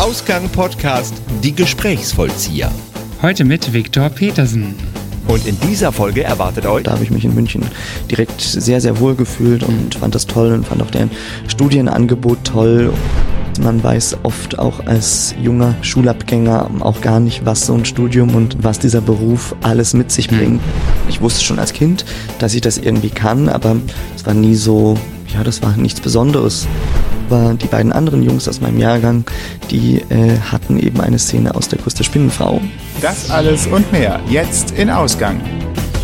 Ausgang 0.00 0.48
Podcast 0.48 1.12
Die 1.42 1.54
Gesprächsvollzieher. 1.54 2.72
Heute 3.20 3.44
mit 3.44 3.74
Viktor 3.74 4.08
Petersen. 4.08 4.74
Und 5.28 5.46
in 5.46 5.60
dieser 5.60 5.92
Folge 5.92 6.24
erwartet 6.24 6.64
euch. 6.64 6.84
Da 6.84 6.92
habe 6.92 7.04
ich 7.04 7.10
mich 7.10 7.26
in 7.26 7.34
München 7.34 7.66
direkt 8.10 8.40
sehr, 8.40 8.80
sehr 8.80 8.98
wohl 8.98 9.14
gefühlt 9.14 9.62
und 9.62 9.96
fand 9.96 10.14
das 10.14 10.26
toll 10.26 10.54
und 10.54 10.66
fand 10.66 10.82
auch 10.82 10.90
deren 10.90 11.10
Studienangebot 11.48 12.44
toll. 12.44 12.94
Man 13.60 13.84
weiß 13.84 14.20
oft 14.22 14.58
auch 14.58 14.86
als 14.86 15.34
junger 15.38 15.74
Schulabgänger 15.82 16.70
auch 16.80 17.02
gar 17.02 17.20
nicht, 17.20 17.44
was 17.44 17.66
so 17.66 17.74
ein 17.74 17.84
Studium 17.84 18.34
und 18.34 18.64
was 18.64 18.78
dieser 18.78 19.02
Beruf 19.02 19.54
alles 19.60 19.92
mit 19.92 20.10
sich 20.10 20.30
bringt. 20.30 20.62
Ich 21.10 21.20
wusste 21.20 21.44
schon 21.44 21.58
als 21.58 21.74
Kind, 21.74 22.06
dass 22.38 22.54
ich 22.54 22.62
das 22.62 22.78
irgendwie 22.78 23.10
kann, 23.10 23.50
aber 23.50 23.76
es 24.16 24.24
war 24.24 24.32
nie 24.32 24.54
so, 24.54 24.96
ja, 25.34 25.44
das 25.44 25.60
war 25.62 25.76
nichts 25.76 26.00
Besonderes. 26.00 26.66
Aber 27.30 27.54
die 27.54 27.68
beiden 27.68 27.92
anderen 27.92 28.24
Jungs 28.24 28.48
aus 28.48 28.60
meinem 28.60 28.78
Jahrgang, 28.78 29.24
die 29.70 30.00
äh, 30.08 30.36
hatten 30.50 30.80
eben 30.80 31.00
eine 31.00 31.18
Szene 31.18 31.54
aus 31.54 31.68
der 31.68 31.78
Kuss 31.78 31.94
der 31.94 32.02
Spinnenfrau. 32.02 32.60
Das 33.00 33.30
alles 33.30 33.68
und 33.68 33.90
mehr 33.92 34.20
jetzt 34.28 34.72
in 34.72 34.90
Ausgang. 34.90 35.40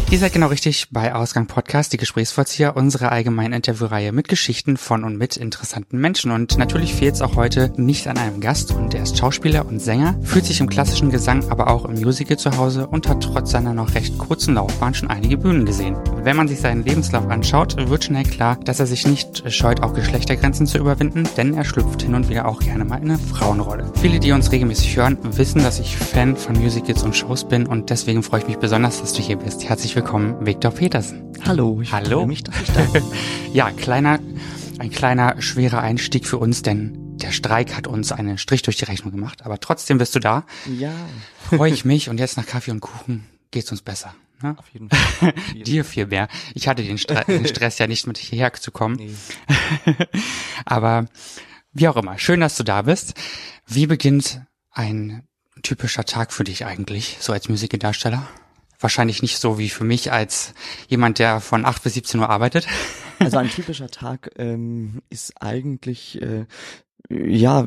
Ihr 0.09 0.21
seid 0.21 0.35
genau 0.35 0.47
richtig 0.47 0.87
bei 0.93 1.13
Ausgang 1.13 1.49
Podcast, 1.49 1.93
die 1.93 1.97
Gesprächsvollzieher, 1.97 2.77
unsere 2.77 3.11
allgemeine 3.11 3.57
Interviewreihe 3.57 4.13
mit 4.13 4.29
Geschichten 4.29 4.77
von 4.77 5.03
und 5.03 5.19
mit 5.19 5.37
interessanten 5.37 5.99
Menschen. 5.99 6.31
Und 6.31 6.57
natürlich 6.59 6.95
fehlt 6.95 7.17
es 7.17 7.23
auch 7.23 7.35
heute 7.35 7.73
nicht 7.77 8.07
an 8.07 8.17
einem 8.17 8.41
Gast 8.41 8.71
und 8.71 8.95
er 8.95 9.03
ist 9.03 9.19
Schauspieler 9.19 9.67
und 9.67 9.81
Sänger, 9.81 10.17
fühlt 10.23 10.45
sich 10.45 10.61
im 10.61 10.69
klassischen 10.69 11.11
Gesang, 11.11 11.51
aber 11.51 11.69
auch 11.69 11.85
im 11.87 11.95
Musical 11.95 12.39
zu 12.39 12.57
Hause 12.57 12.87
und 12.87 13.09
hat 13.09 13.21
trotz 13.21 13.51
seiner 13.51 13.75
noch 13.75 13.97
recht 13.97 14.17
kurzen 14.17 14.55
Laufbahn 14.55 14.95
schon 14.95 15.11
einige 15.11 15.39
Bühnen 15.39 15.67
gesehen. 15.67 15.97
Wenn 16.23 16.37
man 16.37 16.47
sich 16.47 16.61
seinen 16.61 16.85
Lebenslauf 16.85 17.27
anschaut, 17.27 17.77
wird 17.89 18.05
schnell 18.05 18.25
klar, 18.25 18.61
dass 18.63 18.79
er 18.79 18.87
sich 18.87 19.09
nicht 19.09 19.53
scheut, 19.53 19.83
auch 19.83 19.93
Geschlechtergrenzen 19.93 20.69
zu 20.69 20.79
überwinden, 20.79 21.25
denn 21.37 21.53
er 21.55 21.65
schlüpft 21.65 22.03
hin 22.03 22.15
und 22.15 22.29
wieder 22.29 22.47
auch 22.47 22.61
gerne 22.61 22.85
mal 22.85 23.03
in 23.03 23.11
eine 23.11 23.19
Frauenrolle. 23.19 23.91
Viele, 24.01 24.21
die 24.21 24.31
uns 24.31 24.53
regelmäßig 24.53 24.97
hören, 24.97 25.19
wissen, 25.37 25.65
dass 25.65 25.81
ich 25.81 25.97
Fan 25.97 26.37
von 26.37 26.55
Musicals 26.55 27.03
und 27.03 27.17
Shows 27.17 27.49
bin 27.49 27.67
und 27.67 27.91
deswegen 27.91 28.23
freue 28.23 28.43
ich 28.43 28.47
mich 28.47 28.59
besonders, 28.59 29.01
dass 29.01 29.13
du 29.13 29.21
hier 29.21 29.37
bist. 29.37 29.69
Herzlich 29.69 29.96
willkommen, 29.97 30.45
Viktor 30.45 30.73
Petersen. 30.73 31.33
Hallo, 31.47 31.81
ich 31.81 31.91
Hallo. 31.91 32.19
freue 32.19 32.27
mich, 32.27 32.45
dass 32.45 32.61
ich 32.61 32.71
da 32.71 32.83
bin. 32.83 33.03
Ja, 33.55 33.71
kleiner, 33.71 34.19
ein 34.79 34.91
kleiner, 34.91 35.41
schwerer 35.41 35.81
Einstieg 35.81 36.27
für 36.27 36.37
uns, 36.37 36.61
denn 36.61 37.17
der 37.17 37.33
Streik 37.33 37.75
hat 37.75 37.87
uns 37.87 38.13
einen 38.13 38.37
Strich 38.37 38.61
durch 38.61 38.77
die 38.77 38.85
Rechnung 38.85 39.11
gemacht. 39.11 39.47
Aber 39.47 39.59
trotzdem 39.59 39.97
bist 39.97 40.15
du 40.15 40.19
da. 40.19 40.45
Ja, 40.79 40.93
Freue 41.49 41.73
ich 41.73 41.87
mich 41.87 42.11
und 42.11 42.21
jetzt 42.21 42.37
nach 42.37 42.45
Kaffee 42.45 42.73
und 42.73 42.81
Kuchen 42.81 43.27
geht's 43.51 43.71
uns 43.71 43.81
besser. 43.81 44.15
Ne? 44.43 44.55
auf 44.59 44.69
jeden 44.69 44.91
Fall. 44.91 45.33
Dir 45.55 45.83
viel 45.83 46.09
mehr. 46.09 46.29
Ich 46.53 46.69
hatte 46.69 46.83
den, 46.83 46.99
Stre 46.99 47.25
den 47.27 47.47
Stress 47.49 47.79
ja 47.79 47.87
nicht 47.87 48.07
mit 48.07 48.19
hierher 48.19 48.53
zu 48.53 48.71
kommen. 48.71 48.97
Nee. 48.97 49.15
Aber 50.67 51.07
wie 51.73 51.89
auch 51.89 51.97
immer, 51.97 52.19
schön, 52.19 52.41
dass 52.41 52.59
du 52.59 52.65
da 52.65 52.83
bist. 52.83 53.15
Wie 53.67 53.87
beginnt 53.87 54.43
ein 54.73 55.23
typischer 55.63 56.05
Tag 56.05 56.35
für 56.35 56.45
dich 56.45 56.67
eigentlich, 56.67 57.17
so 57.19 57.33
als 57.33 57.49
Musikdarsteller? 57.49 58.29
Wahrscheinlich 58.81 59.23
nicht 59.23 59.39
so 59.39 59.59
wie 59.59 59.69
für 59.69 59.85
mich 59.85 60.13
als 60.13 60.55
jemand, 60.89 61.19
der 61.19 61.41
von 61.41 61.65
8 61.65 61.83
bis 61.83 61.95
17 61.95 62.21
Uhr 62.21 62.31
arbeitet. 62.31 62.67
Also 63.19 63.39
ein 63.39 63.49
typischer 63.49 63.89
Tag 63.89 64.31
ähm, 64.37 65.01
ist 65.09 65.41
eigentlich, 65.41 66.21
äh, 66.21 66.45
ja, 67.09 67.67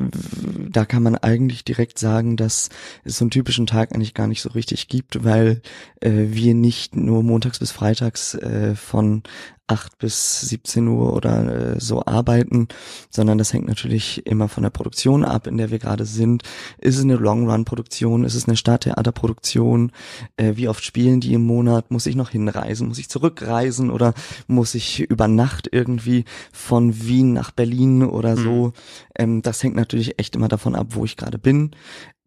da 0.70 0.84
kann 0.84 1.02
man 1.02 1.16
eigentlich 1.16 1.64
direkt 1.64 1.98
sagen, 1.98 2.36
dass 2.36 2.68
es 3.02 3.18
so 3.18 3.24
einen 3.24 3.32
typischen 3.32 3.66
Tag 3.66 3.92
eigentlich 3.92 4.14
gar 4.14 4.28
nicht 4.28 4.42
so 4.42 4.50
richtig 4.50 4.86
gibt, 4.86 5.24
weil 5.24 5.60
äh, 6.00 6.10
wir 6.28 6.54
nicht 6.54 6.94
nur 6.94 7.24
montags 7.24 7.58
bis 7.58 7.72
freitags 7.72 8.34
äh, 8.34 8.76
von 8.76 9.24
8 9.70 9.98
bis 9.98 10.40
17 10.40 10.88
Uhr 10.88 11.14
oder 11.14 11.74
äh, 11.74 11.80
so 11.80 12.04
arbeiten, 12.04 12.68
sondern 13.08 13.38
das 13.38 13.52
hängt 13.52 13.68
natürlich 13.68 14.26
immer 14.26 14.48
von 14.48 14.64
der 14.64 14.70
Produktion 14.70 15.24
ab, 15.24 15.46
in 15.46 15.56
der 15.58 15.70
wir 15.70 15.78
gerade 15.78 16.04
sind. 16.04 16.42
Ist 16.78 16.96
es 16.96 17.04
eine 17.04 17.14
Long-Run-Produktion? 17.14 18.24
Ist 18.24 18.34
es 18.34 18.48
eine 18.48 18.56
Stadttheaterproduktion? 18.56 19.92
Äh, 20.36 20.56
wie 20.56 20.68
oft 20.68 20.84
spielen 20.84 21.20
die 21.20 21.34
im 21.34 21.42
Monat? 21.42 21.90
Muss 21.90 22.06
ich 22.06 22.16
noch 22.16 22.30
hinreisen? 22.30 22.88
Muss 22.88 22.98
ich 22.98 23.08
zurückreisen 23.08 23.90
oder 23.90 24.14
muss 24.48 24.74
ich 24.74 25.00
über 25.00 25.28
Nacht 25.28 25.68
irgendwie 25.70 26.24
von 26.52 27.02
Wien 27.02 27.32
nach 27.32 27.52
Berlin 27.52 28.02
oder 28.02 28.36
so? 28.36 28.72
Ähm, 29.16 29.42
das 29.42 29.62
hängt 29.62 29.76
natürlich 29.76 30.18
echt 30.18 30.34
immer 30.34 30.48
davon 30.48 30.74
ab, 30.74 30.88
wo 30.90 31.04
ich 31.04 31.16
gerade 31.16 31.38
bin. 31.38 31.70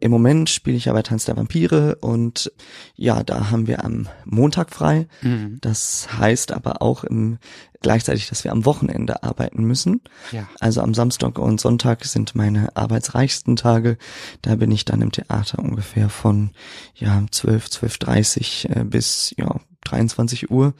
Im 0.04 0.12
Moment 0.12 0.50
spiele 0.50 0.76
ich 0.76 0.84
ja 0.84 0.92
bei 0.92 1.02
Tanz 1.02 1.24
der 1.24 1.38
Vampire 1.38 1.96
und 2.02 2.52
ja, 2.98 3.24
da 3.24 3.52
haben 3.52 3.68
wir 3.68 3.86
am 3.86 4.10
Montag 4.26 4.74
frei. 4.74 5.08
Mhm. 5.22 5.60
Das 5.62 6.10
heißt 6.20 6.52
aber 6.52 6.82
auch 6.82 7.06
im, 7.06 7.38
gleichzeitig, 7.80 8.28
dass 8.28 8.44
wir 8.44 8.52
am 8.52 8.66
Wochenende 8.66 9.24
arbeiten 9.24 9.64
müssen. 9.64 10.02
Ja. 10.34 10.50
Also 10.60 10.82
am 10.82 10.94
Samstag 10.94 11.40
und 11.40 11.62
Sonntag 11.62 12.04
sind 12.04 12.36
meine 12.36 12.76
arbeitsreichsten 12.76 13.56
Tage. 13.56 13.98
Da 14.42 14.56
bin 14.56 14.72
ich 14.72 14.84
dann 14.84 15.02
im 15.02 15.14
Theater 15.14 15.60
ungefähr 15.60 16.10
von 16.10 16.50
ja 16.96 17.24
12, 17.32 17.68
12.30 17.68 18.82
äh, 18.82 18.84
bis 18.84 19.34
ja 19.38 19.56
23 19.86 20.52
Uhr. 20.52 20.74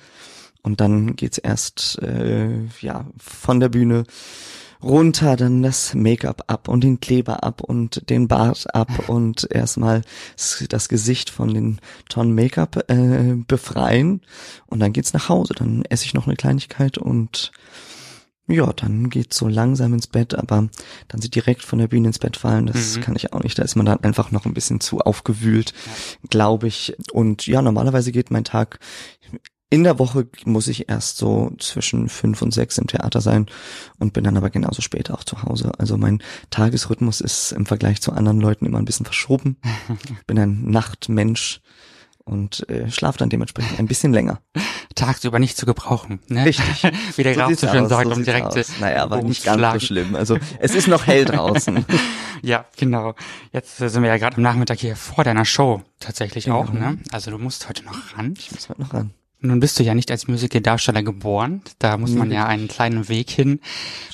Und 0.64 0.82
dann 0.82 1.16
geht's 1.16 1.38
erst 1.38 1.98
äh, 2.02 2.66
ja 2.82 3.06
von 3.18 3.62
der 3.62 3.70
Bühne 3.70 4.04
runter, 4.84 5.36
dann 5.36 5.64
das 5.64 5.94
Make-up 5.94 6.44
ab 6.48 6.68
und 6.68 6.84
den 6.84 7.00
Kleber 7.00 7.44
ab 7.44 7.62
und 7.62 8.10
den 8.10 8.28
Bart 8.28 8.74
ab 8.76 8.90
und 9.10 9.48
erstmal 9.52 10.02
das 10.70 10.90
Gesicht 10.90 11.30
von 11.30 11.54
den 11.54 11.80
Tonnen 12.10 12.36
Make-up 12.36 12.90
äh, 12.90 13.36
befreien 13.48 14.22
und 14.68 14.80
dann 14.80 14.94
geht's 14.94 15.14
nach 15.14 15.30
Hause. 15.30 15.54
Dann 15.56 15.84
esse 15.90 16.06
ich 16.06 16.14
noch 16.14 16.28
eine 16.28 16.36
Kleinigkeit 16.36 16.98
und 16.98 17.52
ja, 18.46 18.74
dann 18.74 19.10
geht's 19.10 19.38
so 19.38 19.48
langsam 19.48 19.94
ins 19.94 20.08
Bett, 20.08 20.36
aber 20.36 20.68
dann 21.08 21.22
sie 21.22 21.30
direkt 21.30 21.62
von 21.64 21.80
der 21.80 21.88
Bühne 21.88 22.08
ins 22.08 22.20
Bett 22.20 22.36
fallen, 22.36 22.66
das 22.66 22.98
Mhm. 22.98 23.02
kann 23.02 23.16
ich 23.16 23.32
auch 23.32 23.42
nicht. 23.42 23.58
Da 23.58 23.64
ist 23.64 23.76
man 23.78 23.86
dann 23.86 24.04
einfach 24.04 24.32
noch 24.32 24.46
ein 24.46 24.54
bisschen 24.54 24.82
zu 24.82 25.00
aufgewühlt, 25.00 25.74
glaube 26.30 26.68
ich. 26.68 26.94
Und 27.14 27.48
ja, 27.48 27.62
normalerweise 27.62 28.12
geht 28.12 28.32
mein 28.32 28.44
Tag 28.44 28.80
in 29.74 29.84
der 29.84 29.98
Woche 29.98 30.28
muss 30.46 30.68
ich 30.68 30.88
erst 30.88 31.18
so 31.18 31.52
zwischen 31.58 32.08
fünf 32.08 32.44
und 32.44 32.54
sechs 32.54 32.78
im 32.78 32.86
Theater 32.86 33.22
sein 33.22 33.48
und 33.98 34.14
bin 34.14 34.24
dann 34.24 34.38
aber 34.38 34.52
genauso 34.52 34.84
spät 34.84 35.10
auch 35.10 35.24
zu 35.24 35.42
Hause. 35.42 35.72
Also 35.80 35.98
mein 35.98 36.22
Tagesrhythmus 36.52 37.22
ist 37.22 37.54
im 37.54 37.66
Vergleich 37.66 38.00
zu 38.00 38.12
anderen 38.12 38.40
Leuten 38.40 38.68
immer 38.68 38.78
ein 38.78 38.86
bisschen 38.86 39.08
verschoben. 39.08 39.58
bin 40.28 40.38
ein 40.38 40.70
Nachtmensch 40.70 41.60
und 42.24 42.70
äh, 42.70 42.92
schlafe 42.92 43.18
dann 43.18 43.32
dementsprechend 43.32 43.80
ein 43.80 43.88
bisschen 43.88 44.14
länger. 44.14 44.42
Tagsüber 44.94 45.40
nicht 45.40 45.58
zu 45.58 45.66
gebrauchen. 45.66 46.20
Ne? 46.28 46.46
Richtig. 46.46 46.84
Wie 47.16 47.24
der 47.24 47.34
Graf 47.34 47.48
sieht's 47.48 47.62
so 47.62 47.68
schön 47.68 47.86
aus, 47.86 47.90
sagt, 47.90 48.10
so 48.10 48.14
um 48.14 48.24
direkt 48.24 48.46
aus. 48.46 48.80
Naja, 48.80 49.02
aber 49.02 49.24
nicht 49.24 49.44
ganz 49.44 49.74
so 49.82 49.88
schlimm. 49.88 50.14
Also 50.14 50.38
es 50.60 50.76
ist 50.76 50.88
noch 50.88 51.08
hell 51.08 51.26
draußen. 51.26 51.84
Ja, 52.46 52.66
genau. 52.76 53.16
Jetzt 53.54 53.80
äh, 53.80 53.88
sind 53.88 54.04
wir 54.04 54.10
ja 54.10 54.18
gerade 54.18 54.36
am 54.36 54.44
Nachmittag 54.44 54.78
hier 54.78 54.98
vor 54.98 55.24
deiner 55.24 55.46
Show 55.46 55.82
tatsächlich 56.02 56.52
auch, 56.52 56.74
Ja. 56.74 56.92
ne? 56.92 56.98
Also 57.14 57.32
du 57.32 57.38
musst 57.38 57.70
heute 57.70 57.86
noch 57.86 58.18
ran. 58.18 58.34
Ich 58.38 58.52
muss 58.52 58.68
heute 58.68 58.82
noch 58.82 58.94
ran. 58.94 59.14
Nun 59.46 59.60
bist 59.60 59.78
du 59.78 59.84
ja 59.84 59.94
nicht 59.94 60.10
als 60.10 60.30
Musical-Darsteller 60.30 61.04
geboren. 61.04 61.64
Da 61.78 61.98
muss 61.98 62.12
man 62.12 62.32
ja 62.32 62.46
einen 62.46 62.70
kleinen 62.70 63.10
Weg 63.10 63.30
hin 63.30 63.60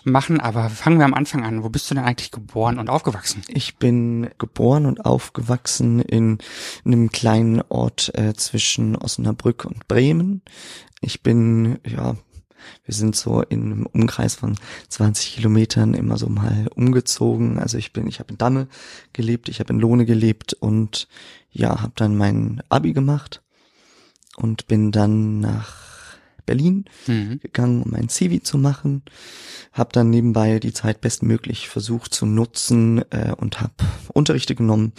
machen. 0.04 0.40
Aber 0.40 0.72
fangen 0.72 0.98
wir 0.98 1.06
am 1.06 1.14
Anfang 1.14 1.46
an. 1.46 1.64
Wo 1.64 1.70
bist 1.70 1.90
du 1.90 1.94
denn 1.94 2.04
eigentlich 2.04 2.32
geboren 2.32 2.80
und 2.80 2.90
aufgewachsen? 2.90 3.44
Ich 3.48 3.78
bin 3.78 4.32
geboren 4.40 4.88
und 4.88 5.06
aufgewachsen 5.06 6.00
in 6.00 6.40
einem 6.84 7.12
kleinen 7.12 7.62
Ort 7.70 8.12
äh, 8.16 8.34
zwischen 8.34 8.96
Osnabrück 8.96 9.66
und 9.66 9.88
Bremen. 9.88 10.42
Ich 11.00 11.22
bin, 11.22 11.78
ja, 11.86 12.16
wir 12.86 12.94
sind 12.96 13.16
so 13.16 13.44
in 13.44 13.66
einem 13.66 13.86
Umkreis 13.86 14.34
von 14.34 14.56
20 14.88 15.36
Kilometern 15.36 15.94
immer 15.94 16.18
so 16.18 16.28
mal 16.28 16.70
umgezogen. 16.74 17.60
Also 17.60 17.78
ich 17.78 17.94
bin, 17.94 18.08
ich 18.08 18.18
habe 18.18 18.32
in 18.32 18.40
Damme 18.40 18.68
gelebt, 19.14 19.48
ich 19.48 19.60
habe 19.60 19.74
in 19.74 19.80
Lohne 19.80 20.08
gelebt 20.08 20.54
und 20.54 21.08
ja, 21.52 21.84
habe 21.84 21.94
dann 21.96 22.18
mein 22.18 22.64
Abi 22.70 22.94
gemacht 22.94 23.44
und 24.40 24.68
bin 24.68 24.92
dann 24.92 25.40
nach 25.40 25.76
Berlin 26.46 26.86
Mhm. 27.06 27.40
gegangen, 27.42 27.84
um 27.84 27.92
mein 27.92 28.10
CV 28.10 28.42
zu 28.44 28.58
machen. 28.58 29.04
Hab 29.72 29.94
dann 29.94 30.10
nebenbei 30.10 30.60
die 30.60 30.74
Zeit 30.74 31.00
bestmöglich 31.00 31.70
versucht 31.70 32.12
zu 32.12 32.26
nutzen 32.26 33.04
äh, 33.12 33.34
und 33.38 33.62
habe 33.62 33.74
Unterrichte 34.14 34.56
genommen. 34.56 34.94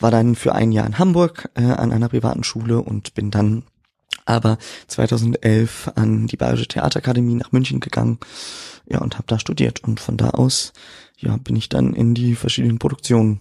War 0.00 0.10
dann 0.10 0.34
für 0.34 0.56
ein 0.56 0.72
Jahr 0.72 0.86
in 0.86 0.98
Hamburg 0.98 1.50
äh, 1.54 1.62
an 1.62 1.92
einer 1.92 2.08
privaten 2.08 2.42
Schule 2.42 2.82
und 2.82 3.14
bin 3.14 3.30
dann 3.30 3.62
aber 4.24 4.58
2011 4.88 5.92
an 5.94 6.26
die 6.26 6.36
Bayerische 6.36 6.66
Theaterakademie 6.66 7.34
nach 7.36 7.52
München 7.52 7.78
gegangen. 7.80 8.18
Ja, 8.86 8.98
und 9.00 9.14
habe 9.14 9.26
da 9.28 9.38
studiert. 9.38 9.84
Und 9.84 10.00
von 10.00 10.16
da 10.16 10.30
aus 10.30 10.72
ja, 11.16 11.36
bin 11.36 11.56
ich 11.56 11.68
dann 11.68 11.94
in 11.94 12.14
die 12.14 12.34
verschiedenen 12.34 12.78
Produktionen 12.78 13.40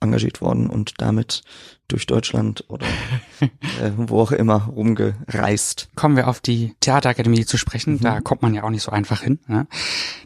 engagiert 0.00 0.40
worden 0.40 0.68
und 0.68 0.94
damit 0.98 1.42
durch 1.88 2.06
Deutschland 2.06 2.64
oder 2.68 2.86
äh, 3.40 3.92
wo 3.96 4.20
auch 4.20 4.32
immer 4.32 4.64
rumgereist. 4.64 5.88
Kommen 5.94 6.16
wir 6.16 6.28
auf 6.28 6.40
die 6.40 6.74
Theaterakademie 6.80 7.46
zu 7.46 7.56
sprechen. 7.56 7.94
Mhm. 7.94 8.00
Da 8.00 8.20
kommt 8.20 8.42
man 8.42 8.54
ja 8.54 8.64
auch 8.64 8.70
nicht 8.70 8.82
so 8.82 8.90
einfach 8.90 9.22
hin. 9.22 9.38
Ne? 9.46 9.66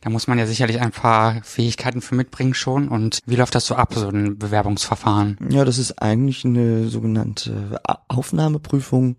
Da 0.01 0.11
muss 0.11 0.27
man 0.27 0.39
ja 0.39 0.47
sicherlich 0.47 0.81
ein 0.81 0.91
paar 0.91 1.43
Fähigkeiten 1.45 2.01
für 2.01 2.15
mitbringen 2.15 2.55
schon. 2.55 2.89
Und 2.89 3.21
wie 3.27 3.37
läuft 3.37 3.55
das 3.55 3.67
so 3.67 3.75
ab, 3.75 3.95
so 3.95 4.09
ein 4.09 4.39
Bewerbungsverfahren? 4.39 5.39
Ja, 5.51 5.65
das 5.65 5.79
ist 5.79 6.01
eigentlich 6.03 6.45
eine 6.45 6.89
sogenannte 6.89 7.81
Aufnahmeprüfung. 8.09 9.17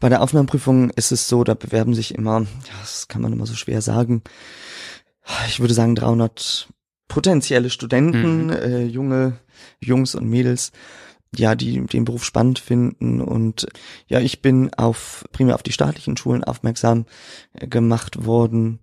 Bei 0.00 0.08
der 0.08 0.22
Aufnahmeprüfung 0.22 0.90
ist 0.90 1.12
es 1.12 1.28
so, 1.28 1.44
da 1.44 1.54
bewerben 1.54 1.94
sich 1.94 2.14
immer, 2.14 2.46
das 2.80 3.08
kann 3.08 3.22
man 3.22 3.32
immer 3.32 3.46
so 3.46 3.54
schwer 3.54 3.82
sagen, 3.82 4.22
ich 5.48 5.60
würde 5.60 5.74
sagen 5.74 5.94
300 5.94 6.68
potenzielle 7.08 7.70
Studenten, 7.70 8.46
mhm. 8.46 8.52
äh, 8.52 8.84
junge 8.84 9.38
Jungs 9.80 10.14
und 10.14 10.28
Mädels, 10.28 10.72
ja, 11.34 11.54
die 11.54 11.80
den 11.80 12.04
Beruf 12.04 12.24
spannend 12.24 12.58
finden. 12.58 13.20
Und 13.20 13.66
ja, 14.06 14.20
ich 14.20 14.42
bin 14.42 14.72
auf 14.74 15.24
primär 15.32 15.54
auf 15.54 15.62
die 15.62 15.72
staatlichen 15.72 16.16
Schulen 16.16 16.44
aufmerksam 16.44 17.06
äh, 17.52 17.66
gemacht 17.66 18.24
worden, 18.24 18.80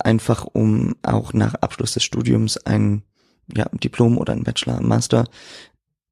einfach 0.00 0.46
um 0.52 0.94
auch 1.02 1.32
nach 1.32 1.54
Abschluss 1.54 1.94
des 1.94 2.04
Studiums 2.04 2.56
ein 2.58 3.02
ja, 3.54 3.66
Diplom 3.72 4.18
oder 4.18 4.32
ein 4.32 4.44
Bachelor, 4.44 4.80
Master 4.80 5.26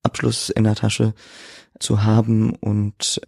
Abschluss 0.02 0.50
in 0.50 0.64
der 0.64 0.74
Tasche 0.74 1.14
zu 1.78 2.02
haben. 2.02 2.54
Und 2.54 3.20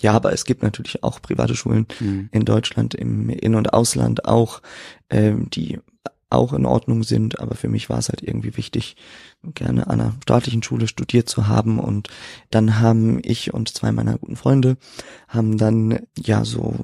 ja, 0.00 0.12
aber 0.12 0.32
es 0.32 0.44
gibt 0.44 0.62
natürlich 0.62 1.02
auch 1.02 1.20
private 1.22 1.56
Schulen 1.56 1.86
mhm. 2.00 2.28
in 2.32 2.44
Deutschland, 2.44 2.94
im 2.94 3.30
In- 3.30 3.54
und 3.54 3.72
Ausland 3.72 4.24
auch, 4.26 4.62
ähm, 5.10 5.48
die 5.50 5.80
auch 6.30 6.52
in 6.52 6.66
Ordnung 6.66 7.04
sind, 7.04 7.40
aber 7.40 7.54
für 7.54 7.68
mich 7.68 7.88
war 7.88 7.98
es 7.98 8.10
halt 8.10 8.22
irgendwie 8.22 8.56
wichtig, 8.56 8.96
gerne 9.42 9.86
an 9.86 10.00
einer 10.00 10.14
staatlichen 10.22 10.62
Schule 10.62 10.88
studiert 10.88 11.28
zu 11.28 11.46
haben 11.46 11.78
und 11.78 12.08
dann 12.50 12.80
haben 12.80 13.20
ich 13.22 13.54
und 13.54 13.68
zwei 13.68 13.92
meiner 13.92 14.18
guten 14.18 14.36
Freunde 14.36 14.76
haben 15.28 15.58
dann 15.58 16.00
ja 16.16 16.44
so 16.44 16.76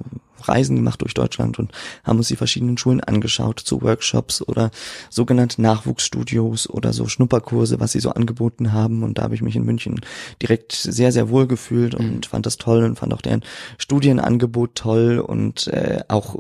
Reisen 0.49 0.77
gemacht 0.77 1.03
durch 1.03 1.15
Deutschland 1.15 1.59
und 1.59 1.73
haben 2.03 2.19
uns 2.19 2.29
die 2.29 2.37
verschiedenen 2.37 2.79
Schulen 2.79 3.01
angeschaut 3.01 3.61
zu 3.61 3.83
Workshops 3.83 4.43
oder 4.43 4.71
sogenannte 5.11 5.63
Nachwuchsstudios 5.63 6.69
oder 6.69 6.93
so 6.93 7.09
Schnupperkurse, 7.09 7.81
was 7.81 7.93
sie 7.93 8.01
so 8.01 8.11
angeboten 8.11 8.73
haben. 8.73 9.03
Und 9.03 9.19
da 9.19 9.23
habe 9.23 9.35
ich 9.35 9.43
mich 9.43 9.57
in 9.57 9.65
München 9.65 10.01
direkt 10.43 10.73
sehr, 10.73 11.13
sehr 11.13 11.31
wohl 11.31 11.47
gefühlt 11.47 11.95
und 11.95 12.15
mhm. 12.15 12.23
fand 12.23 12.47
das 12.47 12.57
toll 12.57 12.85
und 12.85 12.99
fand 12.99 13.15
auch 13.15 13.23
deren 13.23 13.45
Studienangebot 13.79 14.75
toll 14.75 15.19
und 15.19 15.67
äh, 15.69 16.03
auch 16.09 16.37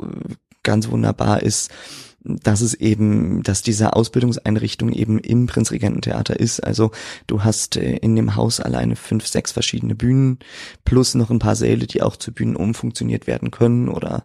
ganz 0.62 0.90
wunderbar 0.90 1.42
ist, 1.42 1.70
dass 2.24 2.62
es 2.62 2.74
eben, 2.74 3.42
dass 3.42 3.62
diese 3.62 3.92
Ausbildungseinrichtung 3.94 4.92
eben 4.92 5.18
im 5.18 5.46
Prinzregententheater 5.46 6.38
ist. 6.40 6.60
Also 6.60 6.90
du 7.26 7.44
hast 7.44 7.76
äh, 7.76 7.96
in 7.96 8.16
dem 8.16 8.34
Haus 8.34 8.60
alleine 8.60 8.96
fünf, 8.96 9.26
sechs 9.26 9.52
verschiedene 9.52 9.94
Bühnen 9.94 10.38
plus 10.84 11.14
noch 11.14 11.30
ein 11.30 11.38
paar 11.38 11.54
Säle, 11.54 11.86
die 11.86 12.02
auch 12.02 12.16
zu 12.16 12.32
Bühnen 12.32 12.56
umfunktioniert 12.56 13.26
werden 13.26 13.50
können 13.50 13.88
oder 13.88 14.24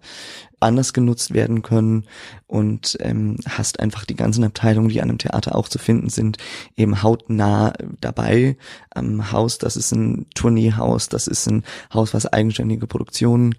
anders 0.61 0.93
genutzt 0.93 1.33
werden 1.33 1.61
können 1.61 2.05
und 2.47 2.97
ähm, 3.01 3.37
hast 3.47 3.79
einfach 3.79 4.05
die 4.05 4.15
ganzen 4.15 4.43
Abteilungen, 4.43 4.89
die 4.89 5.01
an 5.01 5.09
einem 5.09 5.17
Theater 5.17 5.55
auch 5.55 5.67
zu 5.67 5.79
finden 5.79 6.09
sind, 6.09 6.37
eben 6.75 7.01
hautnah 7.03 7.73
dabei 8.01 8.57
am 8.89 9.31
Haus. 9.31 9.57
Das 9.57 9.75
ist 9.75 9.91
ein 9.91 10.25
Tourneehaus, 10.35 11.09
das 11.09 11.27
ist 11.27 11.47
ein 11.47 11.63
Haus, 11.93 12.13
was 12.13 12.25
eigenständige 12.25 12.87
Produktionen 12.87 13.55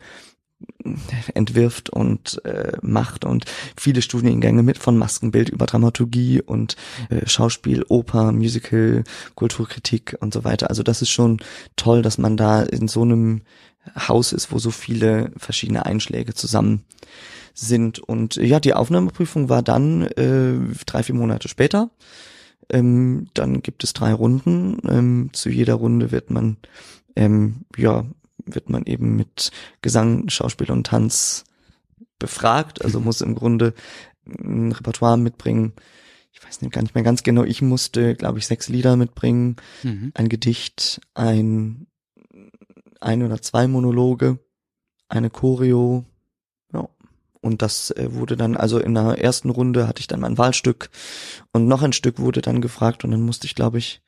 entwirft 1.35 1.91
und 1.91 2.45
äh, 2.45 2.73
macht 2.83 3.25
und 3.25 3.45
viele 3.77 4.03
Studiengänge 4.03 4.63
mit 4.63 4.79
von 4.79 4.97
Maskenbild 4.97 5.49
über 5.49 5.67
Dramaturgie 5.67 6.43
und 6.43 6.77
äh, 7.11 7.27
Schauspiel, 7.29 7.85
Oper, 7.89 8.33
Musical, 8.33 9.05
Kulturkritik 9.35 10.17
und 10.21 10.33
so 10.33 10.45
weiter. 10.45 10.71
Also 10.71 10.83
das 10.83 11.03
ist 11.03 11.11
schon 11.11 11.41
toll, 11.77 12.03
dass 12.03 12.19
man 12.19 12.37
da 12.37 12.63
in 12.63 12.89
so 12.89 13.03
einem 13.03 13.43
Haus 13.97 14.33
ist, 14.33 14.53
wo 14.53 14.59
so 14.59 14.71
viele 14.71 15.33
verschiedene 15.37 15.87
Einschläge 15.87 16.35
zusammen 16.35 16.85
sind. 17.55 17.99
Und 17.99 18.37
ja, 18.37 18.61
die 18.61 18.75
Aufnahmeprüfung 18.75 19.49
war 19.49 19.63
dann 19.63 20.03
äh, 20.03 20.55
drei, 20.87 21.03
vier 21.03 21.15
Monate 21.15 21.49
später. 21.49 21.91
Ähm, 22.69 23.29
dann 23.35 23.63
gibt 23.63 23.85
es 23.85 23.93
drei 23.93 24.13
Runden. 24.13 24.79
Ähm, 24.89 25.31
zu 25.33 25.51
jeder 25.51 25.75
Runde 25.75 26.13
wird 26.13 26.31
man 26.31 26.57
ähm, 27.17 27.65
ja 27.77 28.05
wird 28.55 28.69
man 28.69 28.85
eben 28.85 29.17
mit 29.17 29.51
Gesang, 29.83 30.29
Schauspiel 30.29 30.71
und 30.71 30.87
Tanz 30.87 31.45
befragt, 32.19 32.85
also 32.85 33.01
muss 33.01 33.21
im 33.21 33.35
Grunde 33.35 33.75
ein 34.27 34.73
Repertoire 34.73 35.19
mitbringen. 35.19 35.73
Ich 36.33 36.45
weiß 36.45 36.63
nicht, 36.63 36.73
gar 36.73 36.83
nicht 36.83 36.95
mehr 36.95 37.05
ganz 37.05 37.23
genau. 37.23 37.45
Ich 37.45 37.63
musste, 37.63 38.15
glaube 38.15 38.39
ich, 38.39 38.47
sechs 38.47 38.69
Lieder 38.69 38.97
mitbringen, 38.97 39.57
mhm. 39.83 40.13
ein 40.15 40.29
Gedicht, 40.29 41.01
ein, 41.15 41.87
ein 43.01 43.23
oder 43.23 43.43
zwei 43.43 43.67
Monologe, 43.67 44.39
eine 45.09 45.31
Choreo, 45.31 46.05
ja. 46.73 46.89
Und 47.43 47.63
das 47.63 47.91
äh, 47.93 48.13
wurde 48.13 48.37
dann, 48.37 48.55
also 48.55 48.79
in 48.79 48.95
der 48.95 49.19
ersten 49.19 49.51
Runde 49.51 49.89
hatte 49.89 50.01
ich 50.01 50.07
dann 50.07 50.21
mein 50.21 50.39
Wahlstück 50.39 50.91
und 51.53 51.67
noch 51.67 51.83
ein 51.83 51.95
Stück 51.95 52.19
wurde 52.19 52.43
dann 52.43 52.61
gefragt 52.61 53.03
und 53.03 53.11
dann 53.11 53.23
musste 53.23 53.47
ich, 53.47 53.55
glaube 53.55 53.79
ich, 53.79 54.03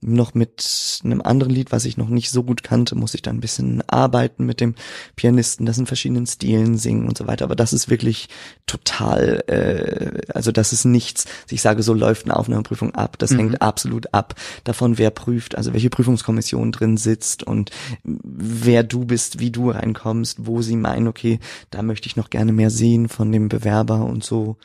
noch 0.00 0.34
mit 0.34 1.00
einem 1.04 1.20
anderen 1.22 1.52
Lied, 1.52 1.72
was 1.72 1.84
ich 1.84 1.96
noch 1.96 2.08
nicht 2.08 2.30
so 2.30 2.42
gut 2.42 2.62
kannte, 2.62 2.94
muss 2.94 3.14
ich 3.14 3.22
dann 3.22 3.36
ein 3.36 3.40
bisschen 3.40 3.82
arbeiten 3.88 4.44
mit 4.44 4.60
dem 4.60 4.74
Pianisten, 5.16 5.66
das 5.66 5.78
in 5.78 5.86
verschiedenen 5.86 6.26
Stilen 6.26 6.76
singen 6.76 7.08
und 7.08 7.16
so 7.18 7.26
weiter. 7.26 7.44
Aber 7.44 7.56
das 7.56 7.72
ist 7.72 7.88
wirklich 7.88 8.28
total, 8.66 9.42
äh, 9.46 10.32
also 10.32 10.52
das 10.52 10.72
ist 10.72 10.84
nichts. 10.84 11.24
Ich 11.50 11.62
sage, 11.62 11.82
so 11.82 11.94
läuft 11.94 12.26
eine 12.26 12.36
Aufnahmeprüfung 12.36 12.94
ab. 12.94 13.18
Das 13.18 13.30
mhm. 13.32 13.38
hängt 13.38 13.62
absolut 13.62 14.12
ab 14.12 14.34
davon, 14.64 14.98
wer 14.98 15.10
prüft, 15.10 15.56
also 15.56 15.72
welche 15.72 15.90
Prüfungskommission 15.90 16.72
drin 16.72 16.96
sitzt 16.96 17.42
und 17.42 17.70
wer 18.04 18.82
du 18.82 19.04
bist, 19.04 19.40
wie 19.40 19.50
du 19.50 19.70
reinkommst, 19.70 20.46
wo 20.46 20.62
sie 20.62 20.76
meinen, 20.76 21.08
okay, 21.08 21.40
da 21.70 21.82
möchte 21.82 22.06
ich 22.06 22.16
noch 22.16 22.30
gerne 22.30 22.52
mehr 22.52 22.70
sehen 22.70 23.08
von 23.08 23.32
dem 23.32 23.48
Bewerber 23.48 24.04
und 24.04 24.24
so. 24.24 24.56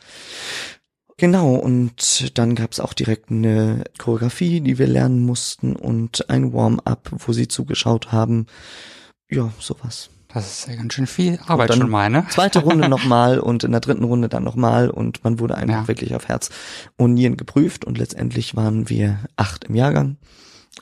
Genau, 1.22 1.54
und 1.54 2.36
dann 2.36 2.56
gab's 2.56 2.80
auch 2.80 2.94
direkt 2.94 3.30
eine 3.30 3.84
Choreografie, 3.96 4.60
die 4.60 4.78
wir 4.78 4.88
lernen 4.88 5.24
mussten 5.24 5.76
und 5.76 6.28
ein 6.28 6.52
Warm-up, 6.52 7.12
wo 7.16 7.32
sie 7.32 7.46
zugeschaut 7.46 8.10
haben. 8.10 8.48
Ja, 9.30 9.52
sowas. 9.60 10.10
Das 10.34 10.50
ist 10.50 10.66
ja 10.66 10.74
ganz 10.74 10.94
schön 10.94 11.06
viel 11.06 11.38
Arbeit 11.46 11.74
schon 11.74 11.88
mal, 11.88 12.10
ne? 12.10 12.26
Zweite 12.28 12.58
Runde 12.58 12.88
nochmal 12.88 13.38
und 13.38 13.62
in 13.62 13.70
der 13.70 13.78
dritten 13.78 14.02
Runde 14.02 14.28
dann 14.28 14.42
nochmal 14.42 14.90
und 14.90 15.22
man 15.22 15.38
wurde 15.38 15.54
einfach 15.54 15.82
ja. 15.82 15.86
wirklich 15.86 16.16
auf 16.16 16.26
Herz 16.26 16.50
und 16.96 17.14
Nieren 17.14 17.36
geprüft 17.36 17.84
und 17.84 17.98
letztendlich 17.98 18.56
waren 18.56 18.88
wir 18.88 19.20
acht 19.36 19.62
im 19.66 19.76
Jahrgang, 19.76 20.16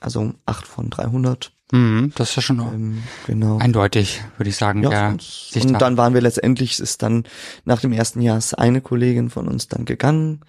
also 0.00 0.32
acht 0.46 0.66
von 0.66 0.88
300 0.88 1.52
Mhm, 1.72 2.12
das 2.16 2.30
ist 2.30 2.36
ja 2.36 2.42
schon 2.42 2.58
ähm, 2.60 3.02
genau. 3.26 3.58
eindeutig, 3.58 4.22
würde 4.36 4.50
ich 4.50 4.56
sagen. 4.56 4.82
Ja, 4.82 5.10
und, 5.10 5.24
und 5.54 5.80
dann 5.80 5.96
waren 5.96 6.14
wir 6.14 6.20
letztendlich, 6.20 6.78
ist 6.80 7.02
dann 7.02 7.24
nach 7.64 7.80
dem 7.80 7.92
ersten 7.92 8.20
Jahr 8.20 8.38
ist 8.38 8.54
eine 8.54 8.80
Kollegin 8.80 9.30
von 9.30 9.46
uns 9.46 9.68
dann 9.68 9.84
gegangen. 9.84 10.40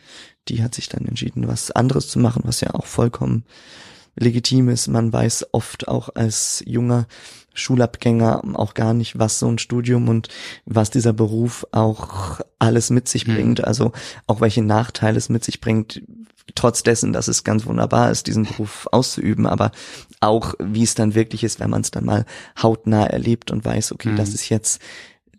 Die 0.47 0.63
hat 0.63 0.73
sich 0.73 0.89
dann 0.89 1.05
entschieden, 1.05 1.47
was 1.47 1.71
anderes 1.71 2.07
zu 2.07 2.19
machen, 2.19 2.41
was 2.45 2.61
ja 2.61 2.73
auch 2.73 2.85
vollkommen 2.85 3.45
legitim 4.15 4.69
ist. 4.69 4.87
Man 4.87 5.13
weiß 5.13 5.47
oft 5.51 5.87
auch 5.87 6.09
als 6.15 6.63
junger 6.65 7.07
Schulabgänger 7.53 8.41
auch 8.53 8.73
gar 8.73 8.93
nicht, 8.93 9.19
was 9.19 9.39
so 9.39 9.47
ein 9.47 9.59
Studium 9.59 10.07
und 10.07 10.29
was 10.65 10.89
dieser 10.89 11.13
Beruf 11.13 11.67
auch 11.71 12.39
alles 12.59 12.89
mit 12.89 13.07
sich 13.07 13.27
mhm. 13.27 13.35
bringt. 13.35 13.63
Also 13.63 13.91
auch 14.27 14.41
welche 14.41 14.63
Nachteile 14.63 15.17
es 15.17 15.29
mit 15.29 15.43
sich 15.43 15.61
bringt, 15.61 16.01
trotz 16.55 16.83
dessen, 16.83 17.13
dass 17.13 17.27
es 17.27 17.43
ganz 17.43 17.65
wunderbar 17.65 18.11
ist, 18.11 18.27
diesen 18.27 18.45
Beruf 18.45 18.87
auszuüben, 18.91 19.45
aber 19.45 19.71
auch 20.21 20.53
wie 20.59 20.83
es 20.83 20.95
dann 20.95 21.15
wirklich 21.15 21.43
ist, 21.43 21.59
wenn 21.59 21.69
man 21.69 21.81
es 21.81 21.91
dann 21.91 22.05
mal 22.05 22.25
hautnah 22.61 23.07
erlebt 23.07 23.51
und 23.51 23.65
weiß, 23.65 23.91
okay, 23.91 24.09
mhm. 24.09 24.15
das 24.15 24.29
ist 24.29 24.47
jetzt, 24.49 24.81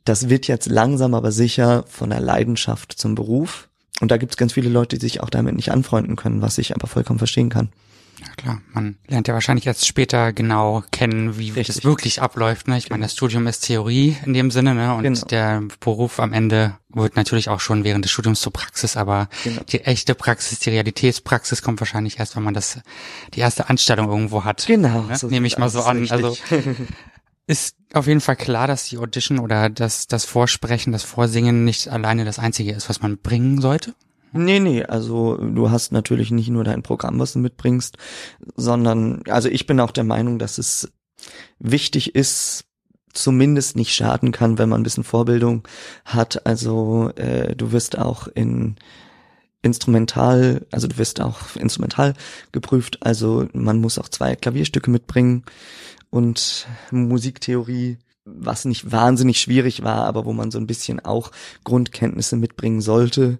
das 0.05 0.29
wird 0.29 0.49
jetzt 0.49 0.69
langsam 0.69 1.15
aber 1.15 1.33
sicher 1.33 1.85
von 1.89 2.11
der 2.11 2.21
Leidenschaft 2.21 2.93
zum 2.93 3.15
Beruf. 3.15 3.69
Und 4.01 4.11
da 4.11 4.17
gibt 4.17 4.33
es 4.33 4.37
ganz 4.37 4.53
viele 4.53 4.69
Leute, 4.69 4.99
die 4.99 5.07
sich 5.07 5.23
auch 5.23 5.31
damit 5.31 5.55
nicht 5.55 5.71
anfreunden 5.71 6.17
können, 6.17 6.43
was 6.43 6.59
ich 6.59 6.75
aber 6.75 6.89
vollkommen 6.89 7.21
verstehen 7.21 7.49
kann. 7.49 7.71
Ja 8.25 8.33
klar, 8.37 8.63
man 8.73 8.97
lernt 9.09 9.29
ja 9.29 9.35
wahrscheinlich 9.35 9.65
jetzt 9.65 9.87
später 9.87 10.33
genau 10.33 10.85
kennen, 10.91 11.39
wie 11.39 11.51
Richtig. 11.51 11.67
das 11.67 11.85
wirklich 11.85 12.23
abläuft. 12.23 12.69
Ne? 12.69 12.79
Ich 12.79 12.85
genau. 12.85 12.95
meine, 12.95 13.05
das 13.05 13.15
Studium 13.15 13.47
ist 13.47 13.61
Theorie 13.61 14.17
in 14.25 14.33
dem 14.33 14.51
Sinne, 14.51 14.75
ne? 14.75 14.95
Und 14.95 15.03
genau. 15.03 15.27
der 15.27 15.63
Beruf 15.81 16.21
am 16.21 16.33
Ende 16.33 16.77
wird 16.89 17.17
natürlich 17.17 17.49
auch 17.49 17.61
schon 17.61 17.85
während 17.85 18.05
des 18.05 18.13
Studiums 18.13 18.41
zur 18.41 18.53
Praxis, 18.53 18.97
aber 18.97 19.29
genau. 19.45 19.63
die 19.69 19.81
echte 19.81 20.15
Praxis, 20.15 20.61
die 20.61 20.71
Realitätspraxis 20.71 21.63
kommt 21.63 21.81
wahrscheinlich 21.81 22.19
erst, 22.19 22.37
wenn 22.37 22.43
man 22.43 22.55
das 22.55 22.81
die 23.35 23.41
erste 23.41 23.69
Anstellung 23.69 24.09
irgendwo 24.09 24.45
hat. 24.45 24.67
Genau. 24.67 25.03
Ne? 25.03 25.17
So 25.17 25.29
Nehme 25.29 25.47
ich 25.47 25.59
mal 25.59 25.69
so 25.69 25.83
an. 25.83 25.99
Richtig. 25.99 26.13
Also 26.13 26.37
ist 27.47 27.77
auf 27.93 28.07
jeden 28.07 28.21
Fall 28.21 28.37
klar, 28.37 28.67
dass 28.67 28.89
die 28.89 28.99
Audition 28.99 29.39
oder 29.39 29.69
das, 29.69 30.07
das 30.07 30.25
Vorsprechen, 30.25 30.93
das 30.93 31.03
Vorsingen 31.03 31.65
nicht 31.65 31.89
alleine 31.89 32.25
das 32.25 32.39
Einzige 32.39 32.73
ist, 32.73 32.89
was 32.89 33.03
man 33.03 33.19
bringen 33.19 33.61
sollte. 33.61 33.95
Nee, 34.33 34.61
nee, 34.61 34.83
also 34.83 35.37
du 35.37 35.71
hast 35.71 35.93
natürlich 35.93 36.31
nicht 36.31 36.49
nur 36.49 36.65
dein 36.65 36.83
Programm, 36.83 37.19
was 37.19 37.35
du 37.35 37.39
mitbringst, 37.39 37.97
sondern, 38.57 39.23
also 39.29 39.49
ich 39.49 39.67
bin 39.67 39.79
auch 39.81 39.91
der 39.91 40.05
Meinung, 40.05 40.39
dass 40.39 40.59
es 40.59 40.91
wichtig 41.59 42.15
ist, 42.15 42.65
zumindest 43.13 43.77
nicht 43.77 43.95
schaden 43.95 44.33
kann, 44.33 44.57
wenn 44.57 44.71
man 44.71 44.81
ein 44.81 44.85
bisschen 44.85 45.05
Vorbildung 45.05 45.69
hat. 46.07 46.47
Also 46.47 47.11
äh, 47.17 47.55
du 47.55 47.73
wirst 47.73 47.99
auch 47.99 48.27
in 48.29 48.77
instrumental, 49.61 50.67
also 50.73 50.89
du 50.89 50.99
wirst 50.99 51.21
auch 51.21 51.55
instrumental 51.57 52.15
geprüft, 52.51 52.99
also 53.03 53.47
man 53.53 53.81
muss 53.81 53.99
auch 53.99 54.09
zwei 54.09 54.35
Klavierstücke 54.35 54.91
mitbringen 54.91 55.45
und 56.11 56.67
Musiktheorie 56.91 57.99
was 58.25 58.65
nicht 58.65 58.93
wahnsinnig 58.93 59.41
schwierig 59.41 59.83
war, 59.83 60.05
aber 60.05 60.25
wo 60.25 60.33
man 60.33 60.51
so 60.51 60.59
ein 60.59 60.67
bisschen 60.67 61.01
auch 61.01 61.33
Grundkenntnisse 61.65 62.37
mitbringen 62.37 62.81
sollte. 62.81 63.39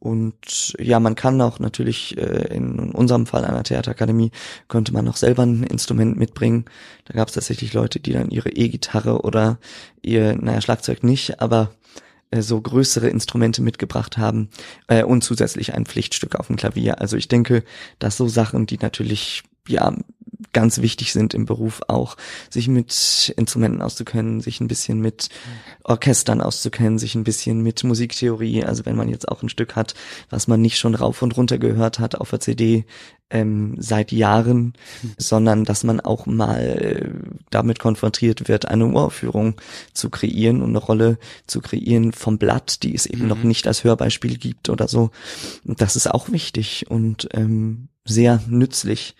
Und 0.00 0.74
ja, 0.78 1.00
man 1.00 1.16
kann 1.16 1.40
auch 1.40 1.58
natürlich 1.58 2.16
äh, 2.16 2.54
in 2.54 2.92
unserem 2.92 3.26
Fall 3.26 3.44
einer 3.44 3.64
Theaterakademie 3.64 4.30
könnte 4.68 4.92
man 4.92 5.04
noch 5.04 5.16
selber 5.16 5.42
ein 5.42 5.64
Instrument 5.64 6.16
mitbringen. 6.16 6.66
Da 7.06 7.14
gab 7.14 7.28
es 7.28 7.34
tatsächlich 7.34 7.72
Leute, 7.72 7.98
die 7.98 8.12
dann 8.12 8.30
ihre 8.30 8.50
E-Gitarre 8.50 9.22
oder 9.22 9.58
ihr, 10.02 10.36
naja, 10.36 10.60
Schlagzeug 10.60 11.02
nicht, 11.02 11.40
aber 11.40 11.72
äh, 12.30 12.42
so 12.42 12.60
größere 12.60 13.08
Instrumente 13.08 13.60
mitgebracht 13.60 14.18
haben 14.18 14.50
äh, 14.86 15.02
und 15.02 15.24
zusätzlich 15.24 15.74
ein 15.74 15.86
Pflichtstück 15.86 16.36
auf 16.36 16.46
dem 16.46 16.56
Klavier. 16.56 17.00
Also 17.00 17.16
ich 17.16 17.28
denke, 17.28 17.64
dass 17.98 18.16
so 18.16 18.28
Sachen, 18.28 18.66
die 18.66 18.78
natürlich 18.78 19.42
ja 19.66 19.94
ganz 20.52 20.80
wichtig 20.80 21.12
sind 21.12 21.34
im 21.34 21.46
Beruf 21.46 21.82
auch, 21.88 22.16
sich 22.50 22.68
mit 22.68 23.32
Instrumenten 23.36 23.82
auszukennen, 23.82 24.40
sich 24.40 24.60
ein 24.60 24.68
bisschen 24.68 25.00
mit 25.00 25.28
Orchestern 25.84 26.40
auszukennen, 26.40 26.98
sich 26.98 27.14
ein 27.14 27.24
bisschen 27.24 27.62
mit 27.62 27.82
Musiktheorie, 27.82 28.64
also 28.64 28.86
wenn 28.86 28.96
man 28.96 29.08
jetzt 29.08 29.28
auch 29.28 29.42
ein 29.42 29.48
Stück 29.48 29.74
hat, 29.74 29.94
was 30.30 30.46
man 30.46 30.60
nicht 30.60 30.78
schon 30.78 30.94
rauf 30.94 31.22
und 31.22 31.36
runter 31.36 31.58
gehört 31.58 31.98
hat 31.98 32.14
auf 32.14 32.30
der 32.30 32.40
CD 32.40 32.84
ähm, 33.30 33.76
seit 33.78 34.12
Jahren, 34.12 34.74
hm. 35.00 35.12
sondern 35.18 35.64
dass 35.64 35.84
man 35.84 36.00
auch 36.00 36.26
mal 36.26 36.60
äh, 36.60 37.10
damit 37.50 37.78
konfrontiert 37.78 38.48
wird, 38.48 38.68
eine 38.68 38.86
Uraufführung 38.86 39.56
zu 39.92 40.08
kreieren 40.08 40.62
und 40.62 40.70
eine 40.70 40.78
Rolle 40.78 41.18
zu 41.46 41.60
kreieren 41.60 42.12
vom 42.12 42.38
Blatt, 42.38 42.82
die 42.84 42.94
es 42.94 43.06
eben 43.06 43.22
mhm. 43.22 43.28
noch 43.28 43.42
nicht 43.42 43.66
als 43.66 43.84
Hörbeispiel 43.84 44.38
gibt 44.38 44.70
oder 44.70 44.88
so. 44.88 45.10
Das 45.64 45.96
ist 45.96 46.10
auch 46.10 46.30
wichtig 46.30 46.86
und 46.88 47.28
ähm, 47.32 47.88
sehr 48.04 48.42
nützlich 48.48 49.14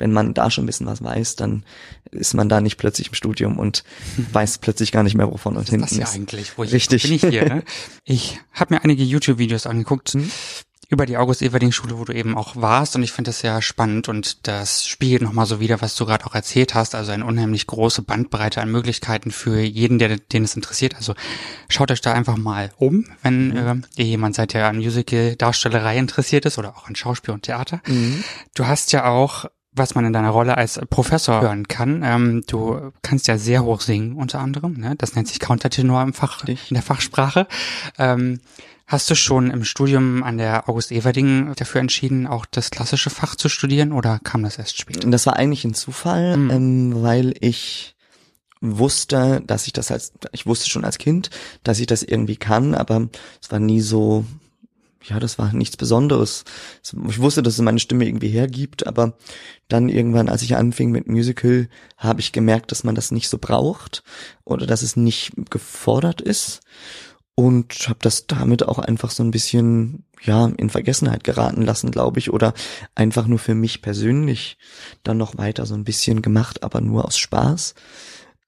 wenn 0.00 0.12
man 0.12 0.34
da 0.34 0.50
schon 0.50 0.64
ein 0.64 0.66
bisschen 0.66 0.86
was 0.86 1.02
weiß, 1.02 1.36
dann 1.36 1.64
ist 2.10 2.34
man 2.34 2.48
da 2.48 2.60
nicht 2.60 2.76
plötzlich 2.76 3.08
im 3.08 3.14
Studium 3.14 3.58
und 3.58 3.84
weiß 4.32 4.58
plötzlich 4.58 4.90
gar 4.90 5.02
nicht 5.02 5.14
mehr, 5.14 5.30
wovon 5.30 5.56
und 5.56 5.68
hinten 5.68 5.84
ist. 5.84 5.92
Das 5.92 6.14
ja 6.14 6.20
eigentlich, 6.20 6.58
wo 6.58 6.64
ich, 6.64 6.72
Richtig. 6.72 7.02
bin 7.02 7.12
ich 7.12 7.20
hier. 7.20 7.44
Ne? 7.44 7.62
Ich 8.04 8.40
habe 8.52 8.74
mir 8.74 8.82
einige 8.82 9.04
YouTube-Videos 9.04 9.66
angeguckt. 9.66 10.14
Hm? 10.14 10.30
über 10.90 11.06
die 11.06 11.16
August-Everding-Schule, 11.16 11.98
wo 11.98 12.04
du 12.04 12.12
eben 12.12 12.36
auch 12.36 12.56
warst. 12.56 12.96
Und 12.96 13.04
ich 13.04 13.12
finde 13.12 13.28
das 13.28 13.38
sehr 13.38 13.62
spannend 13.62 14.08
und 14.08 14.48
das 14.48 14.86
spiegelt 14.86 15.22
nochmal 15.22 15.46
so 15.46 15.60
wieder, 15.60 15.80
was 15.80 15.94
du 15.94 16.04
gerade 16.04 16.26
auch 16.26 16.34
erzählt 16.34 16.74
hast. 16.74 16.96
Also 16.96 17.12
eine 17.12 17.24
unheimlich 17.24 17.68
große 17.68 18.02
Bandbreite 18.02 18.60
an 18.60 18.70
Möglichkeiten 18.70 19.30
für 19.30 19.60
jeden, 19.60 20.00
der, 20.00 20.16
den 20.18 20.42
es 20.42 20.56
interessiert. 20.56 20.96
Also 20.96 21.14
schaut 21.68 21.92
euch 21.92 22.00
da 22.00 22.12
einfach 22.12 22.36
mal 22.36 22.72
um, 22.76 23.06
wenn 23.22 23.48
mhm. 23.50 23.56
äh, 23.56 24.02
ihr 24.02 24.06
jemand 24.06 24.34
seid, 24.34 24.52
der 24.52 24.66
an 24.66 24.78
Musical-Darstellerei 24.78 25.96
interessiert 25.96 26.44
ist 26.44 26.58
oder 26.58 26.76
auch 26.76 26.88
an 26.88 26.96
Schauspiel 26.96 27.34
und 27.34 27.44
Theater. 27.44 27.80
Mhm. 27.86 28.24
Du 28.54 28.66
hast 28.66 28.90
ja 28.90 29.04
auch 29.04 29.46
was 29.72 29.94
man 29.94 30.04
in 30.04 30.12
deiner 30.12 30.30
Rolle 30.30 30.56
als 30.56 30.80
Professor 30.90 31.40
hören 31.40 31.68
kann. 31.68 32.02
Ähm, 32.04 32.42
du 32.46 32.92
kannst 33.02 33.28
ja 33.28 33.38
sehr 33.38 33.64
hoch 33.64 33.80
singen, 33.80 34.14
unter 34.14 34.40
anderem. 34.40 34.74
Ne? 34.74 34.94
Das 34.96 35.14
nennt 35.14 35.28
sich 35.28 35.38
Countertenor 35.38 36.02
im 36.02 36.12
Fach, 36.12 36.44
in 36.46 36.56
der 36.70 36.82
Fachsprache. 36.82 37.46
Ähm, 37.98 38.40
hast 38.86 39.08
du 39.08 39.14
schon 39.14 39.50
im 39.50 39.64
Studium 39.64 40.24
an 40.24 40.38
der 40.38 40.68
August 40.68 40.90
Everding 40.90 41.52
dafür 41.54 41.80
entschieden, 41.80 42.26
auch 42.26 42.46
das 42.46 42.70
klassische 42.70 43.10
Fach 43.10 43.36
zu 43.36 43.48
studieren 43.48 43.92
oder 43.92 44.18
kam 44.18 44.42
das 44.42 44.58
erst 44.58 44.78
später? 44.78 45.08
Das 45.08 45.26
war 45.26 45.36
eigentlich 45.36 45.64
ein 45.64 45.74
Zufall, 45.74 46.36
mhm. 46.36 46.50
ähm, 46.50 47.02
weil 47.02 47.34
ich 47.40 47.94
wusste, 48.60 49.42
dass 49.46 49.66
ich 49.66 49.72
das 49.72 49.90
als, 49.90 50.12
ich 50.32 50.46
wusste 50.46 50.68
schon 50.68 50.84
als 50.84 50.98
Kind, 50.98 51.30
dass 51.62 51.78
ich 51.78 51.86
das 51.86 52.02
irgendwie 52.02 52.36
kann, 52.36 52.74
aber 52.74 53.08
es 53.40 53.50
war 53.50 53.58
nie 53.58 53.80
so 53.80 54.24
ja, 55.02 55.18
das 55.18 55.38
war 55.38 55.52
nichts 55.52 55.76
Besonderes. 55.76 56.44
Ich 57.08 57.20
wusste, 57.20 57.42
dass 57.42 57.54
es 57.54 57.60
meine 57.60 57.78
Stimme 57.78 58.06
irgendwie 58.06 58.28
hergibt, 58.28 58.86
aber 58.86 59.14
dann 59.68 59.88
irgendwann, 59.88 60.28
als 60.28 60.42
ich 60.42 60.56
anfing 60.56 60.90
mit 60.90 61.08
Musical, 61.08 61.68
habe 61.96 62.20
ich 62.20 62.32
gemerkt, 62.32 62.70
dass 62.70 62.84
man 62.84 62.94
das 62.94 63.10
nicht 63.10 63.28
so 63.28 63.38
braucht 63.38 64.02
oder 64.44 64.66
dass 64.66 64.82
es 64.82 64.96
nicht 64.96 65.32
gefordert 65.50 66.20
ist 66.20 66.60
und 67.34 67.88
habe 67.88 68.00
das 68.02 68.26
damit 68.26 68.68
auch 68.68 68.78
einfach 68.78 69.10
so 69.10 69.22
ein 69.22 69.30
bisschen 69.30 70.04
ja 70.22 70.46
in 70.58 70.68
Vergessenheit 70.68 71.24
geraten 71.24 71.62
lassen, 71.62 71.90
glaube 71.90 72.18
ich, 72.18 72.30
oder 72.30 72.52
einfach 72.94 73.26
nur 73.26 73.38
für 73.38 73.54
mich 73.54 73.80
persönlich 73.80 74.58
dann 75.02 75.16
noch 75.16 75.38
weiter 75.38 75.64
so 75.64 75.74
ein 75.74 75.84
bisschen 75.84 76.20
gemacht, 76.20 76.62
aber 76.62 76.82
nur 76.82 77.06
aus 77.06 77.16
Spaß. 77.16 77.74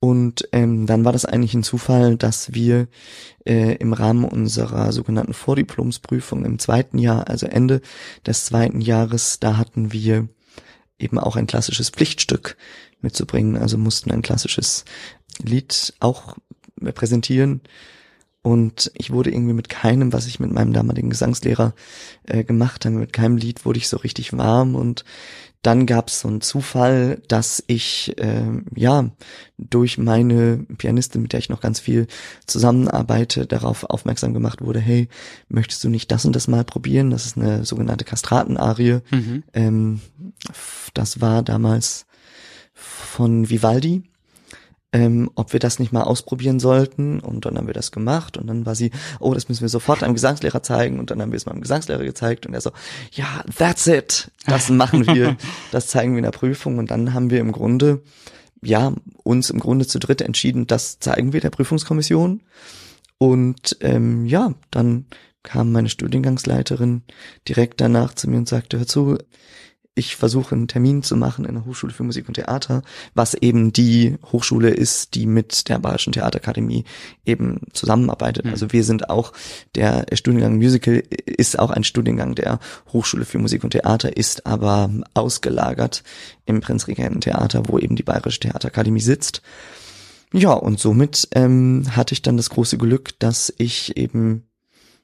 Und 0.02 0.49
ähm, 0.50 0.87
dann 0.87 1.04
war 1.04 1.12
das 1.12 1.25
eigentlich 1.25 1.54
ein 1.54 1.62
Zufall, 1.62 2.16
dass 2.16 2.52
wir 2.52 2.88
äh, 3.47 3.76
im 3.76 3.92
Rahmen 3.92 4.25
unserer 4.25 4.90
sogenannten 4.90 5.32
Vordiplomsprüfung 5.32 6.44
im 6.44 6.59
zweiten 6.59 6.99
Jahr, 6.99 7.28
also 7.28 7.47
Ende 7.47 7.80
des 8.26 8.44
zweiten 8.44 8.80
Jahres, 8.80 9.38
da 9.38 9.59
hatten 9.59 9.92
wir 9.92 10.26
eben 10.99 11.21
auch 11.21 11.37
ein 11.37 11.47
klassisches 11.47 11.90
Pflichtstück 11.90 12.56
mitzubringen, 13.00 13.56
also 13.56 13.78
mussten 13.78 14.11
ein 14.11 14.23
klassisches 14.23 14.85
Lied 15.40 15.94
auch 16.00 16.35
präsentieren. 16.94 17.61
Und 18.42 18.90
ich 18.97 19.12
wurde 19.12 19.30
irgendwie 19.30 19.54
mit 19.54 19.68
keinem, 19.68 20.12
was 20.12 20.26
ich 20.26 20.40
mit 20.40 20.50
meinem 20.50 20.73
damaligen 20.73 21.11
Gesangslehrer 21.11 21.75
äh, 22.25 22.42
gemacht 22.42 22.85
habe, 22.85 22.97
mit 22.97 23.12
keinem 23.12 23.37
Lied 23.37 23.64
wurde 23.64 23.78
ich 23.78 23.87
so 23.87 23.99
richtig 23.99 24.37
warm 24.37 24.75
und 24.75 25.04
dann 25.62 25.87
gab 25.87 26.09
es 26.09 26.21
so 26.21 26.28
einen 26.28 26.40
Zufall, 26.40 27.23
dass 27.28 27.62
ich 27.69 28.19
äh, 28.19 28.50
ja 28.75 29.11
durch 29.59 29.97
meine 29.97 30.66
Pianistin, 30.76 31.23
mit 31.23 31.33
der 31.33 31.38
ich 31.38 31.49
noch 31.49 31.61
ganz 31.61 31.78
viel 31.78 32.09
zusammenarbeite, 32.47 33.47
darauf 33.47 33.85
aufmerksam 33.85 34.35
gemacht 34.35 34.61
wurde, 34.61 34.81
hey, 34.81 35.09
möchtest 35.49 35.85
du 35.85 35.88
nicht 35.88 36.11
das 36.11 36.25
und 36.25 36.35
das 36.35 36.49
mal 36.49 36.64
probieren? 36.64 37.11
Das 37.11 37.26
ist 37.26 37.38
eine 37.38 37.64
sogenannte 37.64 38.04
Kastratenarie. 38.04 38.99
Mhm. 39.11 39.45
Ähm, 39.52 40.00
das 40.95 41.21
war 41.21 41.42
damals 41.42 42.07
von 42.75 43.49
Vivaldi 43.49 44.02
ähm, 44.92 45.30
ob 45.34 45.52
wir 45.52 45.61
das 45.61 45.78
nicht 45.78 45.92
mal 45.92 46.02
ausprobieren 46.02 46.61
sollten. 46.61 47.20
Und 47.20 47.46
dann 47.46 47.56
haben 47.56 47.66
wir 47.66 47.75
das 47.75 47.92
gemacht. 47.92 48.37
Und 48.37 48.46
dann 48.46 48.66
war 48.66 48.75
sie, 48.75 48.90
oh, 49.20 49.32
das 49.32 49.49
müssen 49.49 49.62
wir 49.62 49.68
sofort 49.68 50.02
einem 50.02 50.14
Gesangslehrer 50.14 50.62
zeigen. 50.62 50.99
Und 51.00 51.11
dann 51.11 51.20
haben 51.22 51.32
wir 51.32 51.37
es 51.37 51.46
meinem 51.46 51.62
Gesangslehrer 51.62 52.04
gezeigt. 52.04 52.46
Und 52.46 52.54
er 52.54 52.61
so, 52.61 52.70
ja, 53.12 53.42
that's 53.56 53.87
it. 53.87 54.30
Das 54.46 54.68
machen 54.68 55.06
wir. 55.06 55.37
das 55.72 55.88
zeigen 55.88 56.12
wir 56.12 56.18
in 56.18 56.25
der 56.25 56.30
Prüfung. 56.30 56.78
Und 56.78 56.90
dann 56.90 57.14
haben 57.14 57.30
wir 57.30 57.40
im 57.40 57.52
Grunde, 57.52 58.02
ja, 58.62 58.92
uns 59.22 59.50
im 59.50 59.61
Grunde 59.61 59.87
zu 59.87 59.99
dritt 59.99 60.20
entschieden, 60.20 60.66
das 60.66 60.99
zeigen 60.99 61.32
wir 61.32 61.40
der 61.40 61.50
Prüfungskommission. 61.50 62.42
Und 63.18 63.76
ähm, 63.80 64.26
ja, 64.26 64.52
dann 64.70 65.06
kam 65.42 65.72
meine 65.72 65.88
Studiengangsleiterin 65.88 67.02
direkt 67.49 67.80
danach 67.80 68.14
zu 68.14 68.28
mir 68.28 68.37
und 68.37 68.49
sagte, 68.49 68.78
hör 68.78 68.87
zu, 68.87 69.18
ich 69.94 70.16
versuche 70.16 70.54
einen 70.54 70.68
Termin 70.68 71.02
zu 71.02 71.16
machen 71.16 71.44
in 71.44 71.54
der 71.54 71.66
Hochschule 71.66 71.92
für 71.92 72.02
Musik 72.02 72.26
und 72.26 72.34
Theater, 72.34 72.82
was 73.14 73.34
eben 73.34 73.72
die 73.72 74.16
Hochschule 74.32 74.70
ist, 74.70 75.14
die 75.14 75.26
mit 75.26 75.68
der 75.68 75.78
Bayerischen 75.78 76.14
Theaterakademie 76.14 76.84
eben 77.26 77.61
zusammenarbeitet. 77.75 78.46
Mhm. 78.46 78.52
Also 78.52 78.72
wir 78.72 78.84
sind 78.84 79.11
auch, 79.11 79.32
der 79.75 80.06
Studiengang 80.14 80.56
Musical 80.56 81.02
ist 81.26 81.58
auch 81.58 81.70
ein 81.70 81.84
Studiengang 81.84 82.34
der 82.34 82.58
Hochschule 82.92 83.26
für 83.26 83.38
Musik 83.38 83.64
und 83.64 83.70
Theater, 83.70 84.16
ist 84.16 84.46
aber 84.46 84.90
ausgelagert 85.12 86.02
im 86.46 86.61
Prinzregenten-Theater, 86.61 87.64
wo 87.68 87.78
eben 87.78 87.96
die 87.96 88.02
Bayerische 88.02 88.40
Theaterakademie 88.40 89.00
sitzt. 89.00 89.42
Ja, 90.32 90.52
und 90.54 90.80
somit 90.80 91.28
ähm, 91.34 91.84
hatte 91.90 92.14
ich 92.14 92.22
dann 92.22 92.38
das 92.38 92.49
große 92.49 92.78
Glück, 92.78 93.18
dass 93.18 93.52
ich 93.58 93.99
eben 93.99 94.44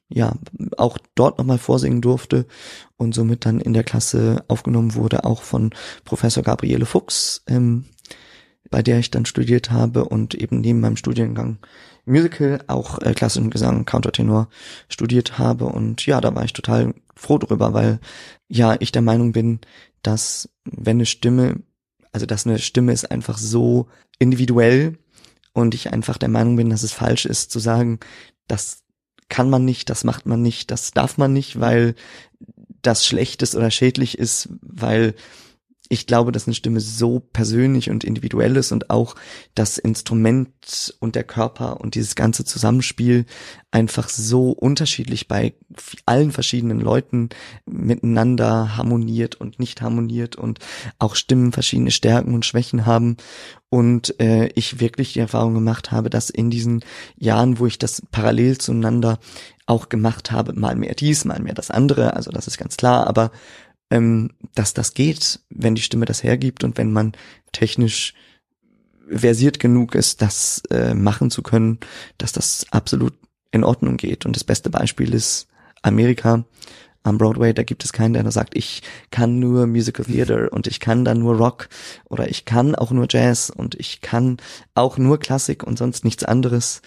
ja 0.09 0.33
auch 0.77 0.97
dort 1.15 1.37
nochmal 1.37 1.59
vorsingen 1.59 2.01
durfte 2.01 2.45
und 2.97 3.13
somit 3.13 3.45
dann 3.45 3.59
in 3.59 3.73
der 3.73 3.83
Klasse 3.83 4.43
aufgenommen 4.47 4.95
wurde, 4.95 5.23
auch 5.23 5.43
von 5.43 5.71
Professor 6.03 6.43
Gabriele 6.43 6.85
Fuchs, 6.85 7.43
ähm, 7.47 7.85
bei 8.69 8.81
der 8.81 8.99
ich 8.99 9.11
dann 9.11 9.25
studiert 9.25 9.71
habe 9.71 10.05
und 10.05 10.33
eben 10.33 10.61
neben 10.61 10.79
meinem 10.79 10.97
Studiengang 10.97 11.59
Musical 12.05 12.59
auch 12.67 12.99
äh, 13.01 13.13
klassischen 13.13 13.49
Gesang, 13.49 13.85
Countertenor 13.85 14.49
studiert 14.89 15.37
habe. 15.37 15.65
Und 15.65 16.05
ja, 16.05 16.19
da 16.21 16.33
war 16.35 16.43
ich 16.43 16.53
total 16.53 16.93
froh 17.15 17.37
drüber, 17.37 17.73
weil 17.73 17.99
ja, 18.47 18.75
ich 18.79 18.91
der 18.91 19.01
Meinung 19.01 19.31
bin, 19.31 19.59
dass 20.01 20.49
wenn 20.65 20.97
eine 20.97 21.05
Stimme, 21.05 21.61
also 22.11 22.25
dass 22.25 22.45
eine 22.45 22.59
Stimme 22.59 22.93
ist 22.93 23.11
einfach 23.11 23.37
so 23.37 23.87
individuell 24.17 24.97
und 25.53 25.75
ich 25.75 25.91
einfach 25.93 26.17
der 26.17 26.29
Meinung 26.29 26.55
bin, 26.55 26.69
dass 26.69 26.83
es 26.83 26.93
falsch 26.93 27.25
ist 27.25 27.51
zu 27.51 27.59
sagen, 27.59 27.99
dass 28.47 28.83
kann 29.29 29.49
man 29.49 29.63
nicht, 29.63 29.89
das 29.89 30.03
macht 30.03 30.25
man 30.25 30.41
nicht, 30.41 30.71
das 30.71 30.91
darf 30.91 31.17
man 31.17 31.33
nicht, 31.33 31.59
weil 31.59 31.95
das 32.81 33.05
schlecht 33.05 33.41
ist 33.41 33.55
oder 33.55 33.71
schädlich 33.71 34.17
ist, 34.17 34.49
weil 34.61 35.13
ich 35.91 36.05
glaube, 36.05 36.31
dass 36.31 36.45
eine 36.45 36.53
Stimme 36.53 36.79
so 36.79 37.19
persönlich 37.19 37.89
und 37.89 38.03
individuell 38.03 38.55
ist 38.55 38.71
und 38.71 38.91
auch 38.91 39.15
das 39.55 39.79
Instrument 39.79 40.95
und 40.99 41.15
der 41.15 41.23
Körper 41.23 41.81
und 41.81 41.95
dieses 41.95 42.13
ganze 42.13 42.45
Zusammenspiel 42.45 43.25
einfach 43.71 44.07
so 44.07 44.51
unterschiedlich 44.51 45.27
bei 45.27 45.55
allen 46.05 46.31
verschiedenen 46.31 46.79
Leuten 46.79 47.29
miteinander 47.65 48.77
harmoniert 48.77 49.35
und 49.35 49.59
nicht 49.59 49.81
harmoniert 49.81 50.35
und 50.35 50.59
auch 50.99 51.15
Stimmen 51.15 51.51
verschiedene 51.51 51.91
Stärken 51.91 52.35
und 52.35 52.45
Schwächen 52.45 52.85
haben. 52.85 53.17
Und 53.69 54.19
äh, 54.19 54.47
ich 54.55 54.79
wirklich 54.79 55.13
die 55.13 55.19
Erfahrung 55.19 55.55
gemacht 55.55 55.91
habe, 55.91 56.09
dass 56.09 56.29
in 56.29 56.49
diesen 56.51 56.83
Jahren, 57.17 57.59
wo 57.59 57.65
ich 57.65 57.79
das 57.79 58.01
parallel 58.11 58.57
zueinander 58.59 59.19
auch 59.65 59.89
gemacht 59.89 60.31
habe, 60.31 60.53
mal 60.53 60.75
mehr 60.75 60.95
dies, 60.95 61.25
mal 61.25 61.39
mehr 61.39 61.53
das 61.53 61.69
andere, 61.69 62.15
also 62.15 62.31
das 62.31 62.47
ist 62.47 62.57
ganz 62.57 62.77
klar, 62.77 63.05
aber 63.05 63.31
ähm, 63.89 64.31
dass 64.55 64.73
das 64.73 64.93
geht, 64.93 65.39
wenn 65.49 65.75
die 65.75 65.81
Stimme 65.81 66.05
das 66.05 66.23
hergibt 66.23 66.63
und 66.63 66.77
wenn 66.77 66.91
man 66.91 67.13
technisch 67.51 68.13
versiert 69.09 69.59
genug 69.59 69.95
ist, 69.95 70.21
das 70.21 70.61
äh, 70.69 70.93
machen 70.93 71.31
zu 71.31 71.41
können, 71.41 71.79
dass 72.17 72.31
das 72.31 72.65
absolut 72.71 73.13
in 73.51 73.63
Ordnung 73.63 73.97
geht. 73.97 74.25
Und 74.25 74.35
das 74.35 74.43
beste 74.43 74.69
Beispiel 74.69 75.13
ist 75.13 75.47
Amerika 75.81 76.45
am 77.03 77.17
Broadway, 77.17 77.53
da 77.53 77.63
gibt 77.63 77.83
es 77.85 77.93
keinen, 77.93 78.13
der 78.13 78.29
sagt, 78.31 78.55
ich 78.55 78.81
kann 79.09 79.39
nur 79.39 79.67
Musical 79.67 80.05
Theater 80.05 80.51
und 80.51 80.67
ich 80.67 80.79
kann 80.79 81.05
dann 81.05 81.19
nur 81.19 81.37
Rock 81.37 81.69
oder 82.09 82.29
ich 82.29 82.45
kann 82.45 82.75
auch 82.75 82.91
nur 82.91 83.07
Jazz 83.09 83.49
und 83.49 83.75
ich 83.75 84.01
kann 84.01 84.37
auch 84.75 84.97
nur 84.97 85.17
Klassik 85.17 85.63
und 85.63 85.77
sonst 85.77 86.03
nichts 86.03 86.23
anderes. 86.23 86.81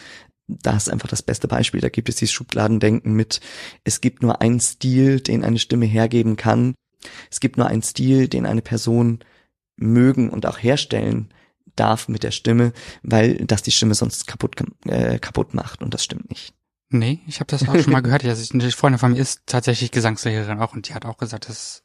da 0.48 0.76
ist 0.76 0.90
einfach 0.90 1.08
das 1.08 1.22
beste 1.22 1.48
Beispiel. 1.48 1.80
Da 1.80 1.88
gibt 1.88 2.08
es 2.08 2.16
dieses 2.16 2.32
Schubladendenken 2.32 3.14
mit, 3.14 3.40
es 3.84 4.00
gibt 4.00 4.22
nur 4.22 4.42
einen 4.42 4.60
Stil, 4.60 5.20
den 5.20 5.44
eine 5.44 5.58
Stimme 5.58 5.86
hergeben 5.86 6.36
kann. 6.36 6.74
Es 7.30 7.40
gibt 7.40 7.56
nur 7.56 7.66
einen 7.66 7.82
Stil, 7.82 8.28
den 8.28 8.46
eine 8.46 8.62
Person 8.62 9.20
mögen 9.76 10.30
und 10.30 10.46
auch 10.46 10.58
herstellen 10.58 11.32
darf 11.76 12.08
mit 12.08 12.22
der 12.22 12.30
Stimme, 12.30 12.72
weil 13.02 13.36
das 13.46 13.62
die 13.62 13.70
Stimme 13.70 13.94
sonst 13.94 14.26
kaputt, 14.26 14.62
äh, 14.86 15.18
kaputt 15.18 15.54
macht 15.54 15.82
und 15.82 15.94
das 15.94 16.04
stimmt 16.04 16.28
nicht. 16.30 16.54
Nee, 16.90 17.20
ich 17.26 17.40
habe 17.40 17.48
das 17.48 17.66
auch 17.66 17.78
schon 17.78 17.92
mal 17.92 18.02
gehört. 18.02 18.24
Also 18.24 18.52
eine 18.52 18.70
Freundin 18.70 18.98
von 18.98 19.12
mir 19.12 19.18
ist 19.18 19.42
tatsächlich 19.46 19.90
Gesangslehrerin 19.90 20.60
auch 20.60 20.74
und 20.74 20.88
die 20.88 20.94
hat 20.94 21.06
auch 21.06 21.16
gesagt, 21.16 21.48
das 21.48 21.82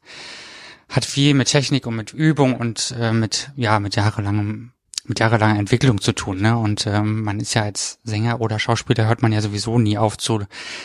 hat 0.90 1.04
viel 1.04 1.32
mit 1.32 1.48
Technik 1.48 1.86
und 1.86 1.96
mit 1.96 2.12
Übung 2.12 2.56
und 2.56 2.94
äh, 2.98 3.12
mit 3.12 3.50
ja 3.56 3.80
mit 3.80 3.96
jahrelangem 3.96 4.72
mit 5.08 5.20
jahrelanger 5.20 5.58
Entwicklung 5.58 6.00
zu 6.00 6.12
tun, 6.12 6.40
ne? 6.40 6.56
Und 6.56 6.86
ähm, 6.86 7.22
man 7.22 7.40
ist 7.40 7.54
ja 7.54 7.62
als 7.62 7.98
Sänger 8.04 8.40
oder 8.40 8.58
Schauspieler 8.58 9.06
hört 9.06 9.22
man 9.22 9.32
ja 9.32 9.40
sowieso 9.40 9.78
nie 9.78 9.98
auf 9.98 10.16
zu 10.18 10.40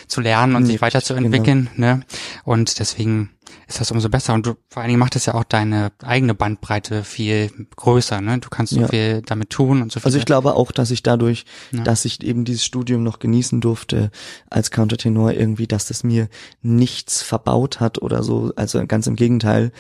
zu 0.08 0.22
lernen 0.22 0.56
und 0.56 0.64
nee, 0.64 0.74
sich 0.74 0.82
weiterzuentwickeln, 0.82 1.70
genau. 1.76 1.96
ne? 1.96 2.06
Und 2.44 2.80
deswegen 2.80 3.30
ist 3.68 3.80
das 3.80 3.92
umso 3.92 4.10
besser. 4.10 4.34
Und 4.34 4.46
du, 4.46 4.56
vor 4.70 4.82
allen 4.82 4.90
Dingen 4.90 5.00
macht 5.00 5.16
es 5.16 5.26
ja 5.26 5.34
auch 5.34 5.44
deine 5.44 5.92
eigene 6.02 6.34
Bandbreite 6.34 7.04
viel 7.04 7.52
größer, 7.76 8.22
ne? 8.22 8.40
Du 8.40 8.50
kannst 8.50 8.74
so 8.74 8.82
ja. 8.82 8.88
viel 8.88 9.22
damit 9.22 9.50
tun 9.50 9.82
und 9.82 9.92
so 9.92 10.00
viel. 10.00 10.06
Also 10.06 10.18
ich 10.18 10.26
glaube 10.26 10.56
auch, 10.56 10.72
dass 10.72 10.92
ich 10.92 11.04
dadurch, 11.04 11.46
ja. 11.72 11.84
dass 11.84 12.06
ich 12.06 12.24
eben 12.24 12.46
dieses 12.46 12.66
Studium 12.66 13.04
noch 13.04 13.20
genießen 13.20 13.62
durfte 13.62 14.12
als 14.50 14.72
Countertenor 14.72 15.32
irgendwie, 15.32 15.68
dass 15.68 15.88
das 15.88 16.04
mir 16.04 16.30
nichts 16.62 17.22
verbaut 17.22 17.80
hat 17.80 18.02
oder 18.02 18.24
so. 18.24 18.54
Also 18.56 18.86
ganz 18.86 19.08
im 19.08 19.16
Gegenteil, 19.16 19.72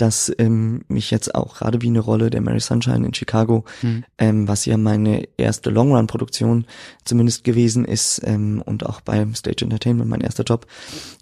dass 0.00 0.32
ähm, 0.38 0.82
mich 0.88 1.10
jetzt 1.10 1.34
auch 1.34 1.58
gerade 1.58 1.82
wie 1.82 1.88
eine 1.88 2.00
Rolle 2.00 2.30
der 2.30 2.40
Mary 2.40 2.60
Sunshine 2.60 3.06
in 3.06 3.12
Chicago, 3.12 3.64
mhm. 3.82 4.04
ähm, 4.18 4.48
was 4.48 4.64
ja 4.64 4.78
meine 4.78 5.28
erste 5.36 5.68
Long-Run-Produktion 5.68 6.64
zumindest 7.04 7.44
gewesen 7.44 7.84
ist 7.84 8.22
ähm, 8.24 8.62
und 8.64 8.86
auch 8.86 9.02
beim 9.02 9.34
Stage 9.34 9.64
Entertainment 9.64 10.08
mein 10.08 10.22
erster 10.22 10.44
Job 10.44 10.66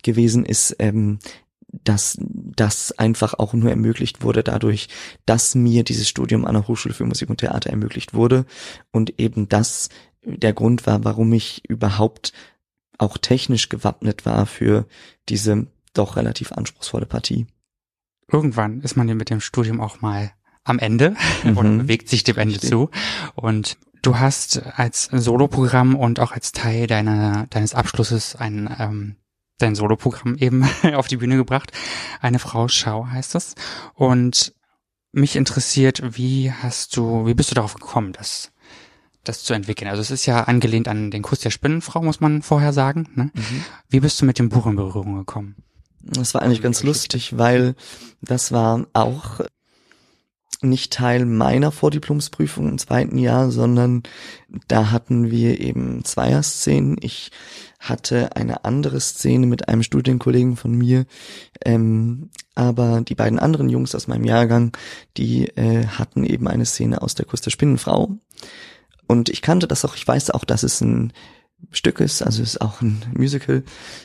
gewesen 0.04 0.44
ist, 0.44 0.76
ähm, 0.78 1.18
dass 1.70 2.18
das 2.20 2.96
einfach 2.98 3.34
auch 3.34 3.52
nur 3.52 3.70
ermöglicht 3.70 4.22
wurde 4.22 4.44
dadurch, 4.44 4.88
dass 5.26 5.56
mir 5.56 5.82
dieses 5.82 6.08
Studium 6.08 6.44
an 6.44 6.54
der 6.54 6.68
Hochschule 6.68 6.94
für 6.94 7.04
Musik 7.04 7.30
und 7.30 7.38
Theater 7.38 7.70
ermöglicht 7.70 8.14
wurde 8.14 8.46
und 8.92 9.18
eben 9.18 9.48
das 9.48 9.88
der 10.22 10.52
Grund 10.52 10.86
war, 10.86 11.04
warum 11.04 11.32
ich 11.32 11.68
überhaupt 11.68 12.32
auch 12.96 13.18
technisch 13.18 13.68
gewappnet 13.68 14.24
war 14.24 14.46
für 14.46 14.86
diese 15.28 15.66
doch 15.94 16.16
relativ 16.16 16.52
anspruchsvolle 16.52 17.06
Partie. 17.06 17.46
Irgendwann 18.30 18.80
ist 18.82 18.96
man 18.96 19.08
ja 19.08 19.14
mit 19.14 19.30
dem 19.30 19.40
Studium 19.40 19.80
auch 19.80 20.00
mal 20.00 20.32
am 20.64 20.78
Ende 20.78 21.16
mhm. 21.44 21.56
und 21.56 21.78
bewegt 21.78 22.08
sich 22.08 22.24
dem 22.24 22.38
Ende 22.38 22.60
zu. 22.60 22.90
Und 23.34 23.78
du 24.02 24.18
hast 24.18 24.62
als 24.76 25.04
Soloprogramm 25.04 25.96
und 25.96 26.20
auch 26.20 26.32
als 26.32 26.52
Teil 26.52 26.86
deiner, 26.86 27.46
deines 27.50 27.74
Abschlusses 27.74 28.36
ein 28.36 28.74
ähm, 28.78 29.16
dein 29.58 29.74
Soloprogramm 29.74 30.36
eben 30.36 30.64
auf 30.94 31.08
die 31.08 31.16
Bühne 31.18 31.36
gebracht. 31.36 31.72
Eine 32.20 32.38
Frau 32.38 32.68
Schau 32.68 33.08
heißt 33.08 33.34
das. 33.34 33.54
Und 33.94 34.54
mich 35.12 35.36
interessiert, 35.36 36.16
wie 36.16 36.52
hast 36.52 36.96
du, 36.96 37.26
wie 37.26 37.34
bist 37.34 37.50
du 37.50 37.54
darauf 37.54 37.74
gekommen, 37.74 38.12
das, 38.12 38.52
das 39.24 39.42
zu 39.42 39.54
entwickeln? 39.54 39.90
Also 39.90 40.00
es 40.00 40.10
ist 40.10 40.26
ja 40.26 40.44
angelehnt 40.44 40.88
an 40.88 41.10
den 41.10 41.22
Kuss 41.22 41.40
der 41.40 41.50
Spinnenfrau, 41.50 42.02
muss 42.02 42.20
man 42.20 42.42
vorher 42.42 42.72
sagen. 42.72 43.08
Ne? 43.14 43.30
Mhm. 43.34 43.64
Wie 43.88 44.00
bist 44.00 44.20
du 44.20 44.24
mit 44.24 44.38
dem 44.38 44.48
Buch 44.48 44.66
in 44.66 44.76
Berührung 44.76 45.16
gekommen? 45.16 45.56
Das 46.00 46.34
war 46.34 46.42
eigentlich 46.42 46.62
ganz 46.62 46.82
lustig, 46.82 47.36
weil 47.36 47.74
das 48.20 48.52
war 48.52 48.86
auch 48.92 49.40
nicht 50.60 50.92
Teil 50.92 51.24
meiner 51.24 51.70
Vordiplomsprüfung 51.70 52.68
im 52.68 52.78
zweiten 52.78 53.18
Jahr, 53.18 53.50
sondern 53.50 54.02
da 54.66 54.90
hatten 54.90 55.30
wir 55.30 55.60
eben 55.60 56.04
Zweierszenen. 56.04 56.96
Ich 57.00 57.30
hatte 57.78 58.34
eine 58.34 58.64
andere 58.64 59.00
Szene 59.00 59.46
mit 59.46 59.68
einem 59.68 59.84
Studienkollegen 59.84 60.56
von 60.56 60.72
mir, 60.72 61.06
ähm, 61.64 62.30
aber 62.56 63.02
die 63.02 63.14
beiden 63.14 63.38
anderen 63.38 63.68
Jungs 63.68 63.94
aus 63.94 64.08
meinem 64.08 64.24
Jahrgang, 64.24 64.76
die 65.16 65.46
äh, 65.56 65.86
hatten 65.86 66.24
eben 66.24 66.48
eine 66.48 66.66
Szene 66.66 67.02
aus 67.02 67.14
der 67.14 67.26
Kuss 67.26 67.40
der 67.40 67.52
Spinnenfrau. 67.52 68.18
Und 69.06 69.28
ich 69.28 69.42
kannte 69.42 69.68
das 69.68 69.84
auch, 69.84 69.94
ich 69.94 70.06
weiß 70.06 70.30
auch, 70.30 70.44
dass 70.44 70.64
es 70.64 70.80
ein 70.80 71.12
Stück 71.70 72.00
ist, 72.00 72.22
also 72.22 72.42
es 72.42 72.50
ist 72.50 72.60
auch 72.60 72.80
ein 72.80 73.02
Musical 73.16 73.62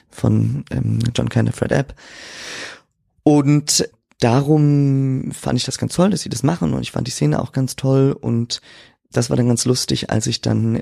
von 0.10 0.66
ähm, 0.72 1.00
John 1.16 1.30
Kennedy 1.30 1.56
Fred 1.56 1.72
App. 1.72 1.96
Und 3.24 3.90
darum 4.20 5.32
fand 5.32 5.58
ich 5.58 5.66
das 5.66 5.78
ganz 5.78 5.94
toll, 5.96 6.10
dass 6.10 6.22
sie 6.22 6.30
das 6.30 6.44
machen 6.44 6.74
und 6.74 6.82
ich 6.82 6.92
fand 6.92 7.08
die 7.08 7.12
Szene 7.12 7.42
auch 7.42 7.52
ganz 7.52 7.76
toll 7.76 8.16
und 8.20 8.62
das 9.12 9.30
war 9.30 9.38
dann 9.38 9.48
ganz 9.48 9.66
lustig, 9.66 10.10
als 10.10 10.28
ich 10.28 10.42
dann 10.42 10.82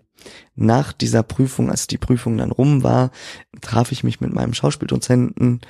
nach 0.55 0.93
dieser 0.93 1.21
Prüfung, 1.21 1.69
als 1.69 1.87
die 1.87 1.97
Prüfung 1.97 2.37
dann 2.37 2.51
rum 2.51 2.81
war, 2.81 3.11
traf 3.59 3.91
ich 3.91 4.03
mich 4.03 4.21
mit 4.21 4.33
meinem 4.33 4.53
Schauspieldozenten, 4.53 5.61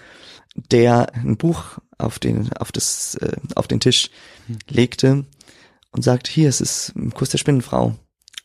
der 0.56 1.14
ein 1.16 1.38
Buch 1.38 1.80
auf 1.98 2.20
den, 2.20 2.54
auf 2.54 2.72
das, 2.72 3.16
äh, 3.16 3.36
auf 3.56 3.68
den 3.68 3.80
Tisch 3.80 4.12
legte 4.70 5.26
und 5.92 6.04
sagte, 6.04 6.32
hier, 6.32 6.50
es 6.50 6.62
ist 6.62 6.94
ein 6.96 7.12
Kuss 7.14 7.30
der 7.30 7.38
Spinnenfrau. 7.38 7.96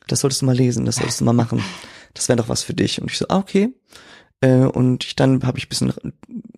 Das 0.07 0.21
solltest 0.21 0.43
du 0.43 0.47
mal 0.47 0.57
lesen, 0.57 0.87
das 0.87 0.97
solltest 0.97 1.21
du 1.21 1.25
mal 1.25 1.33
machen. 1.33 1.63
Das 2.17 2.29
wäre 2.29 2.37
doch 2.37 2.49
was 2.49 2.63
für 2.63 2.75
dich. 2.75 3.01
Und 3.01 3.11
ich 3.11 3.19
so, 3.19 3.27
ah, 3.29 3.39
okay. 3.39 3.73
Äh, 4.41 4.65
und 4.65 5.05
ich, 5.05 5.17
dann 5.17 5.43
habe 5.45 5.59
ich 5.59 5.69
bisschen, 5.69 5.93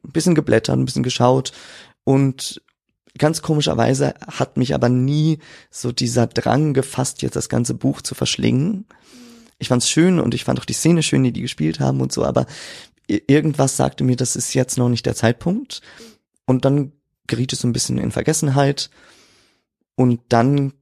bisschen 0.02 0.34
geblättert, 0.34 0.76
ein 0.76 0.84
bisschen 0.84 1.02
geschaut 1.02 1.52
und 2.04 2.62
ganz 3.18 3.42
komischerweise 3.42 4.14
hat 4.26 4.56
mich 4.56 4.74
aber 4.74 4.88
nie 4.88 5.38
so 5.70 5.92
dieser 5.92 6.26
Drang 6.26 6.72
gefasst, 6.72 7.22
jetzt 7.22 7.36
das 7.36 7.48
ganze 7.48 7.74
Buch 7.74 8.00
zu 8.00 8.14
verschlingen. 8.14 8.86
Ich 9.58 9.68
fand's 9.68 9.90
schön 9.90 10.20
und 10.20 10.34
ich 10.34 10.44
fand 10.44 10.60
auch 10.60 10.64
die 10.64 10.72
Szene 10.72 11.02
schön, 11.02 11.24
die 11.24 11.32
die 11.32 11.42
gespielt 11.42 11.80
haben 11.80 12.00
und 12.00 12.12
so, 12.12 12.24
aber 12.24 12.46
irgendwas 13.08 13.76
sagte 13.76 14.04
mir, 14.04 14.16
das 14.16 14.36
ist 14.36 14.54
jetzt 14.54 14.78
noch 14.78 14.88
nicht 14.88 15.06
der 15.06 15.14
Zeitpunkt. 15.14 15.80
Und 16.46 16.64
dann 16.64 16.92
geriet 17.26 17.52
es 17.52 17.60
so 17.60 17.68
ein 17.68 17.72
bisschen 17.72 17.98
in 17.98 18.10
Vergessenheit. 18.10 18.90
Und 19.98 20.20
dann 20.28 20.74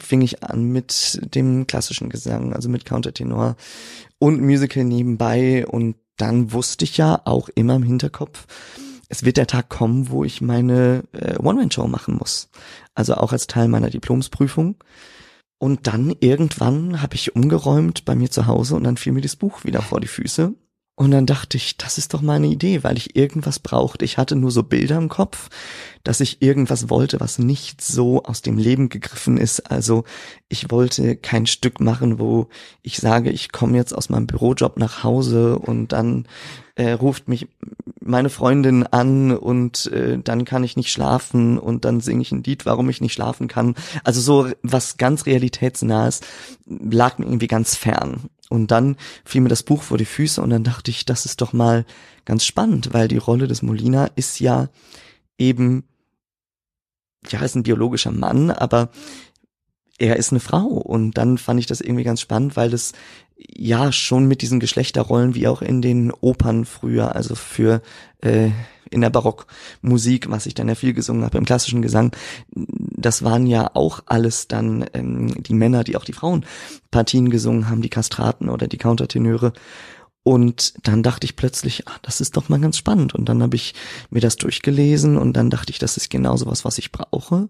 fing 0.00 0.22
ich 0.22 0.42
an 0.42 0.64
mit 0.64 1.20
dem 1.36 1.68
klassischen 1.68 2.08
Gesang, 2.08 2.52
also 2.52 2.68
mit 2.68 2.84
Countertenor 2.84 3.54
und 4.18 4.40
Musical 4.40 4.82
nebenbei. 4.82 5.64
Und 5.64 5.94
dann 6.16 6.52
wusste 6.52 6.84
ich 6.84 6.96
ja 6.96 7.22
auch 7.26 7.48
immer 7.50 7.76
im 7.76 7.84
Hinterkopf, 7.84 8.48
es 9.08 9.24
wird 9.24 9.36
der 9.36 9.46
Tag 9.46 9.68
kommen, 9.68 10.10
wo 10.10 10.24
ich 10.24 10.40
meine 10.40 11.04
äh, 11.12 11.38
One-Man-Show 11.38 11.86
machen 11.86 12.16
muss. 12.16 12.50
Also 12.96 13.14
auch 13.14 13.30
als 13.30 13.46
Teil 13.46 13.68
meiner 13.68 13.88
Diplomsprüfung. 13.88 14.82
Und 15.58 15.86
dann 15.86 16.12
irgendwann 16.18 17.00
habe 17.00 17.14
ich 17.14 17.36
umgeräumt 17.36 18.04
bei 18.04 18.16
mir 18.16 18.32
zu 18.32 18.48
Hause 18.48 18.74
und 18.74 18.82
dann 18.82 18.96
fiel 18.96 19.12
mir 19.12 19.20
das 19.20 19.36
Buch 19.36 19.64
wieder 19.64 19.80
vor 19.80 20.00
die 20.00 20.08
Füße. 20.08 20.54
Und 20.98 21.10
dann 21.10 21.26
dachte 21.26 21.58
ich, 21.58 21.76
das 21.76 21.98
ist 21.98 22.14
doch 22.14 22.22
meine 22.22 22.46
Idee, 22.46 22.82
weil 22.82 22.96
ich 22.96 23.16
irgendwas 23.16 23.58
brauchte. 23.58 24.06
Ich 24.06 24.16
hatte 24.16 24.34
nur 24.34 24.50
so 24.50 24.62
Bilder 24.62 24.96
im 24.96 25.10
Kopf, 25.10 25.50
dass 26.04 26.20
ich 26.20 26.40
irgendwas 26.40 26.88
wollte, 26.88 27.20
was 27.20 27.38
nicht 27.38 27.82
so 27.82 28.22
aus 28.22 28.40
dem 28.40 28.56
Leben 28.56 28.88
gegriffen 28.88 29.36
ist. 29.36 29.70
Also 29.70 30.04
ich 30.48 30.70
wollte 30.70 31.14
kein 31.16 31.44
Stück 31.44 31.80
machen, 31.80 32.18
wo 32.18 32.48
ich 32.80 32.96
sage, 32.96 33.30
ich 33.30 33.52
komme 33.52 33.76
jetzt 33.76 33.92
aus 33.92 34.08
meinem 34.08 34.26
Bürojob 34.26 34.78
nach 34.78 35.04
Hause 35.04 35.58
und 35.58 35.92
dann 35.92 36.26
äh, 36.76 36.92
ruft 36.92 37.28
mich 37.28 37.48
meine 38.00 38.30
Freundin 38.30 38.86
an 38.86 39.36
und 39.36 39.86
äh, 39.92 40.18
dann 40.18 40.44
kann 40.46 40.64
ich 40.64 40.76
nicht 40.76 40.92
schlafen 40.92 41.58
und 41.58 41.84
dann 41.84 42.00
singe 42.00 42.22
ich 42.22 42.32
ein 42.32 42.42
Lied, 42.42 42.64
warum 42.64 42.88
ich 42.88 43.02
nicht 43.02 43.12
schlafen 43.12 43.48
kann. 43.48 43.74
Also 44.02 44.20
so 44.20 44.50
was 44.62 44.96
ganz 44.96 45.26
realitätsnahes 45.26 46.20
lag 46.66 47.18
mir 47.18 47.26
irgendwie 47.26 47.48
ganz 47.48 47.74
fern. 47.76 48.30
Und 48.48 48.70
dann 48.70 48.96
fiel 49.24 49.40
mir 49.40 49.48
das 49.48 49.62
Buch 49.62 49.82
vor 49.82 49.98
die 49.98 50.04
Füße 50.04 50.40
und 50.40 50.50
dann 50.50 50.64
dachte 50.64 50.90
ich, 50.90 51.04
das 51.04 51.24
ist 51.24 51.40
doch 51.40 51.52
mal 51.52 51.84
ganz 52.24 52.44
spannend, 52.44 52.92
weil 52.92 53.08
die 53.08 53.16
Rolle 53.16 53.48
des 53.48 53.62
Molina 53.62 54.06
ist 54.14 54.40
ja 54.40 54.68
eben, 55.38 55.84
ja, 57.28 57.40
ist 57.42 57.56
ein 57.56 57.64
biologischer 57.64 58.12
Mann, 58.12 58.50
aber 58.50 58.90
er 59.98 60.16
ist 60.16 60.32
eine 60.32 60.40
Frau. 60.40 60.66
Und 60.66 61.12
dann 61.12 61.38
fand 61.38 61.60
ich 61.60 61.66
das 61.66 61.80
irgendwie 61.80 62.04
ganz 62.04 62.20
spannend, 62.20 62.56
weil 62.56 62.70
das 62.70 62.92
ja 63.38 63.92
schon 63.92 64.26
mit 64.26 64.42
diesen 64.42 64.60
Geschlechterrollen 64.60 65.34
wie 65.34 65.48
auch 65.48 65.62
in 65.62 65.82
den 65.82 66.10
Opern 66.10 66.64
früher, 66.64 67.14
also 67.14 67.34
für 67.34 67.82
äh, 68.22 68.50
in 68.90 69.00
der 69.00 69.10
Barockmusik, 69.10 70.30
was 70.30 70.46
ich 70.46 70.54
dann 70.54 70.68
ja 70.68 70.74
viel 70.74 70.94
gesungen 70.94 71.24
habe 71.24 71.38
im 71.38 71.44
klassischen 71.44 71.82
Gesang, 71.82 72.14
das 72.54 73.24
waren 73.24 73.46
ja 73.46 73.70
auch 73.74 74.00
alles 74.06 74.48
dann 74.48 74.86
ähm, 74.94 75.42
die 75.42 75.54
Männer, 75.54 75.84
die 75.84 75.96
auch 75.96 76.04
die 76.04 76.12
Frauenpartien 76.12 77.30
gesungen 77.30 77.68
haben, 77.68 77.82
die 77.82 77.90
Kastraten 77.90 78.48
oder 78.48 78.68
die 78.68 78.78
Countertenöre. 78.78 79.52
Und 80.22 80.74
dann 80.82 81.02
dachte 81.02 81.24
ich 81.24 81.36
plötzlich, 81.36 81.86
ah, 81.86 81.96
das 82.02 82.20
ist 82.20 82.36
doch 82.36 82.48
mal 82.48 82.60
ganz 82.60 82.76
spannend. 82.76 83.14
Und 83.14 83.28
dann 83.28 83.42
habe 83.42 83.54
ich 83.54 83.74
mir 84.10 84.20
das 84.20 84.36
durchgelesen 84.36 85.16
und 85.16 85.34
dann 85.34 85.50
dachte 85.50 85.70
ich, 85.70 85.78
das 85.78 85.96
ist 85.96 86.10
genau 86.10 86.36
so 86.36 86.46
was, 86.46 86.64
was 86.64 86.78
ich 86.78 86.90
brauche. 86.90 87.48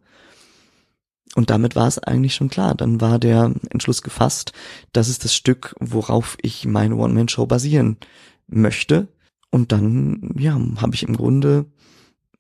Und 1.36 1.50
damit 1.50 1.76
war 1.76 1.86
es 1.86 1.98
eigentlich 1.98 2.34
schon 2.34 2.48
klar. 2.48 2.74
Dann 2.74 3.02
war 3.02 3.18
der 3.18 3.52
Entschluss 3.68 4.00
gefasst, 4.00 4.52
das 4.94 5.08
ist 5.08 5.22
das 5.22 5.34
Stück, 5.34 5.76
worauf 5.78 6.38
ich 6.40 6.64
meine 6.64 6.96
One-Man-Show 6.96 7.44
basieren 7.44 7.98
möchte. 8.46 9.08
Und 9.50 9.70
dann, 9.70 10.34
ja, 10.38 10.58
habe 10.80 10.94
ich 10.94 11.02
im 11.02 11.14
Grunde, 11.14 11.66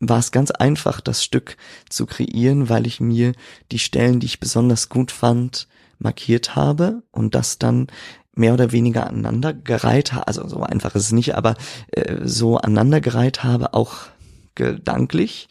war 0.00 0.18
es 0.18 0.32
ganz 0.32 0.50
einfach, 0.50 1.02
das 1.02 1.22
Stück 1.22 1.58
zu 1.90 2.06
kreieren, 2.06 2.70
weil 2.70 2.86
ich 2.86 2.98
mir 2.98 3.32
die 3.70 3.78
Stellen, 3.78 4.18
die 4.18 4.26
ich 4.26 4.40
besonders 4.40 4.88
gut 4.88 5.12
fand, 5.12 5.68
markiert 5.98 6.56
habe 6.56 7.02
und 7.10 7.34
das 7.34 7.58
dann 7.58 7.88
mehr 8.34 8.54
oder 8.54 8.72
weniger 8.72 9.06
aneinandergereiht 9.06 10.14
habe, 10.14 10.26
also 10.26 10.48
so 10.48 10.62
einfach 10.62 10.94
ist 10.94 11.04
es 11.04 11.12
nicht, 11.12 11.34
aber 11.34 11.54
äh, 11.92 12.16
so 12.24 12.56
aneinandergereiht 12.56 13.44
habe, 13.44 13.74
auch 13.74 14.06
gedanklich. 14.54 15.48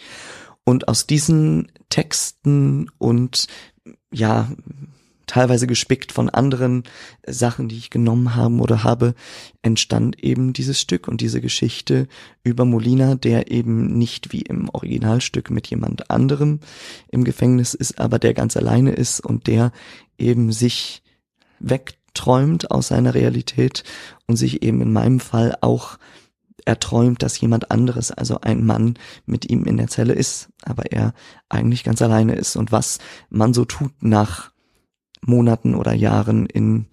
Und 0.65 0.87
aus 0.87 1.07
diesen 1.07 1.71
Texten 1.89 2.89
und 2.97 3.47
ja, 4.11 4.49
teilweise 5.27 5.67
gespickt 5.67 6.11
von 6.11 6.29
anderen 6.29 6.83
Sachen, 7.25 7.67
die 7.67 7.77
ich 7.77 7.89
genommen 7.89 8.35
haben 8.35 8.59
oder 8.59 8.83
habe, 8.83 9.15
entstand 9.61 10.23
eben 10.23 10.53
dieses 10.53 10.79
Stück 10.79 11.07
und 11.07 11.21
diese 11.21 11.41
Geschichte 11.41 12.07
über 12.43 12.65
Molina, 12.65 13.15
der 13.15 13.51
eben 13.51 13.97
nicht 13.97 14.31
wie 14.31 14.41
im 14.41 14.69
Originalstück 14.69 15.49
mit 15.49 15.67
jemand 15.67 16.09
anderem 16.09 16.59
im 17.09 17.23
Gefängnis 17.23 17.73
ist, 17.73 17.99
aber 17.99 18.19
der 18.19 18.33
ganz 18.33 18.57
alleine 18.57 18.91
ist 18.91 19.19
und 19.19 19.47
der 19.47 19.71
eben 20.17 20.51
sich 20.51 21.03
wegträumt 21.59 22.71
aus 22.71 22.89
seiner 22.89 23.13
Realität 23.13 23.83
und 24.27 24.35
sich 24.35 24.63
eben 24.63 24.81
in 24.81 24.93
meinem 24.93 25.19
Fall 25.19 25.57
auch 25.61 25.97
erträumt, 26.65 27.21
dass 27.23 27.39
jemand 27.39 27.71
anderes, 27.71 28.11
also 28.11 28.41
ein 28.41 28.65
Mann, 28.65 28.97
mit 29.25 29.49
ihm 29.49 29.65
in 29.65 29.77
der 29.77 29.87
Zelle 29.87 30.13
ist, 30.13 30.49
aber 30.63 30.91
er 30.91 31.13
eigentlich 31.47 31.83
ganz 31.83 32.01
alleine 32.01 32.35
ist 32.35 32.55
und 32.55 32.71
was 32.71 32.99
man 33.29 33.53
so 33.53 33.65
tut 33.65 33.93
nach 34.01 34.51
Monaten 35.21 35.75
oder 35.75 35.93
Jahren 35.93 36.45
in 36.45 36.87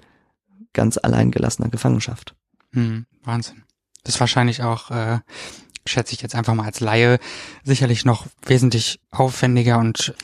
ganz 0.72 0.98
alleingelassener 0.98 1.68
Gefangenschaft. 1.68 2.35
Hm, 2.72 3.06
Wahnsinn. 3.24 3.64
Das 4.04 4.14
ist 4.14 4.20
wahrscheinlich 4.20 4.62
auch, 4.62 4.90
äh, 4.90 5.20
schätze 5.87 6.14
ich 6.14 6.22
jetzt 6.22 6.35
einfach 6.35 6.54
mal 6.54 6.64
als 6.64 6.80
Laie, 6.80 7.18
sicherlich 7.64 8.04
noch 8.04 8.26
wesentlich 8.44 9.00
aufwendiger 9.11 9.78
und 9.78 10.14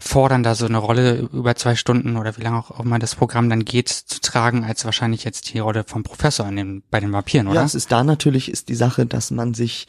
fordernder, 0.00 0.54
so 0.54 0.66
eine 0.66 0.78
Rolle 0.78 1.28
über 1.32 1.54
zwei 1.54 1.76
Stunden 1.76 2.16
oder 2.16 2.36
wie 2.36 2.42
lange 2.42 2.58
auch 2.58 2.80
immer 2.80 2.98
das 2.98 3.14
Programm 3.14 3.48
dann 3.50 3.64
geht, 3.64 3.88
zu 3.88 4.20
tragen, 4.20 4.64
als 4.64 4.84
wahrscheinlich 4.84 5.24
jetzt 5.24 5.52
die 5.52 5.58
Rolle 5.58 5.84
vom 5.86 6.02
Professor 6.02 6.48
in 6.48 6.56
den, 6.56 6.82
bei 6.90 7.00
den 7.00 7.12
Vampiren, 7.12 7.46
oder? 7.46 7.60
Ja, 7.60 7.66
es 7.66 7.74
ist 7.74 7.92
da 7.92 8.02
natürlich, 8.02 8.50
ist 8.50 8.68
die 8.68 8.74
Sache, 8.74 9.06
dass 9.06 9.30
man 9.30 9.54
sich 9.54 9.86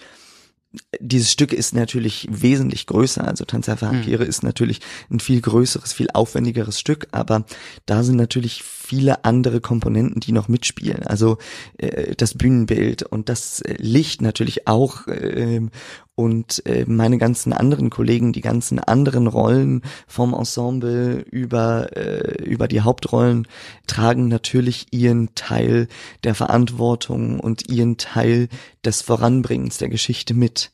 dieses 1.00 1.32
Stück 1.32 1.52
ist 1.52 1.74
natürlich 1.74 2.28
wesentlich 2.32 2.88
größer. 2.88 3.28
Also 3.28 3.44
Tanz 3.46 3.66
der 3.66 3.82
Vampire 3.82 4.24
mhm. 4.24 4.30
ist 4.30 4.44
natürlich 4.44 4.80
ein 5.10 5.20
viel 5.20 5.42
größeres, 5.42 5.94
viel 5.94 6.08
aufwendigeres 6.14 6.80
Stück, 6.80 7.08
aber 7.12 7.46
da 7.86 8.04
sind 8.04 8.16
natürlich 8.16 8.64
viele 8.92 9.24
andere 9.24 9.62
Komponenten, 9.62 10.20
die 10.20 10.34
noch 10.34 10.50
mitspielen. 10.50 11.04
Also 11.08 11.38
äh, 11.78 12.14
das 12.18 12.34
Bühnenbild 12.34 13.04
und 13.04 13.30
das 13.30 13.62
äh, 13.62 13.76
Licht 13.78 14.22
natürlich 14.22 14.68
auch 14.68 15.08
äh, 15.08 15.62
und 16.14 16.66
äh, 16.66 16.84
meine 16.86 17.18
ganzen 17.18 17.54
anderen 17.54 17.90
Kollegen, 17.90 18.34
die 18.34 18.42
ganzen 18.42 18.80
anderen 18.80 19.28
Rollen 19.28 19.82
vom 20.08 20.34
Ensemble 20.34 21.26
über 21.32 21.96
äh, 21.96 22.44
über 22.44 22.68
die 22.68 22.82
Hauptrollen 22.82 23.48
tragen 23.88 24.28
natürlich 24.28 24.88
ihren 24.92 25.34
Teil 25.36 25.88
der 26.26 26.36
Verantwortung 26.36 27.40
und 27.40 27.70
ihren 27.70 27.96
Teil 27.96 28.50
des 28.84 29.02
Voranbringens 29.02 29.78
der 29.78 29.88
Geschichte 29.88 30.34
mit. 30.34 30.74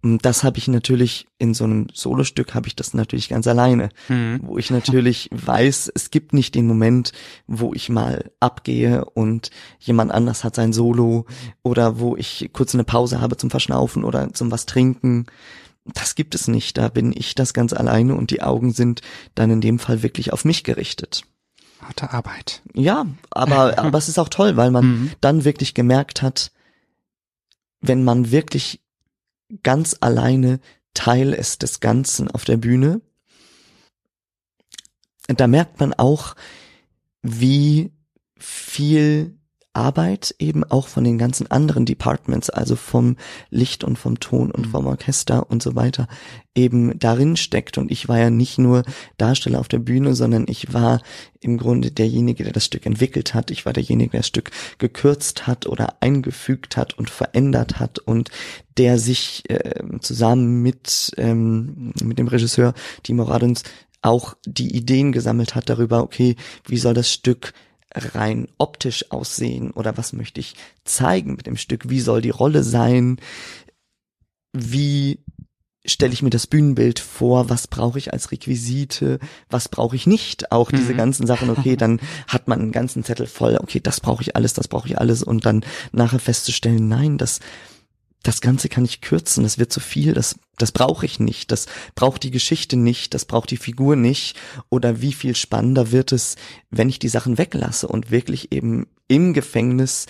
Und 0.00 0.24
das 0.24 0.44
habe 0.44 0.58
ich 0.58 0.68
natürlich 0.68 1.26
in 1.38 1.54
so 1.54 1.64
einem 1.64 1.88
Solostück 1.92 2.54
habe 2.54 2.68
ich 2.68 2.76
das 2.76 2.94
natürlich 2.94 3.28
ganz 3.28 3.48
alleine, 3.48 3.88
mhm. 4.08 4.40
wo 4.44 4.56
ich 4.56 4.70
natürlich 4.70 5.28
weiß, 5.32 5.90
es 5.92 6.10
gibt 6.10 6.32
nicht 6.32 6.54
den 6.54 6.66
Moment, 6.66 7.12
wo 7.48 7.74
ich 7.74 7.88
mal 7.88 8.30
abgehe 8.38 9.04
und 9.04 9.50
jemand 9.80 10.12
anders 10.12 10.44
hat 10.44 10.54
sein 10.54 10.72
Solo 10.72 11.26
oder 11.62 11.98
wo 11.98 12.16
ich 12.16 12.50
kurz 12.52 12.74
eine 12.74 12.84
Pause 12.84 13.20
habe 13.20 13.36
zum 13.36 13.50
Verschnaufen 13.50 14.04
oder 14.04 14.32
zum 14.34 14.52
was 14.52 14.66
trinken. 14.66 15.26
Das 15.84 16.14
gibt 16.14 16.34
es 16.36 16.46
nicht. 16.46 16.78
Da 16.78 16.88
bin 16.88 17.12
ich 17.16 17.34
das 17.34 17.52
ganz 17.52 17.72
alleine 17.72 18.14
und 18.14 18.30
die 18.30 18.42
Augen 18.42 18.72
sind 18.72 19.00
dann 19.34 19.50
in 19.50 19.60
dem 19.60 19.80
Fall 19.80 20.02
wirklich 20.04 20.32
auf 20.32 20.44
mich 20.44 20.62
gerichtet. 20.62 21.22
Harte 21.80 22.12
Arbeit. 22.12 22.62
Ja, 22.74 23.06
aber 23.30 23.78
aber 23.78 23.98
es 23.98 24.08
ist 24.08 24.18
auch 24.18 24.28
toll, 24.28 24.56
weil 24.56 24.70
man 24.70 24.84
mhm. 24.84 25.10
dann 25.20 25.44
wirklich 25.44 25.74
gemerkt 25.74 26.22
hat, 26.22 26.52
wenn 27.80 28.04
man 28.04 28.30
wirklich 28.30 28.80
ganz 29.62 29.96
alleine 30.00 30.60
Teil 30.94 31.32
ist 31.32 31.62
des 31.62 31.80
Ganzen 31.80 32.30
auf 32.30 32.44
der 32.44 32.56
Bühne. 32.56 33.00
Da 35.28 35.46
merkt 35.46 35.80
man 35.80 35.92
auch, 35.94 36.34
wie 37.22 37.92
viel 38.38 39.37
Arbeit 39.72 40.34
eben 40.38 40.64
auch 40.64 40.88
von 40.88 41.04
den 41.04 41.18
ganzen 41.18 41.50
anderen 41.50 41.84
Departments, 41.84 42.50
also 42.50 42.74
vom 42.76 43.16
Licht 43.50 43.84
und 43.84 43.98
vom 43.98 44.18
Ton 44.18 44.50
und 44.50 44.66
mhm. 44.66 44.70
vom 44.70 44.86
Orchester 44.86 45.50
und 45.50 45.62
so 45.62 45.76
weiter, 45.76 46.08
eben 46.54 46.98
darin 46.98 47.36
steckt. 47.36 47.78
Und 47.78 47.90
ich 47.90 48.08
war 48.08 48.18
ja 48.18 48.30
nicht 48.30 48.58
nur 48.58 48.82
Darsteller 49.16 49.60
auf 49.60 49.68
der 49.68 49.78
Bühne, 49.78 50.14
sondern 50.14 50.46
ich 50.48 50.72
war 50.72 51.00
im 51.40 51.58
Grunde 51.58 51.90
derjenige, 51.92 52.44
der 52.44 52.52
das 52.52 52.64
Stück 52.64 52.86
entwickelt 52.86 53.34
hat. 53.34 53.50
Ich 53.50 53.64
war 53.66 53.72
derjenige, 53.72 54.10
der 54.10 54.20
das 54.20 54.26
Stück 54.26 54.50
gekürzt 54.78 55.46
hat 55.46 55.66
oder 55.66 55.96
eingefügt 56.00 56.76
hat 56.76 56.98
und 56.98 57.10
verändert 57.10 57.78
hat 57.78 57.98
und 57.98 58.30
der 58.76 58.98
sich 58.98 59.48
äh, 59.48 59.82
zusammen 60.00 60.62
mit, 60.62 61.12
ähm, 61.16 61.92
mit 62.02 62.18
dem 62.18 62.28
Regisseur 62.28 62.74
Timo 63.02 63.22
Radens 63.24 63.62
auch 64.02 64.34
die 64.46 64.76
Ideen 64.76 65.12
gesammelt 65.12 65.54
hat 65.54 65.68
darüber, 65.68 66.02
okay, 66.02 66.36
wie 66.66 66.78
soll 66.78 66.94
das 66.94 67.12
Stück 67.12 67.52
rein 67.94 68.48
optisch 68.58 69.10
aussehen 69.10 69.70
oder 69.70 69.96
was 69.96 70.12
möchte 70.12 70.40
ich 70.40 70.54
zeigen 70.84 71.34
mit 71.34 71.46
dem 71.46 71.56
Stück? 71.56 71.88
Wie 71.88 72.00
soll 72.00 72.20
die 72.20 72.30
Rolle 72.30 72.62
sein? 72.62 73.20
Wie 74.52 75.24
stelle 75.84 76.12
ich 76.12 76.22
mir 76.22 76.30
das 76.30 76.46
Bühnenbild 76.46 76.98
vor, 76.98 77.48
was 77.48 77.66
brauche 77.66 77.98
ich 77.98 78.12
als 78.12 78.30
Requisite, 78.30 79.18
was 79.48 79.68
brauche 79.68 79.96
ich 79.96 80.06
nicht, 80.06 80.52
auch 80.52 80.70
diese 80.70 80.92
mhm. 80.92 80.98
ganzen 80.98 81.26
Sachen, 81.26 81.50
okay, 81.50 81.76
dann 81.76 82.00
hat 82.26 82.46
man 82.46 82.60
einen 82.60 82.72
ganzen 82.72 83.04
Zettel 83.04 83.26
voll, 83.26 83.56
okay, 83.56 83.80
das 83.80 84.00
brauche 84.00 84.22
ich 84.22 84.36
alles, 84.36 84.52
das 84.52 84.68
brauche 84.68 84.88
ich 84.88 84.98
alles 84.98 85.22
und 85.22 85.46
dann 85.46 85.64
nachher 85.92 86.18
festzustellen, 86.18 86.88
nein, 86.88 87.16
das 87.16 87.40
das 88.22 88.40
Ganze 88.40 88.68
kann 88.68 88.84
ich 88.84 89.00
kürzen, 89.00 89.44
das 89.44 89.58
wird 89.58 89.72
zu 89.72 89.80
viel, 89.80 90.12
das, 90.12 90.36
das 90.56 90.72
brauche 90.72 91.06
ich 91.06 91.20
nicht, 91.20 91.52
das 91.52 91.66
braucht 91.94 92.22
die 92.22 92.30
Geschichte 92.30 92.76
nicht, 92.76 93.14
das 93.14 93.24
braucht 93.24 93.50
die 93.50 93.56
Figur 93.56 93.96
nicht. 93.96 94.36
Oder 94.70 95.00
wie 95.00 95.12
viel 95.12 95.36
spannender 95.36 95.92
wird 95.92 96.12
es, 96.12 96.36
wenn 96.70 96.88
ich 96.88 96.98
die 96.98 97.08
Sachen 97.08 97.38
weglasse 97.38 97.86
und 97.86 98.10
wirklich 98.10 98.52
eben 98.52 98.86
im 99.06 99.32
Gefängnis 99.34 100.06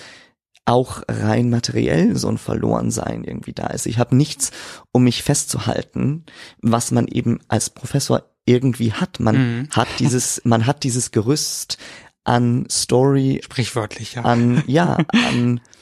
auch 0.65 1.03
rein 1.09 1.49
materiell 1.49 2.17
so 2.17 2.29
ein 2.29 2.39
Verlorensein 2.39 3.25
irgendwie 3.25 3.55
da 3.55 3.69
ist. 3.69 3.87
Ich 3.87 3.99
habe 3.99 4.15
nichts, 4.15 4.51
um 4.93 5.05
mich 5.05 5.23
festzuhalten, 5.23 6.25
was 6.61 6.91
man 6.91 7.09
eben 7.09 7.41
als 7.49 7.71
Professor 7.71 8.25
irgendwie 8.45 8.93
hat. 8.93 9.19
Man 9.19 9.37
mhm. 9.37 9.69
hat 9.71 9.89
dieses, 9.99 10.43
man 10.45 10.67
hat 10.67 10.85
dieses 10.85 11.11
Gerüst 11.11 11.79
an 12.25 12.67
Story, 12.71 13.41
sprichwörtlich, 13.43 14.15
ja. 14.15 14.23
an 14.25 14.63
ja, 14.67 14.99
an 15.13 15.61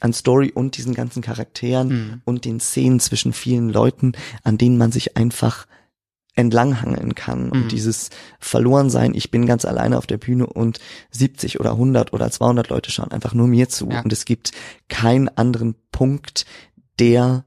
an 0.00 0.12
Story 0.12 0.52
und 0.54 0.76
diesen 0.76 0.94
ganzen 0.94 1.22
Charakteren 1.22 1.88
mhm. 1.88 2.22
und 2.24 2.44
den 2.44 2.60
Szenen 2.60 3.00
zwischen 3.00 3.32
vielen 3.32 3.68
Leuten, 3.68 4.12
an 4.44 4.58
denen 4.58 4.78
man 4.78 4.92
sich 4.92 5.16
einfach 5.16 5.66
entlanghangeln 6.34 7.16
kann 7.16 7.46
mhm. 7.46 7.52
und 7.52 7.72
dieses 7.72 8.10
Verlorensein, 8.38 9.14
ich 9.14 9.32
bin 9.32 9.44
ganz 9.44 9.64
alleine 9.64 9.98
auf 9.98 10.06
der 10.06 10.18
Bühne 10.18 10.46
und 10.46 10.78
70 11.10 11.58
oder 11.58 11.72
100 11.72 12.12
oder 12.12 12.30
200 12.30 12.68
Leute 12.68 12.92
schauen 12.92 13.10
einfach 13.10 13.34
nur 13.34 13.48
mir 13.48 13.68
zu 13.68 13.88
ja. 13.90 14.02
und 14.02 14.12
es 14.12 14.24
gibt 14.24 14.52
keinen 14.88 15.28
anderen 15.28 15.74
Punkt, 15.90 16.46
der 17.00 17.44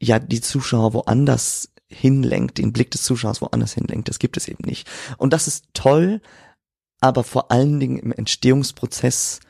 ja 0.00 0.18
die 0.18 0.40
Zuschauer 0.40 0.94
woanders 0.94 1.70
hinlenkt, 1.88 2.58
den 2.58 2.72
Blick 2.72 2.90
des 2.90 3.02
Zuschauers 3.02 3.40
woanders 3.40 3.74
hinlenkt. 3.74 4.08
Das 4.08 4.18
gibt 4.18 4.36
es 4.36 4.48
eben 4.48 4.64
nicht. 4.64 4.88
Und 5.16 5.32
das 5.32 5.48
ist 5.48 5.66
toll, 5.72 6.20
aber 7.00 7.24
vor 7.24 7.50
allen 7.50 7.80
Dingen 7.80 7.98
im 7.98 8.12
Entstehungsprozess 8.12 9.40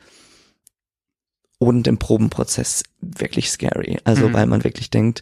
und 1.59 1.87
im 1.87 1.97
Probenprozess 1.97 2.83
wirklich 3.01 3.51
scary. 3.51 3.99
Also 4.05 4.29
mhm. 4.29 4.33
weil 4.33 4.47
man 4.47 4.63
wirklich 4.63 4.89
denkt, 4.89 5.21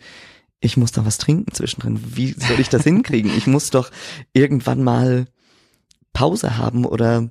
ich 0.60 0.78
muss 0.78 0.92
doch 0.92 1.06
was 1.06 1.18
trinken 1.18 1.54
zwischendrin. 1.54 2.00
Wie 2.16 2.32
soll 2.32 2.60
ich 2.60 2.70
das 2.70 2.84
hinkriegen? 2.84 3.36
Ich 3.36 3.48
muss 3.48 3.70
doch 3.70 3.92
irgendwann 4.34 4.84
mal 4.84 5.28
Pause 6.14 6.58
haben 6.58 6.86
oder 6.86 7.30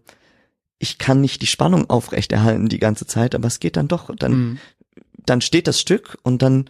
ich 0.79 0.99
kann 0.99 1.21
nicht 1.21 1.41
die 1.43 1.47
Spannung 1.47 1.89
aufrechterhalten 1.89 2.69
die 2.69 2.79
ganze 2.79 3.07
Zeit, 3.07 3.35
aber 3.35 3.47
es 3.49 3.61
geht 3.61 3.77
dann 3.77 3.89
doch. 3.89 4.15
Dann, 4.15 4.33
mhm. 4.33 4.59
dann 5.25 5.41
steht 5.41 5.67
das 5.67 5.81
Stück 5.81 6.19
und 6.23 6.43
dann 6.43 6.69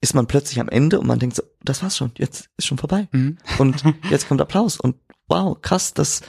ist 0.00 0.14
man 0.14 0.26
plötzlich 0.26 0.60
am 0.60 0.68
Ende 0.68 1.00
und 1.00 1.06
man 1.06 1.18
denkt 1.18 1.36
so, 1.36 1.42
das 1.62 1.82
war's 1.82 1.96
schon, 1.96 2.12
jetzt 2.18 2.50
ist 2.56 2.66
schon 2.66 2.78
vorbei. 2.78 3.08
Mhm. 3.12 3.38
Und 3.58 3.82
jetzt 4.10 4.28
kommt 4.28 4.40
Applaus 4.40 4.78
und 4.78 4.96
wow, 5.26 5.60
krass, 5.60 5.94
das, 5.94 6.20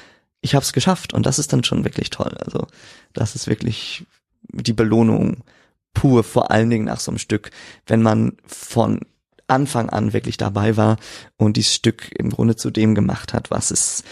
ich 0.42 0.56
hab's 0.56 0.74
geschafft 0.74 1.14
und 1.14 1.26
das 1.26 1.40
ist 1.40 1.54
dann 1.54 1.64
schon 1.64 1.84
wirklich 1.84 2.10
toll. 2.10 2.36
Also 2.44 2.66
das 3.14 3.36
ist 3.36 3.48
wirklich 3.48 4.06
die 4.52 4.74
Belohnung 4.74 5.44
pur, 5.94 6.24
vor 6.24 6.52
allen 6.52 6.70
Dingen 6.70 6.86
nach 6.86 7.00
so 7.00 7.12
einem 7.12 7.18
Stück, 7.18 7.52
wenn 7.86 8.02
man 8.02 8.38
von 8.46 9.02
Anfang 9.48 9.90
an 9.90 10.14
wirklich 10.14 10.38
dabei 10.38 10.78
war 10.78 10.98
und 11.38 11.58
dieses 11.58 11.76
Stück 11.76 12.12
im 12.18 12.30
Grunde 12.30 12.56
zu 12.56 12.70
dem 12.70 12.96
gemacht 12.96 13.34
hat, 13.34 13.52
was 13.52 13.72
es 13.72 14.04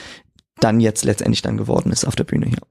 dann 0.60 0.80
jetzt 0.80 1.06
letztendlich 1.06 1.42
dann 1.42 1.58
geworden 1.58 1.92
ist 1.92 2.06
auf 2.06 2.16
der 2.16 2.24
Bühne 2.24 2.48
hier. 2.48 2.62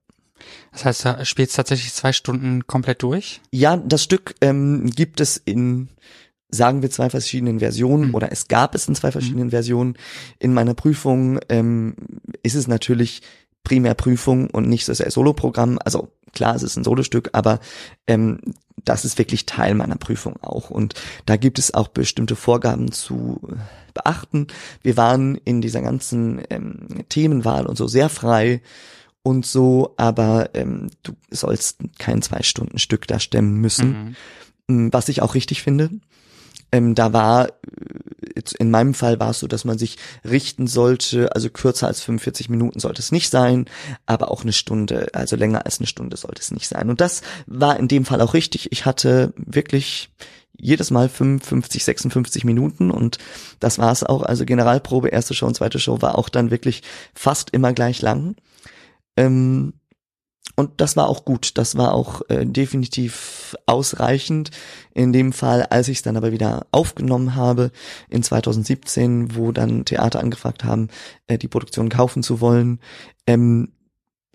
Das 0.73 0.85
heißt, 0.85 1.05
du 1.05 1.25
spielst 1.25 1.57
tatsächlich 1.57 1.95
zwei 1.95 2.13
Stunden 2.13 2.67
komplett 2.67 3.03
durch? 3.03 3.41
Ja, 3.51 3.77
das 3.77 4.03
Stück 4.03 4.35
ähm, 4.41 4.91
gibt 4.91 5.21
es 5.21 5.37
in, 5.37 5.89
sagen 6.49 6.83
wir, 6.83 6.91
zwei 6.91 7.09
verschiedenen 7.09 7.61
Versionen 7.61 8.09
mhm. 8.09 8.15
oder 8.15 8.33
es 8.33 8.49
gab 8.49 8.75
es 8.75 8.87
in 8.87 8.95
zwei 8.95 9.13
verschiedenen 9.13 9.47
mhm. 9.47 9.51
Versionen. 9.53 9.95
In 10.39 10.53
meiner 10.53 10.75
Prüfung 10.75 11.39
ähm, 11.49 11.95
ist 12.43 12.55
es 12.55 12.67
natürlich 12.67 13.23
Primärprüfung 13.67 14.49
und 14.49 14.69
nicht 14.69 14.85
so 14.85 14.95
sehr 14.95 15.11
Soloprogramm. 15.11 15.81
Also 15.85 16.13
klar, 16.33 16.55
es 16.55 16.63
ist 16.63 16.77
ein 16.77 16.85
Solostück, 16.85 17.31
aber 17.33 17.59
ähm, 18.07 18.39
das 18.85 19.05
ist 19.05 19.19
wirklich 19.19 19.45
Teil 19.45 19.75
meiner 19.75 19.97
Prüfung 19.97 20.37
auch. 20.41 20.71
Und 20.71 20.95
da 21.27 21.37
gibt 21.37 21.59
es 21.59 21.75
auch 21.75 21.89
bestimmte 21.89 22.37
Vorgaben 22.37 22.93
zu 22.93 23.41
beachten. 23.93 24.47
Wir 24.83 24.97
waren 24.97 25.35
in 25.45 25.61
dieser 25.61 25.83
ganzen 25.83 26.43
ähm, 26.49 27.05
Themenwahl 27.09 27.67
und 27.67 27.77
so 27.77 27.89
sehr 27.89 28.09
frei 28.09 28.63
und 29.25 29.45
so, 29.45 29.95
aber 29.97 30.51
ähm, 30.55 30.91
du 31.03 31.15
sollst 31.33 31.79
kein 31.99 32.23
zwei 32.23 32.45
Stunden 32.45 32.79
Stück 32.79 33.09
da 33.09 33.19
stemmen 33.19 33.57
müssen, 33.57 34.15
mhm. 34.69 34.93
was 34.93 35.09
ich 35.09 35.23
auch 35.23 35.35
richtig 35.35 35.65
finde. 35.65 35.91
Ähm, 36.77 36.95
da 36.95 37.13
war, 37.13 37.49
in 38.59 38.71
meinem 38.71 38.93
Fall 38.93 39.19
war 39.19 39.31
es 39.31 39.41
so, 39.41 39.47
dass 39.47 39.65
man 39.65 39.79
sich 39.79 39.97
richten 40.25 40.67
sollte, 40.67 41.35
also 41.35 41.49
kürzer 41.49 41.87
als 41.87 42.03
45 42.03 42.51
Minuten 42.51 42.81
sollte 42.81 43.01
es 43.01 43.13
nicht 43.13 43.31
sein, 43.31 43.65
aber 44.05 44.31
auch 44.31 44.43
eine 44.43 44.53
Stunde, 44.53 45.09
also 45.15 45.37
länger 45.37 45.65
als 45.65 45.79
eine 45.79 45.87
Stunde 45.87 46.19
sollte 46.19 46.43
es 46.43 46.51
nicht 46.51 46.69
sein. 46.69 46.91
Und 46.91 47.01
das 47.01 47.23
war 47.47 47.79
in 47.79 47.89
dem 47.89 48.05
Fall 48.05 48.21
auch 48.21 48.35
richtig. 48.35 48.73
Ich 48.73 48.85
hatte 48.85 49.33
wirklich 49.37 50.11
jedes 50.59 50.91
Mal 50.91 51.09
55, 51.09 51.85
56 51.85 52.45
Minuten 52.45 52.91
und 52.91 53.19
das 53.59 53.79
war 53.79 53.93
es 53.93 54.05
auch. 54.05 54.23
Also 54.23 54.45
Generalprobe, 54.45 55.09
erste 55.09 55.35
Show 55.35 55.47
und 55.47 55.55
zweite 55.55 55.79
Show 55.79 56.03
war 56.03 56.19
auch 56.19 56.29
dann 56.29 56.51
wirklich 56.51 56.83
fast 57.15 57.51
immer 57.51 57.73
gleich 57.73 58.03
lang. 58.03 58.37
Ähm, 59.17 59.75
und 60.55 60.81
das 60.81 60.97
war 60.97 61.09
auch 61.09 61.25
gut, 61.25 61.59
das 61.59 61.77
war 61.77 61.93
auch 61.93 62.23
äh, 62.29 62.47
definitiv 62.47 63.57
ausreichend. 63.67 64.51
In 64.95 65.13
dem 65.13 65.33
Fall, 65.33 65.65
als 65.65 65.89
ich 65.89 65.99
es 65.99 66.03
dann 66.03 66.17
aber 66.17 66.33
wieder 66.33 66.67
aufgenommen 66.71 67.35
habe 67.35 67.73
in 68.09 68.23
2017, 68.23 69.35
wo 69.37 69.53
dann 69.53 69.85
Theater 69.85 70.21
angefragt 70.21 70.65
haben, 70.65 70.89
äh, 71.27 71.37
die 71.37 71.49
Produktion 71.49 71.91
kaufen 71.91 72.23
zu 72.23 72.41
wollen, 72.41 72.81
ähm, 73.27 73.73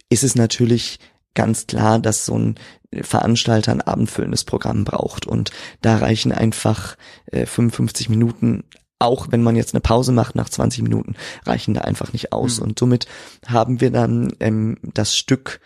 ist 0.10 0.24
es 0.24 0.36
natürlich 0.36 1.00
ganz 1.34 1.66
klar, 1.66 1.98
dass 1.98 2.26
so 2.26 2.38
ein 2.38 2.56
Veranstalter 2.94 3.72
ein 3.72 3.82
abendfüllendes 3.82 4.44
Programm 4.44 4.84
braucht 4.84 5.26
und 5.26 5.52
da 5.82 5.96
reichen 5.98 6.34
einfach 6.34 6.98
äh, 7.28 7.46
55 7.46 8.10
Minuten 8.10 8.64
auch 9.00 9.30
wenn 9.32 9.42
man 9.42 9.56
jetzt 9.56 9.74
eine 9.74 9.82
Pause 9.82 10.12
macht 10.12 10.36
nach 10.36 10.48
20 10.48 10.84
Minuten, 10.84 11.16
reichen 11.44 11.74
da 11.74 11.82
einfach 11.82 12.14
nicht 12.14 12.34
aus. 12.34 12.60
Mhm. 12.60 12.64
Und 12.64 12.80
somit 12.80 13.08
haben 13.48 13.82
wir 13.82 13.90
dann 13.90 14.32
ähm, 14.40 14.78
das 14.84 15.18
Stück 15.18 15.60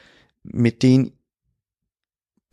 mit 0.51 0.83
den 0.83 1.11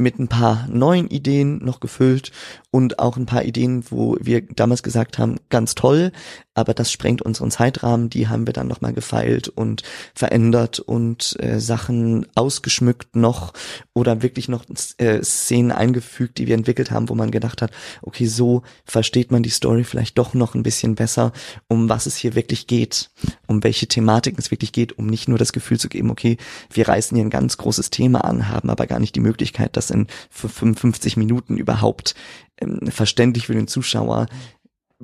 mit 0.03 0.19
ein 0.19 0.29
paar 0.29 0.67
neuen 0.69 1.09
Ideen 1.09 1.59
noch 1.65 1.81
gefüllt 1.81 2.33
und 2.71 2.99
auch 2.99 3.17
ein 3.17 3.27
paar 3.27 3.45
Ideen, 3.45 3.85
wo 3.91 4.17
wir 4.21 4.43
damals 4.43 4.83
gesagt 4.83 5.19
haben, 5.19 5.37
ganz 5.51 5.75
toll, 5.75 6.13
aber 6.55 6.75
das 6.75 6.93
sprengt 6.93 7.23
unseren 7.23 7.51
Zeitrahmen, 7.51 8.11
die 8.11 8.29
haben 8.29 8.47
wir 8.47 8.53
dann 8.53 8.69
nochmal 8.69 8.93
gefeilt 8.93 9.49
und 9.49 9.83
verändert 10.15 10.81
und 10.81 11.37
äh, 11.41 11.61
Sachen 11.61 12.27
ausgeschmückt 12.35 13.17
noch 13.17 13.55
oder 13.95 14.23
wirklich 14.23 14.49
noch 14.49 14.65
äh, 14.99 15.23
Szenen 15.23 15.73
eingefügt, 15.73 16.39
die 16.39 16.47
wir 16.47 16.55
entwickelt 16.55 16.91
haben, 16.91 17.09
wo 17.09 17.15
man 17.15 17.31
gedacht 17.31 17.63
hat, 17.63 17.73
okay, 18.03 18.27
so 18.27 18.63
versteht 18.85 19.31
man 19.31 19.43
die 19.43 19.51
Story 19.51 19.85
vielleicht 19.85 20.19
doch 20.19 20.35
noch 20.35 20.55
ein 20.55 20.63
bisschen 20.63 20.95
besser, 20.95 21.33
um 21.69 21.89
was 21.89 22.07
es 22.07 22.17
hier 22.17 22.35
wirklich 22.35 22.67
geht, 22.67 23.11
um 23.47 23.63
welche 23.65 23.87
Thematik 23.87 24.39
es 24.39 24.51
wirklich 24.51 24.73
geht, 24.73 24.99
um 24.99 25.07
nicht 25.07 25.29
nur 25.29 25.39
das 25.39 25.53
Gefühl 25.53 25.79
zu 25.79 25.89
geben, 25.89 26.11
okay, 26.11 26.37
wir 26.71 26.89
reißen 26.89 27.15
hier 27.15 27.25
ein 27.25 27.31
ganz 27.31 27.57
großes 27.57 27.91
Thema 27.91 28.25
an, 28.25 28.49
haben 28.49 28.69
aber 28.69 28.87
gar 28.87 29.01
nicht 29.01 29.15
die 29.15 29.21
Möglichkeit, 29.21 29.77
das 29.77 29.91
in 29.93 30.07
55 30.31 31.17
Minuten 31.17 31.57
überhaupt 31.57 32.15
ähm, 32.61 32.81
verständlich 32.91 33.47
für 33.47 33.55
den 33.55 33.69
Zuschauer 33.69 34.27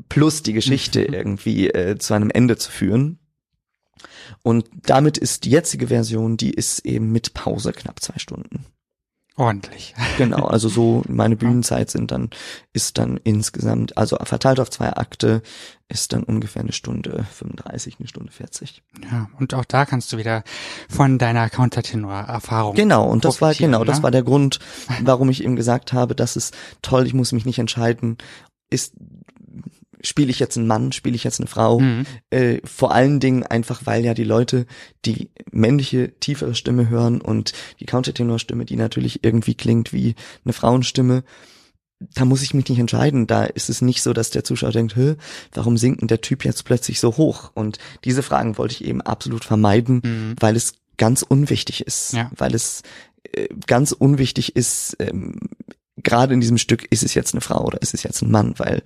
plus 0.09 0.43
die 0.43 0.53
Geschichte 0.53 1.03
irgendwie 1.03 1.69
äh, 1.69 1.99
zu 1.99 2.15
einem 2.15 2.31
Ende 2.31 2.57
zu 2.57 2.71
führen. 2.71 3.19
Und 4.43 4.69
damit 4.87 5.19
ist 5.19 5.45
die 5.45 5.51
jetzige 5.51 5.89
Version, 5.89 6.37
die 6.37 6.51
ist 6.51 6.81
eben 6.81 7.11
mit 7.11 7.35
Pause 7.35 7.73
knapp 7.73 8.01
zwei 8.01 8.19
Stunden. 8.19 8.65
Ordentlich. 9.39 9.95
Genau, 10.17 10.47
also 10.49 10.69
so 10.69 11.05
meine 11.09 11.37
Bühnenzeit 11.37 11.91
sind 11.91 12.11
dann, 12.11 12.31
ist 12.73 12.99
dann 12.99 13.21
insgesamt, 13.23 13.97
also 13.97 14.17
verteilt 14.25 14.59
auf 14.59 14.69
zwei 14.69 14.93
Akte, 14.93 15.43
ist 15.89 16.13
dann 16.13 16.25
ungefähr 16.25 16.63
eine 16.63 16.73
Stunde 16.73 17.25
35, 17.35 17.97
eine 18.01 18.09
Stunde 18.09 18.33
40. 18.33 18.83
Ja, 19.11 19.31
und 19.39 19.55
auch 19.55 19.65
da 19.65 19.87
kannst 19.87 20.13
du 20.13 20.19
wieder 20.19 20.43
von 20.89 21.19
deiner 21.19 21.49
Countertenor-Erfahrung. 21.49 22.75
Genau, 22.75 23.09
und 23.09 23.25
das 23.25 23.41
war, 23.41 23.55
genau, 23.55 23.79
ne? 23.81 23.85
das 23.85 24.03
war 24.03 24.11
der 24.11 24.25
Grund, 24.25 24.59
warum 25.03 25.31
ich 25.31 25.45
eben 25.45 25.55
gesagt 25.55 25.93
habe, 25.93 26.17
das 26.17 26.35
ist 26.35 26.57
toll, 26.83 27.07
ich 27.07 27.15
muss 27.15 27.31
mich 27.31 27.47
nicht 27.47 27.61
entscheiden, 27.61 28.19
ist 28.71 28.95
spiele 30.03 30.31
ich 30.31 30.39
jetzt 30.39 30.57
einen 30.57 30.67
Mann, 30.67 30.93
spiele 30.93 31.17
ich 31.17 31.25
jetzt 31.25 31.41
eine 31.41 31.49
Frau. 31.49 31.81
Mhm. 31.81 32.07
Äh, 32.31 32.59
vor 32.65 32.93
allen 32.93 33.21
Dingen 33.21 33.45
einfach, 33.45 33.83
weil 33.85 34.05
ja 34.05 34.15
die 34.15 34.25
Leute 34.25 34.67
die 35.05 35.31
männliche, 35.51 36.13
tiefere 36.21 36.55
Stimme 36.55 36.89
hören 36.89 37.21
und 37.21 37.53
die 37.81 37.87
Countertenor-Stimme, 37.87 38.65
die 38.65 38.77
natürlich 38.77 39.25
irgendwie 39.25 39.55
klingt 39.55 39.93
wie 39.93 40.15
eine 40.45 40.53
Frauenstimme. 40.53 41.25
Da 42.15 42.25
muss 42.25 42.43
ich 42.43 42.55
mich 42.55 42.69
nicht 42.69 42.79
entscheiden. 42.79 43.27
Da 43.27 43.45
ist 43.45 43.69
es 43.69 43.83
nicht 43.83 44.03
so, 44.03 44.13
dass 44.13 44.31
der 44.31 44.45
Zuschauer 44.45 44.71
denkt, 44.71 44.95
Hö, 44.95 45.17
warum 45.53 45.77
singt 45.77 46.01
denn 46.01 46.09
der 46.09 46.21
Typ 46.21 46.45
jetzt 46.45 46.65
plötzlich 46.65 47.01
so 47.01 47.17
hoch? 47.17 47.51
Und 47.55 47.79
diese 48.05 48.23
Fragen 48.23 48.57
wollte 48.57 48.75
ich 48.75 48.85
eben 48.85 49.03
absolut 49.03 49.45
vermeiden, 49.45 50.01
mhm. 50.05 50.35
weil 50.39 50.57
es 50.57 50.75
ganz 50.97 51.23
unwichtig 51.23 51.87
ist. 51.87 52.13
Ja. 52.13 52.31
Weil 52.37 52.55
es 52.55 52.83
äh, 53.33 53.49
ganz 53.67 53.93
unwichtig 53.93 54.55
ist, 54.55 54.97
ähm, 55.01 55.41
gerade 56.03 56.35
in 56.35 56.41
diesem 56.41 56.59
Stück, 56.59 56.87
ist 56.91 57.03
es 57.03 57.15
jetzt 57.15 57.35
eine 57.35 57.41
Frau 57.41 57.65
oder 57.65 57.83
ist 57.83 57.95
es 57.95 58.03
jetzt 58.03 58.23
ein 58.23 58.31
Mann? 58.31 58.55
Weil 58.59 58.83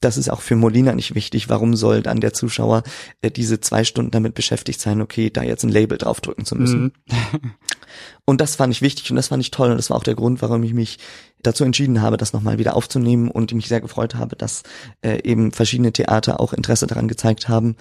das 0.00 0.16
ist 0.16 0.30
auch 0.30 0.40
für 0.40 0.54
Molina 0.54 0.94
nicht 0.94 1.14
wichtig. 1.14 1.48
Warum 1.48 1.74
soll 1.74 2.02
dann 2.02 2.20
der 2.20 2.32
Zuschauer 2.32 2.82
äh, 3.20 3.30
diese 3.30 3.60
zwei 3.60 3.84
Stunden 3.84 4.10
damit 4.10 4.34
beschäftigt 4.34 4.80
sein, 4.80 5.00
okay, 5.00 5.30
da 5.30 5.42
jetzt 5.42 5.64
ein 5.64 5.70
Label 5.70 5.98
draufdrücken 5.98 6.44
zu 6.44 6.54
müssen? 6.54 6.92
Mhm. 7.06 7.54
und 8.24 8.40
das 8.40 8.56
fand 8.56 8.72
ich 8.72 8.82
wichtig 8.82 9.10
und 9.10 9.16
das 9.16 9.28
fand 9.28 9.42
ich 9.42 9.50
toll 9.50 9.70
und 9.70 9.76
das 9.76 9.90
war 9.90 9.96
auch 9.96 10.04
der 10.04 10.14
Grund, 10.14 10.40
warum 10.40 10.62
ich 10.62 10.72
mich 10.72 10.98
dazu 11.42 11.64
entschieden 11.64 12.00
habe, 12.00 12.16
das 12.16 12.32
nochmal 12.32 12.58
wieder 12.58 12.76
aufzunehmen 12.76 13.30
und 13.30 13.52
mich 13.52 13.68
sehr 13.68 13.80
gefreut 13.80 14.14
habe, 14.14 14.36
dass 14.36 14.62
äh, 15.02 15.22
eben 15.22 15.52
verschiedene 15.52 15.92
Theater 15.92 16.40
auch 16.40 16.52
Interesse 16.52 16.86
daran 16.86 17.08
gezeigt 17.08 17.48
haben. 17.48 17.76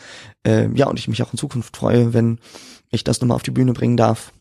Äh, 0.46 0.70
ja, 0.74 0.88
und 0.88 1.00
ich 1.00 1.08
mich 1.08 1.22
auch 1.22 1.32
in 1.32 1.40
Zukunft 1.40 1.78
freue, 1.78 2.14
wenn 2.14 2.40
ich 2.90 3.04
das 3.04 3.22
nochmal 3.22 3.36
auf 3.36 3.44
die 3.44 3.52
Bühne 3.52 3.74
bringen 3.74 3.98
darf. 3.98 4.32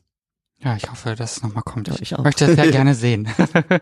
Ja, 0.64 0.74
ich 0.74 0.90
hoffe, 0.90 1.14
dass 1.14 1.36
es 1.36 1.42
nochmal 1.42 1.62
kommt. 1.62 1.88
Ja, 1.88 1.94
ich, 2.00 2.16
auch. 2.16 2.24
möchte 2.24 2.46
es 2.46 2.56
sehr 2.56 2.70
gerne 2.72 2.94
sehen. 2.94 3.28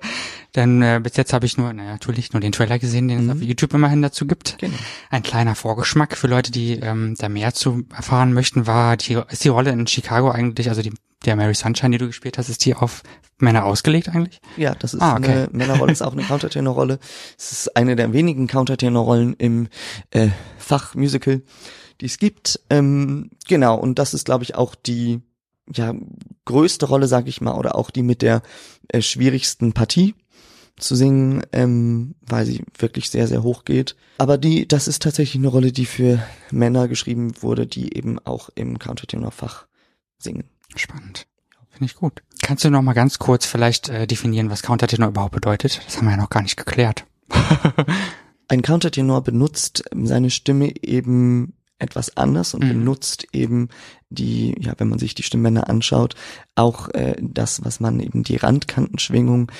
Denn 0.56 0.82
äh, 0.82 1.00
bis 1.02 1.16
jetzt 1.16 1.32
habe 1.32 1.46
ich 1.46 1.56
nur, 1.56 1.72
naja, 1.72 1.92
natürlich 1.92 2.32
nur 2.32 2.40
den 2.40 2.52
Trailer 2.52 2.78
gesehen, 2.78 3.06
den 3.06 3.24
mhm. 3.24 3.30
es 3.30 3.36
auf 3.36 3.42
YouTube 3.42 3.74
immerhin 3.74 4.02
dazu 4.02 4.26
gibt. 4.26 4.58
Genau. 4.58 4.74
Ein 5.10 5.22
kleiner 5.22 5.54
Vorgeschmack 5.54 6.16
für 6.16 6.26
Leute, 6.26 6.50
die 6.50 6.72
ähm, 6.72 7.14
da 7.16 7.28
mehr 7.28 7.54
zu 7.54 7.84
erfahren 7.94 8.32
möchten, 8.32 8.66
war 8.66 8.96
die, 8.96 9.18
ist 9.30 9.44
die 9.44 9.48
Rolle 9.48 9.70
in 9.70 9.86
Chicago 9.86 10.30
eigentlich, 10.30 10.68
also 10.68 10.82
die, 10.82 10.92
der 11.24 11.36
Mary 11.36 11.54
Sunshine, 11.54 11.92
die 11.92 11.98
du 11.98 12.06
gespielt 12.08 12.38
hast, 12.38 12.48
ist 12.48 12.64
die 12.64 12.74
auf 12.74 13.02
Männer 13.38 13.64
ausgelegt 13.64 14.08
eigentlich? 14.08 14.40
Ja, 14.56 14.74
das 14.74 14.94
ist 14.94 15.00
ah, 15.00 15.16
okay. 15.16 15.30
eine 15.30 15.48
Männerrolle, 15.52 15.92
ist 15.92 16.02
auch 16.02 16.12
eine 16.12 16.22
Countertenor-Rolle. 16.22 16.98
Es 17.38 17.52
ist 17.52 17.76
eine 17.76 17.94
der 17.94 18.12
wenigen 18.12 18.48
Countertenor-Rollen 18.48 19.34
im 19.34 19.68
äh, 20.10 20.28
Fach 20.58 20.96
Musical, 20.96 21.42
die 22.00 22.06
es 22.06 22.18
gibt. 22.18 22.60
Ähm, 22.68 23.30
genau, 23.46 23.76
und 23.76 24.00
das 24.00 24.12
ist, 24.12 24.24
glaube 24.24 24.42
ich, 24.42 24.56
auch 24.56 24.74
die 24.74 25.22
ja, 25.72 25.94
größte 26.44 26.86
Rolle, 26.86 27.06
sag 27.06 27.28
ich 27.28 27.40
mal, 27.40 27.54
oder 27.54 27.76
auch 27.76 27.90
die 27.90 28.02
mit 28.02 28.22
der 28.22 28.42
äh, 28.88 29.02
schwierigsten 29.02 29.72
Partie 29.72 30.14
zu 30.76 30.96
singen, 30.96 31.42
ähm, 31.52 32.14
weil 32.22 32.46
sie 32.46 32.64
wirklich 32.76 33.10
sehr, 33.10 33.28
sehr 33.28 33.42
hoch 33.42 33.64
geht. 33.64 33.96
Aber 34.18 34.38
die, 34.38 34.66
das 34.66 34.88
ist 34.88 35.02
tatsächlich 35.02 35.36
eine 35.36 35.48
Rolle, 35.48 35.72
die 35.72 35.86
für 35.86 36.22
Männer 36.50 36.88
geschrieben 36.88 37.32
wurde, 37.42 37.66
die 37.66 37.96
eben 37.96 38.18
auch 38.18 38.50
im 38.54 38.78
Countertenor-Fach 38.78 39.66
singen. 40.18 40.44
Spannend. 40.74 41.26
Finde 41.70 41.86
ich 41.86 41.94
gut. 41.94 42.22
Kannst 42.42 42.64
du 42.64 42.70
noch 42.70 42.82
mal 42.82 42.92
ganz 42.92 43.18
kurz 43.18 43.46
vielleicht 43.46 43.88
äh, 43.88 44.06
definieren, 44.06 44.50
was 44.50 44.62
Countertenor 44.62 45.08
überhaupt 45.08 45.34
bedeutet? 45.34 45.80
Das 45.86 45.96
haben 45.96 46.06
wir 46.06 46.12
ja 46.12 46.16
noch 46.16 46.30
gar 46.30 46.42
nicht 46.42 46.56
geklärt. 46.56 47.04
Ein 48.48 48.62
Countertenor 48.62 49.22
benutzt 49.22 49.84
seine 49.94 50.30
Stimme 50.30 50.72
eben 50.82 51.54
etwas 51.78 52.16
anders 52.16 52.54
und 52.54 52.64
mhm. 52.64 52.68
benutzt 52.68 53.26
eben 53.32 53.68
die, 54.08 54.54
ja, 54.60 54.74
wenn 54.78 54.88
man 54.88 54.98
sich 54.98 55.14
die 55.14 55.22
Stimmbänder 55.22 55.68
anschaut, 55.68 56.14
auch 56.54 56.88
äh, 56.90 57.16
das, 57.20 57.64
was 57.64 57.80
man 57.80 58.00
eben 58.00 58.22
die 58.22 58.36
Randkantenschwingung 58.36 59.50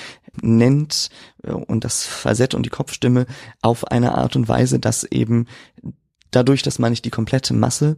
nennt 0.41 1.09
äh, 1.43 1.51
und 1.51 1.83
das 1.83 2.05
Falsett 2.05 2.53
und 2.53 2.65
die 2.65 2.69
Kopfstimme 2.69 3.25
auf 3.61 3.85
eine 3.91 4.17
Art 4.17 4.35
und 4.35 4.47
Weise, 4.47 4.79
dass 4.79 5.03
eben 5.03 5.47
dadurch, 6.31 6.61
dass 6.61 6.79
man 6.79 6.91
nicht 6.91 7.05
die 7.05 7.11
komplette 7.11 7.53
Masse 7.53 7.97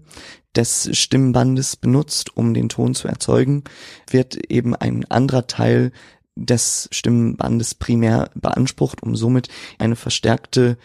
des 0.56 0.90
Stimmbandes 0.98 1.76
benutzt, 1.76 2.36
um 2.36 2.54
den 2.54 2.70
Ton 2.70 2.96
zu 2.96 3.08
erzeugen, 3.08 3.64
wird 4.10 4.36
eben 4.52 4.76
ein 4.76 5.06
anderer 5.06 5.48
Teil 5.48 5.92
des 6.38 6.88
Stimmenbandes 6.92 7.76
primär 7.76 8.30
beansprucht, 8.36 9.04
um 9.04 9.16
somit 9.16 9.50
eine 9.80 9.96
verstärkte, 9.96 10.78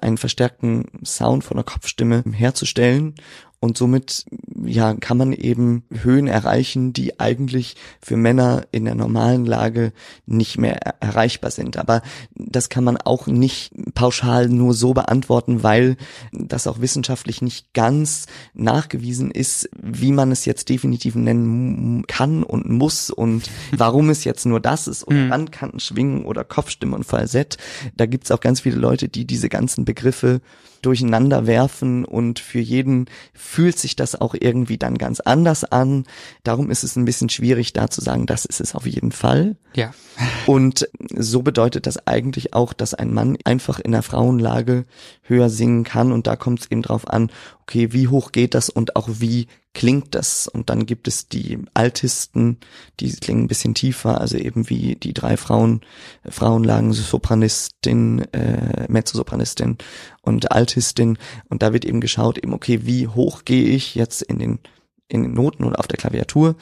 einen 0.00 0.18
verstärkten 0.18 0.86
Sound 1.04 1.44
von 1.44 1.56
der 1.56 1.64
Kopfstimme 1.64 2.24
herzustellen. 2.32 3.14
Und 3.64 3.78
somit, 3.78 4.26
ja, 4.66 4.92
kann 4.92 5.16
man 5.16 5.32
eben 5.32 5.84
Höhen 5.90 6.26
erreichen, 6.26 6.92
die 6.92 7.18
eigentlich 7.18 7.76
für 7.98 8.14
Männer 8.14 8.66
in 8.72 8.84
der 8.84 8.94
normalen 8.94 9.46
Lage 9.46 9.94
nicht 10.26 10.58
mehr 10.58 10.82
er 10.82 10.96
erreichbar 11.00 11.50
sind. 11.50 11.78
Aber 11.78 12.02
das 12.34 12.68
kann 12.68 12.84
man 12.84 12.98
auch 12.98 13.26
nicht 13.26 13.72
pauschal 13.94 14.50
nur 14.50 14.74
so 14.74 14.92
beantworten, 14.92 15.62
weil 15.62 15.96
das 16.30 16.66
auch 16.66 16.82
wissenschaftlich 16.82 17.40
nicht 17.40 17.72
ganz 17.72 18.26
nachgewiesen 18.52 19.30
ist, 19.30 19.70
wie 19.80 20.12
man 20.12 20.30
es 20.30 20.44
jetzt 20.44 20.68
definitiv 20.68 21.14
nennen 21.14 22.06
kann 22.06 22.42
und 22.42 22.68
muss 22.68 23.08
und 23.08 23.48
warum 23.74 24.10
es 24.10 24.24
jetzt 24.24 24.44
nur 24.44 24.60
das 24.60 24.86
ist 24.88 25.06
oder 25.06 25.14
Mhm. 25.14 25.32
Randkanten 25.32 25.80
schwingen 25.80 26.26
oder 26.26 26.44
Kopfstimme 26.44 26.96
und 26.96 27.04
Falsett. 27.04 27.56
Da 27.96 28.04
gibt's 28.04 28.30
auch 28.30 28.40
ganz 28.40 28.60
viele 28.60 28.76
Leute, 28.76 29.08
die 29.08 29.24
diese 29.26 29.48
ganzen 29.48 29.86
Begriffe 29.86 30.42
durcheinander 30.84 31.46
werfen 31.46 32.04
und 32.04 32.38
für 32.38 32.60
jeden 32.60 33.06
fühlt 33.32 33.78
sich 33.78 33.96
das 33.96 34.20
auch 34.20 34.34
irgendwie 34.38 34.78
dann 34.78 34.98
ganz 34.98 35.20
anders 35.20 35.64
an. 35.64 36.04
Darum 36.42 36.70
ist 36.70 36.84
es 36.84 36.96
ein 36.96 37.04
bisschen 37.04 37.28
schwierig 37.28 37.72
da 37.72 37.88
zu 37.90 38.00
sagen, 38.00 38.26
das 38.26 38.44
ist 38.44 38.60
es 38.60 38.74
auf 38.74 38.86
jeden 38.86 39.12
Fall. 39.12 39.56
Ja. 39.74 39.92
Und 40.46 40.88
so 41.16 41.42
bedeutet 41.42 41.86
das 41.86 42.06
eigentlich 42.06 42.54
auch, 42.54 42.72
dass 42.72 42.94
ein 42.94 43.12
Mann 43.12 43.36
einfach 43.44 43.80
in 43.80 43.92
der 43.92 44.02
Frauenlage 44.02 44.84
höher 45.22 45.50
singen 45.50 45.84
kann 45.84 46.12
und 46.12 46.26
da 46.26 46.36
kommt 46.36 46.60
es 46.60 46.70
eben 46.70 46.82
drauf 46.82 47.08
an, 47.08 47.30
okay, 47.62 47.92
wie 47.92 48.08
hoch 48.08 48.32
geht 48.32 48.54
das 48.54 48.70
und 48.70 48.96
auch 48.96 49.08
wie 49.08 49.48
klingt 49.74 50.14
das? 50.14 50.48
Und 50.48 50.70
dann 50.70 50.86
gibt 50.86 51.08
es 51.08 51.28
die 51.28 51.58
Altisten, 51.74 52.58
die 53.00 53.12
klingen 53.12 53.44
ein 53.44 53.48
bisschen 53.48 53.74
tiefer, 53.74 54.20
also 54.20 54.38
eben 54.38 54.70
wie 54.70 54.94
die 54.94 55.12
drei 55.12 55.36
Frauen, 55.36 55.82
Frauenlagen, 56.28 56.92
Sopranistin, 56.92 58.20
äh, 58.32 58.86
Mezzosopranistin 58.88 59.76
und 60.22 60.52
Altistin. 60.52 61.18
Und 61.48 61.62
da 61.62 61.72
wird 61.72 61.84
eben 61.84 62.00
geschaut, 62.00 62.38
eben, 62.38 62.54
okay, 62.54 62.80
wie 62.84 63.08
hoch 63.08 63.44
gehe 63.44 63.64
ich 63.64 63.94
jetzt 63.94 64.22
in 64.22 64.38
den, 64.38 64.58
in 65.08 65.22
den 65.22 65.34
Noten 65.34 65.64
oder 65.64 65.80
auf 65.80 65.88
der 65.88 65.98
Klaviatur? 65.98 66.54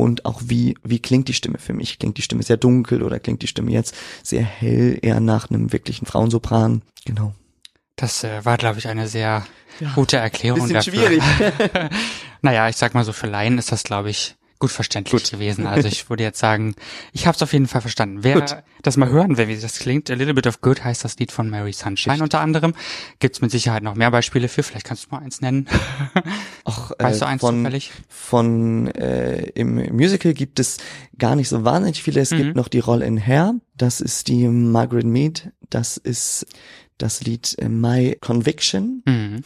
Und 0.00 0.24
auch 0.24 0.40
wie, 0.46 0.78
wie 0.82 0.98
klingt 0.98 1.28
die 1.28 1.34
Stimme 1.34 1.58
für 1.58 1.74
mich? 1.74 1.98
Klingt 1.98 2.16
die 2.16 2.22
Stimme 2.22 2.42
sehr 2.42 2.56
dunkel 2.56 3.02
oder 3.02 3.20
klingt 3.20 3.42
die 3.42 3.46
Stimme 3.46 3.70
jetzt 3.70 3.94
sehr 4.22 4.42
hell, 4.42 4.98
eher 5.02 5.20
nach 5.20 5.50
einem 5.50 5.74
wirklichen 5.74 6.06
Frauensopran? 6.06 6.80
Genau. 7.04 7.34
Das 7.96 8.24
äh, 8.24 8.42
war, 8.46 8.56
glaube 8.56 8.78
ich, 8.78 8.88
eine 8.88 9.08
sehr 9.08 9.46
gute 9.94 10.16
Erklärung 10.16 10.60
Bisschen 10.60 10.74
dafür. 10.74 10.92
schwierig. 10.94 11.22
naja, 12.40 12.70
ich 12.70 12.76
sag 12.76 12.94
mal 12.94 13.04
so, 13.04 13.12
für 13.12 13.26
Laien 13.26 13.58
ist 13.58 13.72
das, 13.72 13.82
glaube 13.82 14.08
ich, 14.08 14.36
gut 14.60 14.70
verständlich 14.70 15.28
gewesen. 15.30 15.66
Also 15.66 15.88
ich 15.88 16.08
würde 16.08 16.22
jetzt 16.22 16.38
sagen, 16.38 16.74
ich 17.12 17.26
habe 17.26 17.34
es 17.34 17.42
auf 17.42 17.52
jeden 17.52 17.66
Fall 17.66 17.80
verstanden. 17.80 18.18
Wer 18.22 18.34
Gut. 18.40 18.56
das 18.82 18.96
mal 18.96 19.08
hören 19.08 19.36
will, 19.36 19.48
wie 19.48 19.56
das 19.56 19.78
klingt, 19.78 20.10
A 20.10 20.14
Little 20.14 20.34
Bit 20.34 20.46
of 20.46 20.60
Good 20.60 20.84
heißt 20.84 21.02
das 21.02 21.18
Lied 21.18 21.32
von 21.32 21.50
Mary 21.50 21.72
Sunshine 21.72 22.22
unter 22.22 22.40
anderem. 22.40 22.74
Gibt's 23.18 23.40
mit 23.40 23.50
Sicherheit 23.50 23.82
noch 23.82 23.94
mehr 23.96 24.10
Beispiele 24.12 24.46
für. 24.48 24.62
Vielleicht 24.62 24.86
kannst 24.86 25.06
du 25.06 25.08
mal 25.16 25.22
eins 25.22 25.40
nennen. 25.40 25.66
Auch, 26.64 26.92
Weißt 26.98 27.20
du 27.22 27.24
äh, 27.24 27.28
eins 27.28 27.40
von, 27.40 27.56
zufällig? 27.64 27.90
von 28.08 28.86
äh, 28.88 29.40
im 29.54 29.74
Musical 29.96 30.34
gibt 30.34 30.60
es 30.60 30.76
gar 31.18 31.34
nicht 31.36 31.48
so 31.48 31.64
wahnsinnig 31.64 32.02
viele. 32.02 32.20
Es 32.20 32.30
Mhm. 32.30 32.36
gibt 32.36 32.56
noch 32.56 32.68
die 32.68 32.78
Roll 32.80 33.02
in 33.02 33.18
Hair. 33.18 33.54
Das 33.76 34.00
ist 34.00 34.28
die 34.28 34.46
Margaret 34.46 35.06
Mead. 35.06 35.50
Das 35.70 35.96
ist 35.96 36.46
das 36.98 37.22
Lied 37.22 37.56
äh, 37.58 37.68
My 37.68 38.16
Conviction. 38.20 39.02
Mhm. 39.06 39.42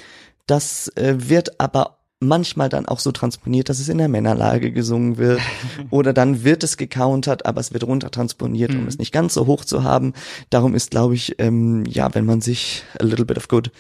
Das 0.47 0.89
äh, 0.97 1.15
wird 1.31 1.61
aber 1.61 1.99
manchmal 2.21 2.69
dann 2.69 2.87
auch 2.87 3.01
so 3.01 3.13
transponiert, 3.13 3.69
dass 3.69 3.81
es 3.81 3.89
in 3.89 3.99
der 3.99 4.09
Männerlage 4.09 4.73
gesungen 4.73 5.19
wird. 5.19 5.41
Oder 5.91 6.13
dann 6.13 6.43
wird 6.45 6.65
es 6.65 6.77
gecountert, 6.77 7.45
aber 7.45 7.61
es 7.61 7.73
wird 7.73 7.85
runtertransponiert, 7.85 8.75
um 8.75 8.83
Mhm. 8.83 8.89
es 8.89 8.99
nicht 8.99 9.13
ganz 9.13 9.35
so 9.35 9.47
hoch 9.47 9.65
zu 9.65 9.83
haben. 9.85 10.15
Darum 10.51 10.75
ist, 10.75 10.91
glaube 10.91 11.15
ich, 11.15 11.39
ähm, 11.39 11.85
ja, 11.87 12.15
wenn 12.15 12.25
man 12.25 12.41
sich 12.41 12.83
A 12.99 13.05
Little 13.05 13.25
Bit 13.27 13.37
of 13.37 13.49
Good 13.49 13.71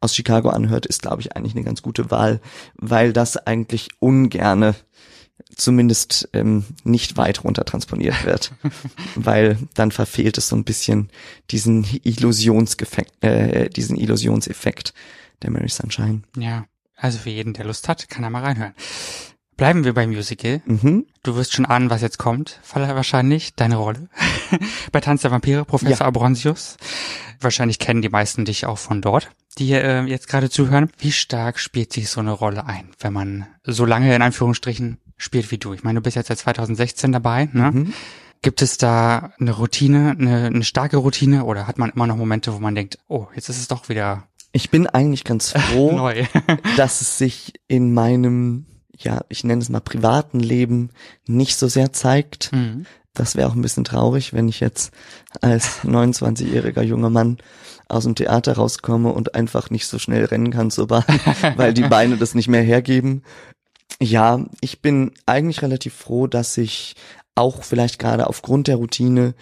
aus 0.00 0.14
Chicago 0.16 0.48
anhört, 0.48 0.86
ist, 0.86 1.02
glaube 1.02 1.20
ich, 1.20 1.36
eigentlich 1.36 1.54
eine 1.54 1.64
ganz 1.64 1.82
gute 1.82 2.10
Wahl, 2.10 2.40
weil 2.74 3.12
das 3.12 3.36
eigentlich 3.36 3.88
ungerne 4.00 4.74
zumindest 5.56 6.28
ähm, 6.32 6.64
nicht 6.84 7.16
weit 7.16 7.44
runter 7.44 7.64
transponiert 7.64 8.24
wird, 8.24 8.52
weil 9.16 9.58
dann 9.74 9.90
verfehlt 9.90 10.38
es 10.38 10.48
so 10.48 10.56
ein 10.56 10.64
bisschen 10.64 11.10
diesen 11.50 11.86
Illusionseffekt, 12.04 13.22
äh, 13.24 13.68
diesen 13.68 13.96
Illusionseffekt 13.96 14.94
der 15.42 15.50
Mary 15.50 15.68
Sunshine. 15.68 16.22
Ja. 16.38 16.64
Also 17.02 17.18
für 17.18 17.30
jeden, 17.30 17.52
der 17.52 17.64
Lust 17.64 17.88
hat, 17.88 18.08
kann 18.08 18.22
er 18.22 18.30
mal 18.30 18.42
reinhören. 18.44 18.74
Bleiben 19.56 19.84
wir 19.84 19.92
beim 19.92 20.10
Musical. 20.10 20.62
Mhm. 20.64 21.06
Du 21.24 21.36
wirst 21.36 21.52
schon 21.52 21.66
ahnen, 21.66 21.90
was 21.90 22.00
jetzt 22.00 22.18
kommt. 22.18 22.60
Wahrscheinlich 22.72 23.54
deine 23.54 23.76
Rolle. 23.76 24.08
Bei 24.92 25.00
Tanz 25.00 25.22
der 25.22 25.30
Vampire, 25.32 25.64
Professor 25.64 26.00
Ja. 26.00 26.06
Abronsius. 26.06 26.76
Wahrscheinlich 27.40 27.78
kennen 27.80 28.02
die 28.02 28.08
meisten 28.08 28.44
dich 28.44 28.66
auch 28.66 28.78
von 28.78 29.02
dort, 29.02 29.30
die 29.58 29.72
äh, 29.72 30.02
jetzt 30.04 30.28
gerade 30.28 30.48
zuhören. 30.48 30.90
Wie 30.98 31.10
stark 31.12 31.58
spielt 31.58 31.92
sich 31.92 32.08
so 32.08 32.20
eine 32.20 32.30
Rolle 32.30 32.66
ein, 32.66 32.90
wenn 33.00 33.12
man 33.12 33.46
so 33.64 33.84
lange 33.84 34.14
in 34.14 34.22
Anführungsstrichen 34.22 34.98
spielt 35.16 35.50
wie 35.50 35.58
du? 35.58 35.74
Ich 35.74 35.82
meine, 35.82 35.98
du 35.98 36.02
bist 36.04 36.16
jetzt 36.16 36.28
seit 36.28 36.38
2016 36.38 37.10
dabei, 37.10 37.48
ne? 37.52 37.72
Mhm. 37.72 37.92
Gibt 38.42 38.62
es 38.62 38.76
da 38.76 39.32
eine 39.38 39.52
Routine, 39.52 40.16
eine, 40.18 40.46
eine 40.46 40.64
starke 40.64 40.96
Routine 40.96 41.44
oder 41.44 41.68
hat 41.68 41.78
man 41.78 41.90
immer 41.90 42.08
noch 42.08 42.16
Momente, 42.16 42.52
wo 42.52 42.58
man 42.58 42.74
denkt, 42.74 42.98
oh, 43.06 43.28
jetzt 43.36 43.48
ist 43.48 43.58
es 43.58 43.68
doch 43.68 43.88
wieder 43.88 44.26
Ich 44.52 44.70
bin 44.70 44.86
eigentlich 44.86 45.24
ganz 45.24 45.50
froh, 45.56 46.10
dass 46.76 47.00
es 47.00 47.18
sich 47.18 47.54
in 47.68 47.92
meinem, 47.94 48.66
ja, 48.96 49.22
ich 49.28 49.44
nenne 49.44 49.62
es 49.62 49.68
mal 49.68 49.80
privaten 49.80 50.40
Leben 50.40 50.90
nicht 51.26 51.56
so 51.56 51.68
sehr 51.68 51.92
zeigt. 51.92 52.52
mhm. 52.52 52.86
Das 53.14 53.36
wäre 53.36 53.46
auch 53.46 53.54
ein 53.54 53.60
bisschen 53.60 53.84
traurig, 53.84 54.32
wenn 54.32 54.48
ich 54.48 54.60
jetzt 54.60 54.90
als 55.42 55.80
29-jähriger 55.84 56.80
junger 56.80 57.10
Mann 57.10 57.36
aus 57.86 58.04
dem 58.04 58.14
Theater 58.14 58.54
rauskomme 58.54 59.12
und 59.12 59.34
einfach 59.34 59.68
nicht 59.68 59.86
so 59.86 59.98
schnell 59.98 60.24
rennen 60.24 60.50
kann 60.50 60.70
zur 60.70 60.86
Bahn, 60.86 61.04
weil 61.56 61.74
die 61.74 61.82
Beine 61.82 62.16
das 62.16 62.34
nicht 62.34 62.48
mehr 62.48 62.62
hergeben. 62.62 63.22
Ja, 64.00 64.46
ich 64.62 64.80
bin 64.80 65.12
eigentlich 65.26 65.60
relativ 65.60 65.92
froh, 65.92 66.26
dass 66.26 66.56
ich 66.56 66.94
auch 67.34 67.62
vielleicht 67.64 67.98
gerade 67.98 68.28
aufgrund 68.28 68.66
der 68.66 68.76
Routine 68.76 69.34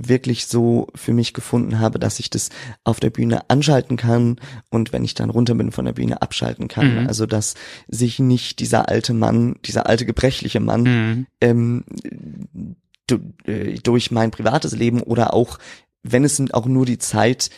wirklich 0.00 0.46
so 0.46 0.86
für 0.94 1.12
mich 1.12 1.34
gefunden 1.34 1.80
habe, 1.80 1.98
dass 1.98 2.20
ich 2.20 2.30
das 2.30 2.50
auf 2.84 3.00
der 3.00 3.10
Bühne 3.10 3.50
anschalten 3.50 3.96
kann 3.96 4.36
und 4.70 4.92
wenn 4.92 5.04
ich 5.04 5.14
dann 5.14 5.28
runter 5.28 5.54
bin 5.56 5.72
von 5.72 5.84
der 5.84 5.92
Bühne 5.92 6.22
abschalten 6.22 6.68
kann. 6.68 7.02
Mhm. 7.02 7.08
Also 7.08 7.26
dass 7.26 7.54
sich 7.88 8.20
nicht 8.20 8.60
dieser 8.60 8.88
alte 8.88 9.12
Mann, 9.12 9.56
dieser 9.64 9.86
alte 9.86 10.06
gebrechliche 10.06 10.60
Mann 10.60 10.82
Mhm. 10.82 11.26
ähm, 11.40 11.84
äh, 13.44 13.74
durch 13.82 14.10
mein 14.10 14.30
privates 14.30 14.72
Leben 14.76 15.02
oder 15.02 15.34
auch, 15.34 15.58
wenn 16.02 16.24
es 16.24 16.40
auch 16.52 16.66
nur 16.66 16.86
die 16.86 16.98
Zeit 16.98 17.50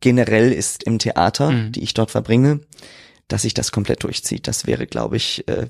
generell 0.00 0.52
ist 0.52 0.82
im 0.82 0.98
Theater, 0.98 1.50
Mhm. 1.52 1.72
die 1.72 1.82
ich 1.82 1.94
dort 1.94 2.10
verbringe, 2.10 2.60
dass 3.28 3.42
sich 3.42 3.54
das 3.54 3.72
komplett 3.72 4.02
durchzieht. 4.02 4.46
Das 4.46 4.66
wäre, 4.66 4.86
glaube 4.86 5.16
ich, 5.16 5.46
äh, 5.48 5.68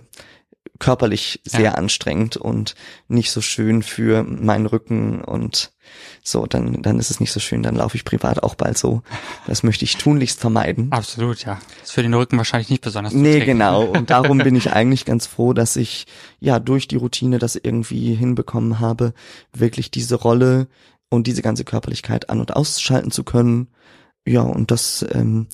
körperlich 0.82 1.40
sehr 1.44 1.60
Ja. 1.60 1.72
anstrengend 1.74 2.36
und 2.36 2.74
nicht 3.06 3.30
so 3.30 3.40
schön 3.40 3.84
für 3.84 4.24
meinen 4.24 4.66
Rücken 4.66 5.22
und 5.22 5.70
so, 6.24 6.46
dann, 6.46 6.82
dann 6.82 6.98
ist 6.98 7.10
es 7.10 7.20
nicht 7.20 7.30
so 7.30 7.38
schön, 7.38 7.62
dann 7.62 7.76
laufe 7.76 7.96
ich 7.96 8.04
privat 8.04 8.42
auch 8.42 8.56
bald 8.56 8.76
so. 8.76 9.02
Das 9.46 9.62
möchte 9.62 9.84
ich 9.84 9.96
tunlichst 9.96 10.40
vermeiden. 10.40 10.90
Absolut, 10.90 11.44
ja. 11.44 11.60
Ist 11.82 11.92
für 11.92 12.02
den 12.02 12.14
Rücken 12.14 12.36
wahrscheinlich 12.36 12.68
nicht 12.68 12.82
besonders 12.82 13.12
Nee, 13.12 13.18
zuträglich. 13.34 13.46
genau. 13.46 13.84
Und 13.84 14.10
darum 14.10 14.38
bin 14.44 14.56
ich 14.56 14.72
eigentlich 14.72 15.04
ganz 15.04 15.26
froh, 15.26 15.52
dass 15.52 15.76
ich 15.76 16.06
ja 16.40 16.58
durch 16.58 16.88
die 16.88 16.96
Routine 16.96 17.38
das 17.38 17.54
irgendwie 17.54 18.14
hinbekommen 18.14 18.80
habe, 18.80 19.14
wirklich 19.52 19.90
diese 19.92 20.16
Rolle 20.16 20.66
und 21.10 21.28
diese 21.28 21.42
ganze 21.42 21.64
Körperlichkeit 21.64 22.28
an- 22.28 22.40
und 22.40 22.56
ausschalten 22.56 23.12
zu 23.12 23.22
können. 23.22 23.68
Ja, 24.26 24.40
und 24.42 24.72
das, 24.72 25.04
ähm, 25.12 25.46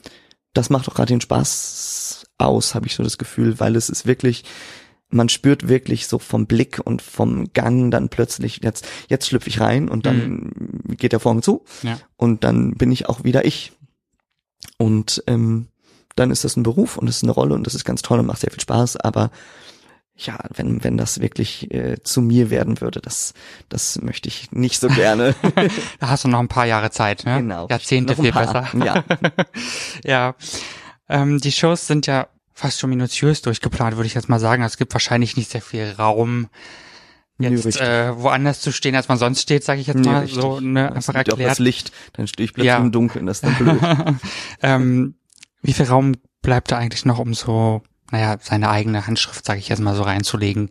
das 0.55 0.71
macht 0.71 0.88
auch 0.88 0.95
gerade 0.95 1.12
den 1.12 1.21
Spaß 1.21 2.25
aus, 2.38 2.75
habe 2.75 2.87
ich 2.87 2.95
so 2.95 3.03
das 3.03 3.19
Gefühl, 3.19 3.61
weil 3.61 3.77
es 3.77 3.91
ist 3.91 4.07
wirklich, 4.07 4.45
man 5.11 5.29
spürt 5.29 5.68
wirklich 5.68 6.07
so 6.07 6.18
vom 6.18 6.47
Blick 6.47 6.81
und 6.85 7.01
vom 7.03 7.53
Gang 7.53 7.90
dann 7.90 8.09
plötzlich, 8.11 8.61
jetzt, 8.62 8.87
jetzt 9.09 9.27
schlüpfe 9.27 9.49
ich 9.49 9.61
rein 9.61 9.88
und 9.88 10.05
dann 10.07 10.53
geht 10.97 11.12
der 11.12 11.21
Vorhang 11.21 11.42
zu 11.42 11.64
Ja. 11.83 11.99
und 12.16 12.44
dann 12.44 12.75
bin 12.75 12.92
ich 12.92 13.09
auch 13.09 13.25
wieder 13.25 13.44
ich. 13.44 13.73
Und 14.77 15.23
ähm, 15.27 15.68
dann 16.16 16.31
ist 16.31 16.44
das 16.44 16.57
ein 16.57 16.62
Beruf 16.62 16.97
und 16.97 17.09
es 17.09 17.18
ist 17.18 17.23
eine 17.23 17.33
Rolle 17.33 17.55
und 17.55 17.66
das 17.66 17.75
ist 17.75 17.85
ganz 17.85 18.03
toll 18.03 18.18
und 18.18 18.27
macht 18.27 18.40
sehr 18.40 18.51
viel 18.51 18.61
Spaß, 18.61 18.97
aber 18.99 19.31
ja, 20.21 20.37
wenn, 20.53 20.83
wenn 20.83 20.97
das 20.97 21.21
wirklich 21.21 21.73
äh, 21.73 22.03
zu 22.03 22.21
mir 22.21 22.51
werden 22.51 22.81
würde, 22.81 23.01
das, 23.01 23.35
das 23.68 24.03
möchte 24.03 24.27
ich 24.29 24.51
nicht 24.51 24.81
so 24.81 24.88
gerne. 25.05 25.37
Da 26.01 26.09
hast 26.09 26.25
du 26.25 26.29
noch 26.29 26.40
ein 26.40 26.49
paar 26.49 26.66
Jahre 26.66 26.90
Zeit, 26.90 27.25
ne? 27.25 27.38
Genau. 27.38 27.68
Jahrzehnte 27.71 28.16
viel 28.16 28.33
besser. 28.33 28.66
ja. 28.85 29.05
ja. 30.05 30.35
Ähm, 31.09 31.38
die 31.40 31.53
Shows 31.53 31.87
sind 31.87 32.09
ja 32.09 32.27
fast 32.59 32.81
schon 32.81 32.90
minutiös 32.90 33.40
durchgeplant, 33.42 33.97
würde 33.97 34.07
ich 34.09 34.14
jetzt 34.14 34.29
mal 34.29 34.40
sagen. 34.40 34.62
Es 34.64 34.77
gibt 34.77 34.92
wahrscheinlich 34.92 35.37
nicht 35.37 35.51
sehr 35.51 35.62
viel 35.62 35.92
Raum, 35.99 36.49
jetzt 37.38 37.81
äh, 37.81 38.16
woanders 38.21 38.61
zu 38.61 38.73
stehen, 38.73 38.97
als 38.97 39.09
man 39.09 39.16
sonst 39.16 39.43
steht, 39.43 39.62
sage 39.62 39.80
ich 39.80 39.87
jetzt 39.87 39.99
Nee, 40.01 40.09
mal 40.09 40.22
richtig. 40.22 40.41
so 40.43 40.59
ne, 40.59 40.91
einfach 40.93 41.14
gibt 41.14 41.33
auch 41.33 41.37
das 41.37 41.39
erklärt. 41.39 41.59
Licht, 41.61 41.93
dann 42.14 42.26
stehe 42.26 42.45
ich 42.47 42.53
plötzlich 42.53 42.66
Ja. 42.68 42.78
im 42.78 42.91
Dunkeln, 42.91 43.26
das 43.26 43.39
ist 43.39 43.45
dann 43.45 43.55
blöd. 43.55 43.80
ähm, 44.62 45.14
wie 45.62 45.72
viel 45.72 45.87
Raum 45.87 46.16
bleibt 46.43 46.72
da 46.72 46.78
eigentlich 46.78 47.05
noch, 47.05 47.18
um 47.20 47.33
so, 47.35 47.83
naja, 48.11 48.37
seine 48.41 48.70
eigene 48.70 49.07
Handschrift, 49.07 49.45
sage 49.45 49.61
ich 49.61 49.68
jetzt 49.68 49.78
mal 49.80 49.95
so 49.95 50.03
reinzulegen? 50.03 50.68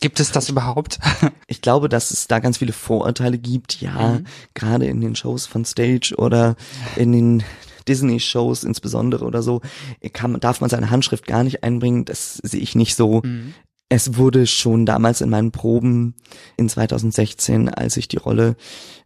Gibt 0.00 0.20
es 0.20 0.30
das 0.30 0.48
überhaupt? 0.50 0.98
Ich 1.46 1.60
glaube, 1.62 1.88
dass 1.90 2.10
es 2.10 2.26
da 2.26 2.38
ganz 2.40 2.58
viele 2.58 2.72
Vorurteile 2.72 3.38
gibt, 3.38 3.80
ja, 3.80 4.14
Mhm. 4.14 4.26
gerade 4.54 4.86
in 4.86 5.00
den 5.00 5.14
Shows 5.14 5.46
von 5.46 5.64
Stage 5.64 6.14
oder 6.16 6.56
in 6.96 7.12
den 7.12 7.44
Disney-Shows 7.88 8.64
insbesondere 8.64 9.24
oder 9.24 9.42
so, 9.42 9.60
kann, 10.12 10.38
darf 10.40 10.60
man 10.60 10.70
seine 10.70 10.90
Handschrift 10.90 11.26
gar 11.26 11.44
nicht 11.44 11.62
einbringen. 11.64 12.04
Das 12.04 12.36
sehe 12.42 12.60
ich 12.60 12.74
nicht 12.74 12.94
so. 12.94 13.22
Mhm. 13.24 13.54
Es 13.88 14.16
wurde 14.16 14.46
schon 14.46 14.86
damals 14.86 15.20
in 15.20 15.30
meinen 15.30 15.52
Proben 15.52 16.14
in 16.56 16.68
2016, 16.68 17.68
als 17.68 17.96
ich 17.96 18.08
die 18.08 18.16
Rolle 18.16 18.56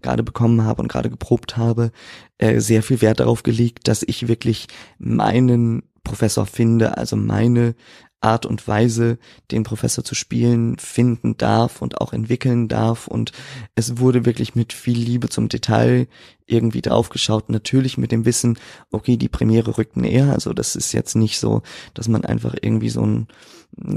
gerade 0.03 0.23
bekommen 0.23 0.65
habe 0.65 0.81
und 0.81 0.89
gerade 0.89 1.11
geprobt 1.11 1.57
habe, 1.57 1.91
äh, 2.39 2.61
sehr 2.61 2.83
viel 2.83 3.03
Wert 3.03 3.21
darauf 3.21 3.43
gelegt, 3.43 3.89
dass 3.89 4.05
ich 4.07 4.29
wirklich 4.29 4.69
meinen 4.99 5.83
Professor 6.05 6.47
finde, 6.47 6.97
also 6.97 7.17
meine 7.17 7.75
Art 8.21 8.47
und 8.47 8.67
Weise, 8.67 9.19
den 9.51 9.63
Professor 9.63 10.03
zu 10.03 10.15
spielen, 10.15 10.79
finden 10.79 11.37
darf 11.37 11.81
und 11.83 12.01
auch 12.01 12.13
entwickeln 12.13 12.69
darf. 12.69 13.07
Und 13.07 13.33
es 13.75 13.99
wurde 13.99 14.27
wirklich 14.27 14.55
mit 14.55 14.73
viel 14.73 14.99
Liebe 14.99 15.29
zum 15.29 15.49
Detail 15.49 16.09
irgendwie 16.47 16.83
draufgeschaut. 16.83 17.49
Natürlich 17.49 17.99
mit 17.99 18.11
dem 18.11 18.25
Wissen, 18.25 18.59
okay, 18.91 19.17
die 19.17 19.29
Premiere 19.29 19.79
rückt 19.79 19.97
näher. 19.97 20.33
Also 20.33 20.53
das 20.53 20.75
ist 20.75 20.93
jetzt 20.93 21.15
nicht 21.15 21.39
so, 21.39 21.63
dass 21.95 22.09
man 22.09 22.25
einfach 22.25 22.55
irgendwie 22.61 22.91
so 22.91 23.03
ein 23.05 23.29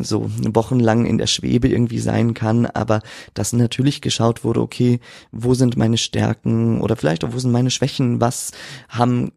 so 0.02 0.30
wochenlang 0.54 1.06
in 1.06 1.18
der 1.18 1.28
Schwebe 1.28 1.68
irgendwie 1.68 2.00
sein 2.00 2.34
kann, 2.34 2.66
aber 2.66 3.02
dass 3.34 3.54
natürlich 3.54 4.02
geschaut 4.02 4.44
wurde, 4.44 4.62
okay, 4.62 5.00
wo 5.32 5.54
sind 5.54 5.78
meine 5.78 5.98
Stärken 5.98 6.82
oder 6.82 6.96
vielleicht 6.96 7.24
auch 7.24 7.34
wo 7.34 7.40
sind 7.40 7.52
meine 7.52 7.72
Schwächen, 7.72 8.22
was 8.22 8.52
haben 8.90 9.32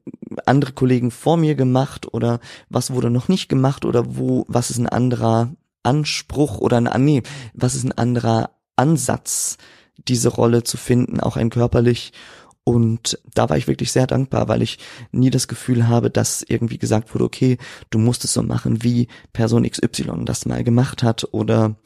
andere 0.47 0.73
Kollegen 0.73 1.11
vor 1.11 1.37
mir 1.37 1.55
gemacht 1.55 2.13
oder 2.13 2.41
was 2.69 2.93
wurde 2.93 3.11
noch 3.11 3.29
nicht 3.29 3.49
gemacht 3.49 3.85
oder 3.85 4.17
wo, 4.17 4.45
was 4.49 4.71
ist 4.71 4.79
ein 4.79 4.89
anderer 4.89 5.53
Anspruch 5.83 6.59
oder 6.59 6.79
ein, 6.79 7.05
nee, 7.05 7.23
was 7.55 7.75
ist 7.75 7.85
ein 7.85 7.93
anderer 7.93 8.51
Ansatz, 8.77 9.57
diese 10.09 10.29
Rolle 10.29 10.65
zu 10.65 10.77
finden, 10.77 11.21
auch 11.21 11.37
ein 11.37 11.51
körperlich 11.51 12.13
und 12.65 13.19
da 13.35 13.51
war 13.51 13.59
ich 13.59 13.69
wirklich 13.69 13.93
sehr 13.93 14.07
dankbar, 14.07 14.49
weil 14.49 14.63
ich 14.63 14.79
nie 15.13 15.29
das 15.29 15.49
Gefühl 15.49 15.87
habe, 15.87 16.11
dass 16.11 16.43
irgendwie 16.43 16.79
gesagt 16.79 17.15
wurde, 17.15 17.25
okay, 17.25 17.59
du 17.91 17.99
musst 17.99 18.25
es 18.25 18.33
so 18.33 18.43
machen, 18.43 18.83
wie 18.83 19.09
Person 19.35 19.69
XY 19.69 20.25
das 20.25 20.47
mal 20.47 20.65
gemacht 20.65 21.03
hat 21.03 21.29
oder 21.33 21.77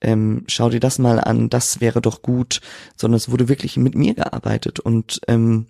ähm, 0.00 0.44
schau 0.48 0.70
dir 0.70 0.80
das 0.80 0.98
mal 0.98 1.20
an, 1.20 1.50
das 1.50 1.80
wäre 1.80 2.00
doch 2.00 2.22
gut, 2.22 2.62
sondern 2.96 3.18
es 3.18 3.30
wurde 3.30 3.48
wirklich 3.48 3.76
mit 3.76 3.94
mir 3.94 4.14
gearbeitet. 4.14 4.80
Und 4.80 5.20
ähm, 5.28 5.66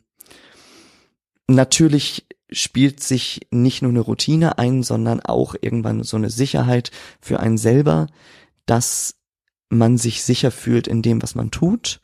natürlich 1.48 2.26
spielt 2.50 3.02
sich 3.02 3.48
nicht 3.50 3.82
nur 3.82 3.90
eine 3.90 4.00
Routine 4.00 4.59
ein, 4.59 4.84
sondern 4.84 5.20
auch 5.20 5.57
irgendwann 5.61 6.05
so 6.05 6.16
eine 6.16 6.30
Sicherheit 6.30 6.92
für 7.20 7.40
einen 7.40 7.59
selber, 7.59 8.07
dass 8.66 9.16
man 9.68 9.98
sich 9.98 10.22
sicher 10.22 10.52
fühlt 10.52 10.86
in 10.86 11.02
dem, 11.02 11.22
was 11.22 11.34
man 11.34 11.50
tut 11.50 12.00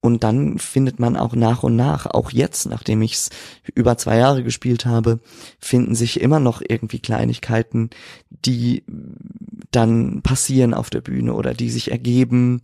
und 0.00 0.24
dann 0.24 0.58
findet 0.58 0.98
man 0.98 1.16
auch 1.16 1.34
nach 1.34 1.62
und 1.62 1.76
nach, 1.76 2.06
auch 2.06 2.30
jetzt, 2.30 2.66
nachdem 2.66 3.02
ich 3.02 3.14
es 3.14 3.30
über 3.74 3.98
zwei 3.98 4.16
Jahre 4.16 4.42
gespielt 4.42 4.86
habe, 4.86 5.20
finden 5.58 5.94
sich 5.94 6.20
immer 6.20 6.40
noch 6.40 6.62
irgendwie 6.66 7.00
Kleinigkeiten, 7.00 7.90
die 8.30 8.82
dann 9.70 10.22
passieren 10.22 10.72
auf 10.72 10.88
der 10.88 11.02
Bühne 11.02 11.34
oder 11.34 11.52
die 11.52 11.70
sich 11.70 11.90
ergeben 11.90 12.62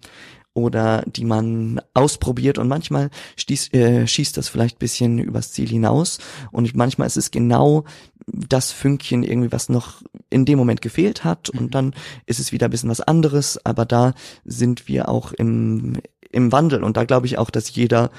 oder 0.54 1.04
die 1.06 1.26
man 1.26 1.82
ausprobiert. 1.92 2.56
Und 2.56 2.68
manchmal 2.68 3.10
stieß, 3.36 3.74
äh, 3.74 4.06
schießt 4.06 4.36
das 4.38 4.48
vielleicht 4.48 4.78
bisschen 4.78 5.18
übers 5.18 5.52
Ziel 5.52 5.68
hinaus. 5.68 6.18
Und 6.50 6.64
ich, 6.64 6.74
manchmal 6.74 7.06
ist 7.06 7.18
es 7.18 7.30
genau 7.30 7.84
das 8.26 8.72
Fünkchen 8.72 9.22
irgendwie, 9.22 9.52
was 9.52 9.68
noch 9.68 10.02
in 10.30 10.46
dem 10.46 10.58
Moment 10.58 10.80
gefehlt 10.80 11.24
hat. 11.24 11.50
Und 11.50 11.66
mhm. 11.66 11.70
dann 11.70 11.94
ist 12.24 12.40
es 12.40 12.50
wieder 12.50 12.68
ein 12.68 12.70
bisschen 12.70 12.88
was 12.88 13.02
anderes, 13.02 13.60
aber 13.64 13.84
da 13.84 14.14
sind 14.44 14.88
wir 14.88 15.10
auch 15.10 15.32
im, 15.32 15.98
im 16.36 16.52
Wandel. 16.52 16.84
Und 16.84 16.96
da 16.96 17.04
glaube 17.04 17.26
ich 17.26 17.38
auch, 17.38 17.50
dass 17.50 17.74
jeder 17.74 18.10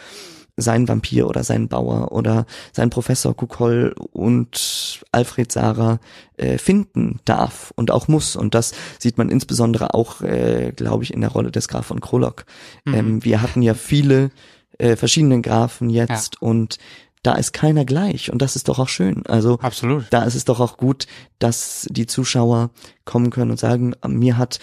seinen 0.58 0.88
Vampir 0.88 1.28
oder 1.28 1.44
seinen 1.44 1.68
Bauer 1.68 2.12
oder 2.12 2.48
seinen 2.74 2.90
Professor 2.90 3.36
Kukol 3.36 3.94
und 4.12 5.02
Alfred 5.12 5.52
Sarah 5.52 6.00
äh, 6.36 6.58
finden 6.58 7.20
darf 7.26 7.72
und 7.76 7.92
auch 7.92 8.08
muss. 8.08 8.36
Und 8.36 8.56
das 8.56 8.74
sieht 8.98 9.20
man 9.20 9.30
insbesondere 9.30 9.94
auch, 9.94 10.22
äh, 10.22 10.74
glaube 10.76 11.04
ich, 11.04 11.14
in 11.14 11.22
der 11.22 11.30
Rolle 11.30 11.52
des 11.52 11.68
Graf 11.68 11.86
von 11.86 12.02
Krolok. 12.02 12.46
Mhm. 12.86 12.94
Ähm, 12.94 13.24
wir 13.24 13.44
hatten 13.44 13.62
ja 13.62 13.76
viele 13.76 14.32
äh, 14.80 14.96
verschiedene 14.96 15.42
Grafen 15.42 15.92
jetzt 15.92 16.36
ja. 16.42 16.48
und 16.48 16.80
da 17.24 17.34
ist 17.34 17.52
keiner 17.52 17.84
gleich 17.84 18.32
und 18.32 18.42
das 18.42 18.56
ist 18.56 18.68
doch 18.68 18.80
auch 18.80 18.88
schön. 18.88 19.26
Also 19.28 19.60
Absolut. 19.60 20.06
da 20.12 20.24
ist 20.24 20.36
es 20.36 20.46
doch 20.46 20.60
auch 20.60 20.78
gut, 20.78 21.08
dass 21.40 21.86
die 21.90 22.06
Zuschauer 22.06 22.70
kommen 23.06 23.30
können 23.32 23.52
und 23.52 23.60
sagen, 23.60 23.96
mir 24.08 24.38
hat 24.38 24.60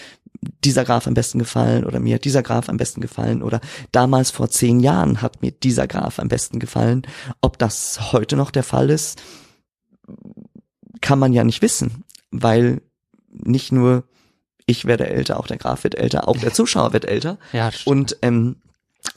dieser 0.64 0.84
Graph 0.84 1.06
am 1.06 1.14
besten 1.14 1.38
gefallen 1.38 1.84
oder 1.84 2.00
mir 2.00 2.16
hat 2.16 2.24
dieser 2.24 2.42
Graph 2.42 2.68
am 2.68 2.76
besten 2.76 3.00
gefallen 3.00 3.42
oder 3.42 3.60
damals 3.92 4.30
vor 4.30 4.50
zehn 4.50 4.80
Jahren 4.80 5.22
hat 5.22 5.42
mir 5.42 5.52
dieser 5.52 5.86
Graph 5.86 6.18
am 6.18 6.28
besten 6.28 6.58
gefallen. 6.58 7.02
Ob 7.40 7.58
das 7.58 8.12
heute 8.12 8.36
noch 8.36 8.50
der 8.50 8.62
Fall 8.62 8.90
ist, 8.90 9.22
kann 11.00 11.18
man 11.18 11.32
ja 11.32 11.44
nicht 11.44 11.62
wissen, 11.62 12.04
weil 12.30 12.82
nicht 13.30 13.72
nur 13.72 14.04
ich 14.66 14.86
werde 14.86 15.08
älter, 15.08 15.38
auch 15.38 15.46
der 15.46 15.58
Graph 15.58 15.84
wird 15.84 15.94
älter, 15.94 16.28
auch 16.28 16.38
der 16.38 16.52
Zuschauer 16.54 16.92
wird 16.92 17.04
älter. 17.04 17.38
Ja, 17.52 17.70
und 17.84 18.16
ähm, 18.22 18.56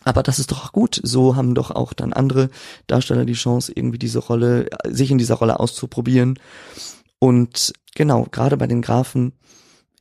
aber 0.03 0.23
das 0.23 0.39
ist 0.39 0.51
doch 0.51 0.65
auch 0.65 0.71
gut. 0.73 0.99
So 1.03 1.35
haben 1.35 1.55
doch 1.55 1.71
auch 1.71 1.93
dann 1.93 2.13
andere 2.13 2.49
Darsteller 2.87 3.25
die 3.25 3.33
Chance, 3.33 3.71
irgendwie 3.73 3.97
diese 3.97 4.19
Rolle, 4.19 4.69
sich 4.85 5.11
in 5.11 5.17
dieser 5.17 5.35
Rolle 5.35 5.59
auszuprobieren. 5.59 6.39
Und 7.19 7.73
genau, 7.95 8.27
gerade 8.29 8.57
bei 8.57 8.67
den 8.67 8.81
Grafen 8.81 9.33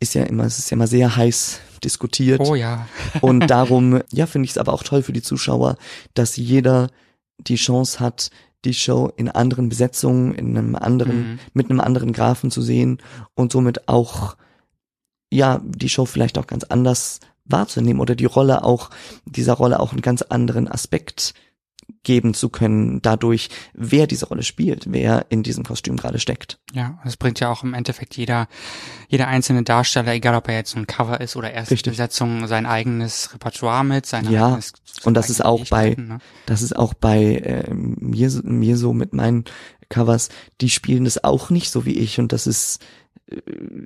ist 0.00 0.14
ja 0.14 0.24
immer, 0.24 0.44
es 0.44 0.58
ist 0.58 0.70
ja 0.70 0.76
immer 0.76 0.86
sehr 0.86 1.16
heiß 1.16 1.60
diskutiert. 1.82 2.40
Oh 2.40 2.54
ja. 2.54 2.86
und 3.20 3.40
darum, 3.48 4.00
ja, 4.12 4.26
finde 4.26 4.46
ich 4.46 4.52
es 4.52 4.58
aber 4.58 4.72
auch 4.72 4.82
toll 4.82 5.02
für 5.02 5.12
die 5.12 5.22
Zuschauer, 5.22 5.76
dass 6.14 6.36
jeder 6.36 6.88
die 7.38 7.56
Chance 7.56 8.00
hat, 8.00 8.30
die 8.64 8.74
Show 8.74 9.12
in 9.16 9.28
anderen 9.28 9.68
Besetzungen, 9.68 10.34
in 10.34 10.56
einem 10.56 10.74
anderen, 10.74 11.32
mhm. 11.32 11.38
mit 11.52 11.70
einem 11.70 11.80
anderen 11.80 12.12
Grafen 12.12 12.50
zu 12.50 12.62
sehen 12.62 12.98
und 13.34 13.52
somit 13.52 13.88
auch, 13.88 14.36
ja, 15.30 15.60
die 15.64 15.88
Show 15.88 16.04
vielleicht 16.04 16.38
auch 16.38 16.46
ganz 16.46 16.64
anders 16.64 17.20
wahrzunehmen 17.44 18.00
oder 18.00 18.14
die 18.14 18.24
Rolle 18.24 18.64
auch, 18.64 18.90
dieser 19.24 19.54
Rolle 19.54 19.80
auch 19.80 19.92
einen 19.92 20.02
ganz 20.02 20.22
anderen 20.22 20.68
Aspekt 20.68 21.34
geben 22.06 22.34
zu 22.34 22.50
können, 22.50 23.02
dadurch, 23.02 23.50
wer 23.74 24.06
diese 24.06 24.26
Rolle 24.26 24.44
spielt, 24.44 24.92
wer 24.92 25.26
in 25.28 25.42
diesem 25.42 25.64
Kostüm 25.64 25.96
gerade 25.96 26.20
steckt. 26.20 26.58
Ja, 26.72 27.00
das 27.04 27.16
bringt 27.16 27.40
ja 27.40 27.50
auch 27.50 27.64
im 27.64 27.74
Endeffekt 27.74 28.16
jeder, 28.16 28.46
jeder 29.08 29.26
einzelne 29.26 29.64
Darsteller, 29.64 30.14
egal 30.14 30.36
ob 30.36 30.48
er 30.48 30.54
jetzt 30.54 30.76
ein 30.76 30.86
Cover 30.86 31.20
ist 31.20 31.34
oder 31.34 31.52
erste 31.52 31.72
Richtig. 31.72 31.94
Besetzung, 31.94 32.46
sein 32.46 32.64
eigenes 32.64 33.34
Repertoire 33.34 33.84
mit, 33.84 34.06
sein 34.06 34.30
ja, 34.30 34.46
eigenes. 34.46 34.72
Und 35.02 35.14
das 35.14 35.30
ist 35.30 35.44
auch 35.44 35.66
bei, 35.66 35.96
ne? 35.98 36.18
das 36.46 36.62
ist 36.62 36.76
auch 36.76 36.94
bei 36.94 37.38
äh, 37.38 37.74
mir, 37.74 38.30
mir 38.44 38.76
so 38.76 38.92
mit 38.92 39.12
meinen 39.12 39.44
Covers, 39.88 40.28
die 40.60 40.70
spielen 40.70 41.04
das 41.04 41.24
auch 41.24 41.50
nicht 41.50 41.70
so 41.70 41.84
wie 41.84 41.98
ich 41.98 42.20
und 42.20 42.32
das 42.32 42.46
ist 42.46 42.80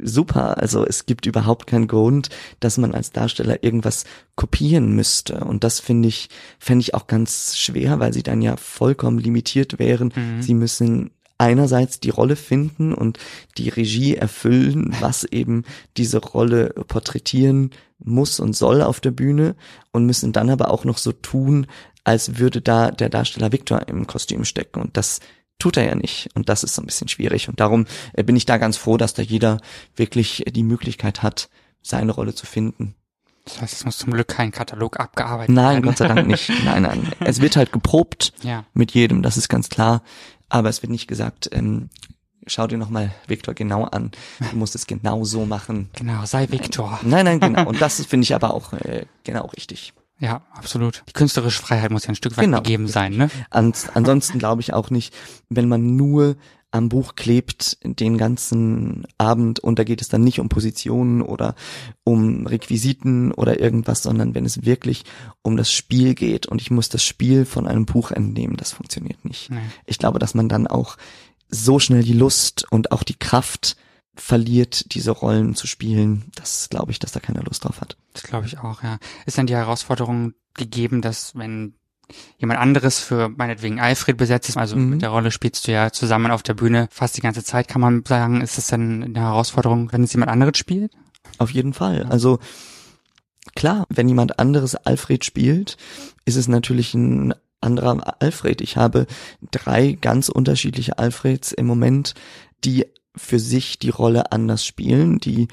super. 0.02 0.58
Also 0.58 0.84
es 0.84 1.06
gibt 1.06 1.26
überhaupt 1.26 1.66
keinen 1.66 1.88
Grund, 1.88 2.28
dass 2.60 2.78
man 2.78 2.94
als 2.94 3.12
Darsteller 3.12 3.62
irgendwas 3.64 4.04
kopieren 4.36 4.94
müsste. 4.94 5.40
Und 5.40 5.64
das 5.64 5.80
finde 5.80 6.08
ich, 6.08 6.28
fände 6.58 6.82
ich 6.82 6.94
auch 6.94 7.06
ganz 7.06 7.56
schwer, 7.56 8.00
weil 8.00 8.12
sie 8.12 8.22
dann 8.22 8.42
ja 8.42 8.56
vollkommen 8.56 9.18
limitiert 9.18 9.78
wären. 9.78 10.12
Mhm. 10.14 10.42
Sie 10.42 10.54
müssen 10.54 11.10
einerseits 11.38 12.00
die 12.00 12.10
Rolle 12.10 12.36
finden 12.36 12.92
und 12.92 13.18
die 13.56 13.70
Regie 13.70 14.14
erfüllen, 14.14 14.94
was 15.00 15.24
eben 15.24 15.64
diese 15.96 16.18
Rolle 16.18 16.74
porträtieren 16.86 17.70
muss 17.98 18.40
und 18.40 18.54
soll 18.54 18.82
auf 18.82 19.00
der 19.00 19.10
Bühne 19.10 19.56
und 19.90 20.04
müssen 20.04 20.32
dann 20.32 20.50
aber 20.50 20.70
auch 20.70 20.84
noch 20.84 20.98
so 20.98 21.12
tun, 21.12 21.66
als 22.04 22.38
würde 22.38 22.60
da 22.60 22.90
der 22.90 23.08
Darsteller 23.08 23.52
Victor 23.52 23.88
im 23.88 24.06
Kostüm 24.06 24.44
stecken. 24.44 24.82
Und 24.82 24.98
das 24.98 25.20
tut 25.60 25.76
er 25.76 25.86
ja 25.86 25.94
nicht. 25.94 26.28
Und 26.34 26.48
das 26.48 26.64
ist 26.64 26.74
so 26.74 26.82
ein 26.82 26.86
bisschen 26.86 27.08
schwierig. 27.08 27.48
Und 27.48 27.60
darum 27.60 27.86
äh, 28.14 28.24
bin 28.24 28.36
ich 28.36 28.46
da 28.46 28.58
ganz 28.58 28.76
froh, 28.76 28.96
dass 28.96 29.14
da 29.14 29.22
jeder 29.22 29.60
wirklich 29.94 30.44
die 30.50 30.64
Möglichkeit 30.64 31.22
hat, 31.22 31.48
seine 31.82 32.12
Rolle 32.12 32.34
zu 32.34 32.46
finden. 32.46 32.94
Das 33.44 33.60
heißt, 33.60 33.74
es 33.74 33.84
muss 33.84 33.98
zum 33.98 34.12
Glück 34.12 34.28
kein 34.28 34.52
Katalog 34.52 35.00
abgearbeitet 35.00 35.54
nein, 35.54 35.64
werden. 35.64 35.74
Nein, 35.76 35.82
Gott 35.82 35.98
sei 35.98 36.08
Dank 36.08 36.26
nicht. 36.26 36.52
Nein, 36.64 36.82
nein. 36.82 37.12
Es 37.20 37.40
wird 37.40 37.56
halt 37.56 37.72
geprobt 37.72 38.32
ja. 38.42 38.64
mit 38.74 38.92
jedem, 38.92 39.22
das 39.22 39.36
ist 39.36 39.48
ganz 39.48 39.68
klar. 39.68 40.02
Aber 40.48 40.68
es 40.68 40.82
wird 40.82 40.90
nicht 40.90 41.06
gesagt, 41.06 41.48
ähm, 41.52 41.88
schau 42.46 42.66
dir 42.66 42.78
nochmal 42.78 43.12
Viktor 43.26 43.54
genau 43.54 43.84
an. 43.84 44.10
Du 44.50 44.56
musst 44.56 44.74
es 44.74 44.86
genau 44.86 45.24
so 45.24 45.46
machen. 45.46 45.90
Genau, 45.94 46.24
sei 46.26 46.50
Viktor. 46.50 47.00
Nein, 47.02 47.24
nein, 47.24 47.40
genau. 47.40 47.64
Und 47.68 47.80
das 47.80 48.04
finde 48.04 48.24
ich 48.24 48.34
aber 48.34 48.52
auch 48.52 48.72
äh, 48.72 49.06
genau 49.24 49.46
richtig. 49.56 49.94
Ja, 50.20 50.42
absolut. 50.52 51.02
Die 51.08 51.12
künstlerische 51.12 51.60
Freiheit 51.60 51.90
muss 51.90 52.04
ja 52.04 52.10
ein 52.10 52.14
Stück 52.14 52.36
weit 52.36 52.44
genau. 52.44 52.58
gegeben 52.58 52.86
sein, 52.86 53.16
ne? 53.16 53.30
Ans 53.48 53.88
ansonsten 53.94 54.38
glaube 54.38 54.60
ich 54.60 54.74
auch 54.74 54.90
nicht, 54.90 55.14
wenn 55.48 55.66
man 55.66 55.96
nur 55.96 56.36
am 56.72 56.88
Buch 56.88 57.16
klebt 57.16 57.78
den 57.82 58.16
ganzen 58.16 59.04
Abend 59.18 59.58
und 59.58 59.78
da 59.78 59.84
geht 59.84 60.00
es 60.00 60.08
dann 60.08 60.22
nicht 60.22 60.38
um 60.38 60.48
Positionen 60.48 61.20
oder 61.20 61.54
um 62.04 62.46
Requisiten 62.46 63.32
oder 63.32 63.58
irgendwas, 63.58 64.02
sondern 64.02 64.34
wenn 64.34 64.44
es 64.44 64.64
wirklich 64.64 65.04
um 65.42 65.56
das 65.56 65.72
Spiel 65.72 66.14
geht 66.14 66.46
und 66.46 66.60
ich 66.60 66.70
muss 66.70 66.88
das 66.88 67.02
Spiel 67.02 67.44
von 67.44 67.66
einem 67.66 67.86
Buch 67.86 68.12
entnehmen, 68.12 68.56
das 68.56 68.72
funktioniert 68.72 69.24
nicht. 69.24 69.50
Nee. 69.50 69.58
Ich 69.86 69.98
glaube, 69.98 70.20
dass 70.20 70.34
man 70.34 70.48
dann 70.48 70.68
auch 70.68 70.96
so 71.48 71.80
schnell 71.80 72.04
die 72.04 72.12
Lust 72.12 72.66
und 72.70 72.92
auch 72.92 73.02
die 73.02 73.18
Kraft 73.18 73.76
verliert, 74.20 74.94
diese 74.94 75.10
Rollen 75.10 75.54
zu 75.54 75.66
spielen. 75.66 76.30
Das 76.34 76.68
glaube 76.68 76.92
ich, 76.92 76.98
dass 76.98 77.12
da 77.12 77.20
keiner 77.20 77.42
Lust 77.42 77.64
drauf 77.64 77.80
hat. 77.80 77.96
Das 78.12 78.22
glaube 78.24 78.46
ich 78.46 78.58
auch, 78.58 78.82
ja. 78.82 78.98
Ist 79.26 79.38
denn 79.38 79.46
die 79.46 79.54
Herausforderung 79.56 80.34
gegeben, 80.54 81.00
dass 81.00 81.34
wenn 81.34 81.74
jemand 82.38 82.60
anderes 82.60 82.98
für 82.98 83.28
meinetwegen 83.28 83.80
Alfred 83.80 84.16
besetzt, 84.16 84.56
also 84.56 84.76
Mhm. 84.76 84.90
mit 84.90 85.02
der 85.02 85.10
Rolle 85.10 85.30
spielst 85.30 85.66
du 85.66 85.72
ja 85.72 85.90
zusammen 85.92 86.30
auf 86.32 86.42
der 86.42 86.54
Bühne 86.54 86.88
fast 86.90 87.16
die 87.16 87.20
ganze 87.20 87.44
Zeit, 87.44 87.68
kann 87.68 87.80
man 87.80 88.04
sagen, 88.06 88.40
ist 88.40 88.58
es 88.58 88.66
dann 88.66 89.02
eine 89.02 89.20
Herausforderung, 89.20 89.92
wenn 89.92 90.02
es 90.02 90.12
jemand 90.12 90.30
anderes 90.30 90.58
spielt? 90.58 90.92
Auf 91.38 91.50
jeden 91.50 91.72
Fall. 91.72 92.04
Also 92.10 92.38
klar, 93.54 93.86
wenn 93.88 94.08
jemand 94.08 94.38
anderes 94.38 94.74
Alfred 94.74 95.24
spielt, 95.24 95.76
ist 96.24 96.36
es 96.36 96.48
natürlich 96.48 96.94
ein 96.94 97.34
anderer 97.60 98.20
Alfred. 98.20 98.60
Ich 98.60 98.76
habe 98.76 99.06
drei 99.50 99.92
ganz 99.92 100.28
unterschiedliche 100.28 100.98
Alfreds 100.98 101.52
im 101.52 101.66
Moment, 101.66 102.14
die 102.64 102.86
für 103.16 103.38
sich 103.38 103.78
die 103.78 103.90
Rolle 103.90 104.32
anders 104.32 104.64
spielen, 104.64 105.18
die 105.18 105.48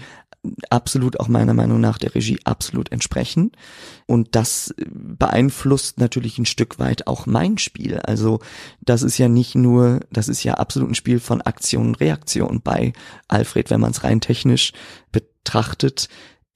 absolut 0.70 1.20
auch 1.20 1.28
meiner 1.28 1.54
Meinung 1.54 1.82
nach 1.82 1.98
der 1.98 2.16
Regie 2.16 2.40
absolut 2.46 2.92
entsprechen. 2.92 3.52
Und 4.06 4.36
das 4.36 4.74
beeinflusst 4.78 6.00
natürlich 6.00 6.38
ein 6.38 6.46
Stück 6.46 6.80
weit 6.80 7.08
auch 7.08 7.26
mein 7.26 7.58
Spiel. 7.58 8.00
Also 8.00 8.40
das 8.82 9.04
ist 9.04 9.18
ja 9.18 9.28
nicht 9.28 9.56
nur, 9.56 10.02
das 10.12 10.28
ist 10.30 10.44
ja 10.44 10.56
absolut 10.56 10.92
ein 10.92 10.96
Spiel 10.96 11.20
von 11.20 11.42
Aktion 11.42 11.88
und 11.88 12.00
Reaktion 12.00 12.62
bei 12.62 12.94
Alfred, 13.28 13.70
wenn 13.70 13.82
man 13.82 13.92
es 13.92 14.04
rein 14.04 14.22
technisch 14.22 14.74
betrachtet 15.12 16.08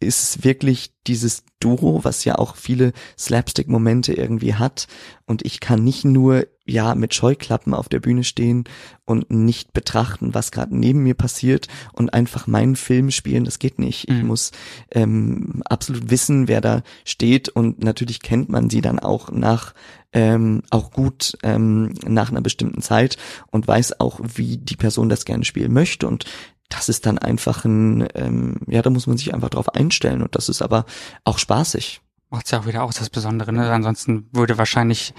ist 0.02 0.24
es 0.24 0.44
wirklich 0.44 0.94
dieses 1.08 1.44
Duo, 1.60 2.04
was 2.04 2.26
ja 2.26 2.40
auch 2.40 2.56
viele 2.56 2.92
Slapstick-Momente 3.18 4.14
irgendwie 4.14 4.56
hat. 4.56 4.88
Und 5.26 5.46
ich 5.46 5.60
kann 5.60 5.84
nicht 5.84 6.06
nur, 6.06 6.48
ja, 6.66 6.96
mit 6.96 7.14
Scheuklappen 7.14 7.74
auf 7.74 7.90
der 7.90 8.00
Bühne 8.00 8.24
stehen 8.24 8.66
und 9.06 9.32
nicht 9.32 9.74
betrachten, 9.74 10.34
was 10.34 10.52
gerade 10.52 10.78
neben 10.78 11.04
mir 11.04 11.16
passiert 11.16 11.68
und 11.94 12.14
einfach 12.14 12.48
meinen 12.48 12.76
Film 12.76 13.12
spielen. 13.12 13.46
Das 13.46 13.60
geht 13.60 13.80
nicht. 13.80 14.08
Ich 14.10 14.22
Mhm. 14.22 14.28
muss 14.28 14.52
ähm, 14.92 15.64
absolut 15.66 16.10
wissen, 16.12 16.48
wer 16.48 16.62
da 16.62 16.84
steht. 17.04 17.50
Und 17.50 17.84
natürlich 17.84 18.22
kennt 18.22 18.50
man 18.50 18.70
sie 18.70 18.82
dann 18.82 19.00
auch 19.00 19.32
nach 19.32 19.74
ähm, 20.14 20.62
auch 20.70 20.92
gut 20.92 21.38
ähm, 21.42 21.94
nach 22.06 22.30
einer 22.32 22.42
bestimmten 22.42 22.82
Zeit 22.82 23.18
und 23.50 23.68
weiß 23.68 24.00
auch, 24.02 24.20
wie 24.22 24.58
die 24.58 24.76
Person 24.76 25.08
das 25.10 25.26
gerne 25.26 25.46
spielen 25.46 25.72
möchte. 25.74 26.08
Und 26.08 26.26
das 26.70 26.90
ist 26.90 27.06
dann 27.06 27.18
einfach 27.18 27.66
ein, 27.66 28.08
ähm, 28.16 28.58
ja, 28.68 28.82
da 28.82 28.90
muss 28.90 29.08
man 29.08 29.18
sich 29.18 29.34
einfach 29.34 29.50
drauf 29.50 29.74
einstellen 29.74 30.22
und 30.22 30.36
das 30.36 30.48
ist 30.50 30.62
aber 30.62 30.86
auch 31.24 31.38
spaßig. 31.38 32.02
Macht's 32.30 32.52
ja 32.52 32.60
auch 32.60 32.66
wieder 32.68 32.84
aus, 32.84 32.96
das 32.96 33.10
Besondere, 33.10 33.52
ne? 33.52 33.72
Ansonsten 33.72 34.28
würde 34.32 34.58
wahrscheinlich, 34.58 35.14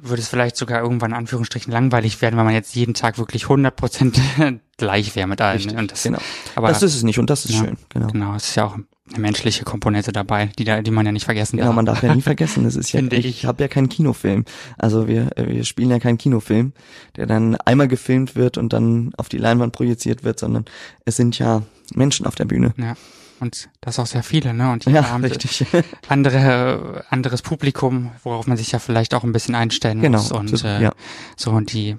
würde 0.00 0.22
es 0.22 0.28
vielleicht 0.28 0.56
sogar 0.56 0.80
irgendwann 0.82 1.10
in 1.10 1.16
Anführungsstrichen 1.16 1.72
langweilig 1.72 2.20
werden, 2.22 2.36
wenn 2.38 2.44
man 2.44 2.54
jetzt 2.54 2.74
jeden 2.74 2.94
Tag 2.94 3.18
wirklich 3.18 3.44
100 3.44 3.74
Prozent 3.76 4.18
gleich 4.78 5.14
wäre 5.16 5.26
mit 5.26 5.40
allen. 5.40 5.56
Richtig, 5.56 5.74
ne? 5.74 5.78
Und 5.80 5.92
das, 5.92 6.02
genau. 6.02 6.18
aber 6.54 6.68
das 6.68 6.82
ist 6.82 6.94
es 6.96 7.02
nicht 7.02 7.18
und 7.18 7.28
das 7.30 7.44
ist 7.44 7.52
Ja, 7.54 7.64
schön, 7.64 7.76
genau. 7.90 8.06
genau, 8.08 8.34
es 8.34 8.48
ist 8.48 8.54
ja 8.54 8.64
auch 8.66 8.74
eine 8.74 9.18
menschliche 9.18 9.64
Komponente 9.64 10.10
dabei, 10.12 10.46
die 10.58 10.64
da, 10.64 10.80
die 10.80 10.90
man 10.90 11.04
ja 11.04 11.12
nicht 11.12 11.24
vergessen 11.26 11.56
Genau, 11.56 11.68
darf. 11.68 11.76
man 11.76 11.84
darf 11.84 12.02
ja 12.02 12.14
nie 12.14 12.22
vergessen, 12.22 12.64
es 12.64 12.76
ist 12.76 12.92
ja, 12.92 13.00
Finde 13.00 13.16
ich, 13.16 13.26
ich. 13.26 13.44
habe 13.44 13.62
ja 13.62 13.68
keinen 13.68 13.88
Kinofilm. 13.90 14.44
Also 14.78 15.06
wir, 15.08 15.30
wir 15.36 15.64
spielen 15.64 15.90
ja 15.90 15.98
keinen 15.98 16.16
Kinofilm, 16.18 16.72
der 17.16 17.26
dann 17.26 17.56
einmal 17.56 17.88
gefilmt 17.88 18.34
wird 18.36 18.56
und 18.56 18.72
dann 18.72 19.12
auf 19.18 19.28
die 19.28 19.38
Leinwand 19.38 19.72
projiziert 19.74 20.24
wird, 20.24 20.38
sondern 20.38 20.64
es 21.04 21.16
sind 21.16 21.38
ja 21.38 21.62
Menschen 21.94 22.24
auf 22.26 22.34
der 22.36 22.46
Bühne. 22.46 22.72
Ja. 22.78 22.94
Und 23.42 23.68
das 23.80 23.98
auch 23.98 24.06
sehr 24.06 24.22
viele, 24.22 24.54
ne? 24.54 24.70
Und 24.70 24.86
die 24.86 24.90
Ja, 24.90 25.10
haben 25.10 25.24
richtig. 25.24 25.66
andere, 26.08 27.04
anderes 27.10 27.42
Publikum, 27.42 28.12
worauf 28.22 28.46
man 28.46 28.56
sich 28.56 28.70
ja 28.70 28.78
vielleicht 28.78 29.14
auch 29.14 29.24
ein 29.24 29.32
bisschen 29.32 29.56
einstellen 29.56 30.00
Genau, 30.00 30.18
muss. 30.18 30.30
Und 30.30 30.52
das- 30.52 30.62
äh, 30.62 30.80
ja. 30.80 30.92
so 31.36 31.50
und 31.50 31.72
die, 31.72 31.96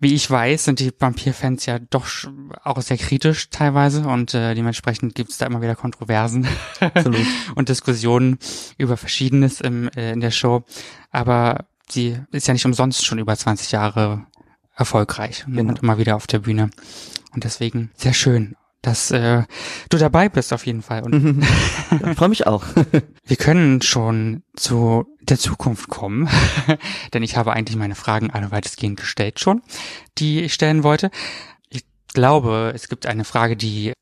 wie 0.00 0.12
ich 0.12 0.28
weiß, 0.28 0.64
sind 0.64 0.80
die 0.80 0.90
Vampir-Fans 0.98 1.66
ja 1.66 1.78
doch 1.78 2.06
auch 2.64 2.80
sehr 2.82 2.98
kritisch 2.98 3.48
teilweise 3.50 4.02
und 4.08 4.34
äh, 4.34 4.54
dementsprechend 4.56 5.14
gibt's 5.14 5.38
da 5.38 5.46
immer 5.46 5.62
wieder 5.62 5.76
Kontroversen 5.76 6.48
und 7.54 7.68
Diskussionen 7.68 8.38
über 8.76 8.96
Verschiedenes 8.96 9.60
im, 9.60 9.88
äh, 9.96 10.10
in 10.12 10.20
der 10.20 10.32
Show. 10.32 10.64
Aber 11.12 11.66
sie 11.88 12.18
ist 12.32 12.48
ja 12.48 12.54
nicht 12.54 12.66
umsonst 12.66 13.06
schon 13.06 13.18
über 13.18 13.36
20 13.36 13.70
Jahre 13.70 14.26
erfolgreich 14.74 15.44
Genau. 15.46 15.70
und 15.70 15.78
immer 15.82 15.96
wieder 15.96 16.16
auf 16.16 16.26
der 16.26 16.40
Bühne. 16.40 16.70
Und 17.32 17.44
deswegen 17.44 17.90
sehr 17.96 18.12
schön, 18.14 18.56
dass 18.86 19.10
äh, 19.10 19.42
du 19.88 19.98
dabei 19.98 20.28
bist 20.28 20.52
auf 20.52 20.64
jeden 20.64 20.80
Fall. 20.80 21.02
Und 21.02 21.44
ja, 21.90 22.14
Freue 22.14 22.28
mich 22.28 22.46
auch. 22.46 22.64
wir 23.24 23.36
können 23.36 23.82
schon 23.82 24.44
zu 24.54 25.06
der 25.22 25.40
Zukunft 25.40 25.88
kommen, 25.88 26.28
denn 27.12 27.24
ich 27.24 27.36
habe 27.36 27.52
eigentlich 27.52 27.76
meine 27.76 27.96
Fragen 27.96 28.30
alle 28.30 28.52
weitestgehend 28.52 29.00
gestellt 29.00 29.40
schon, 29.40 29.60
die 30.18 30.42
ich 30.42 30.54
stellen 30.54 30.84
wollte. 30.84 31.10
Ich 31.68 31.84
glaube, 32.14 32.70
es 32.76 32.88
gibt 32.88 33.06
eine 33.06 33.24
Frage, 33.24 33.56
die 33.56 33.92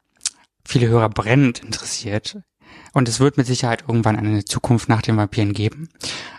viele 0.67 0.89
Hörer 0.89 1.09
brennend 1.09 1.61
interessiert. 1.61 2.37
Und 2.93 3.09
es 3.09 3.21
wird 3.21 3.39
mit 3.39 3.47
Sicherheit 3.47 3.85
irgendwann 3.89 4.17
eine 4.17 4.45
Zukunft 4.45 4.91
nach 4.91 5.01
den 5.01 5.17
Vampiren 5.17 5.55
geben. 5.55 5.89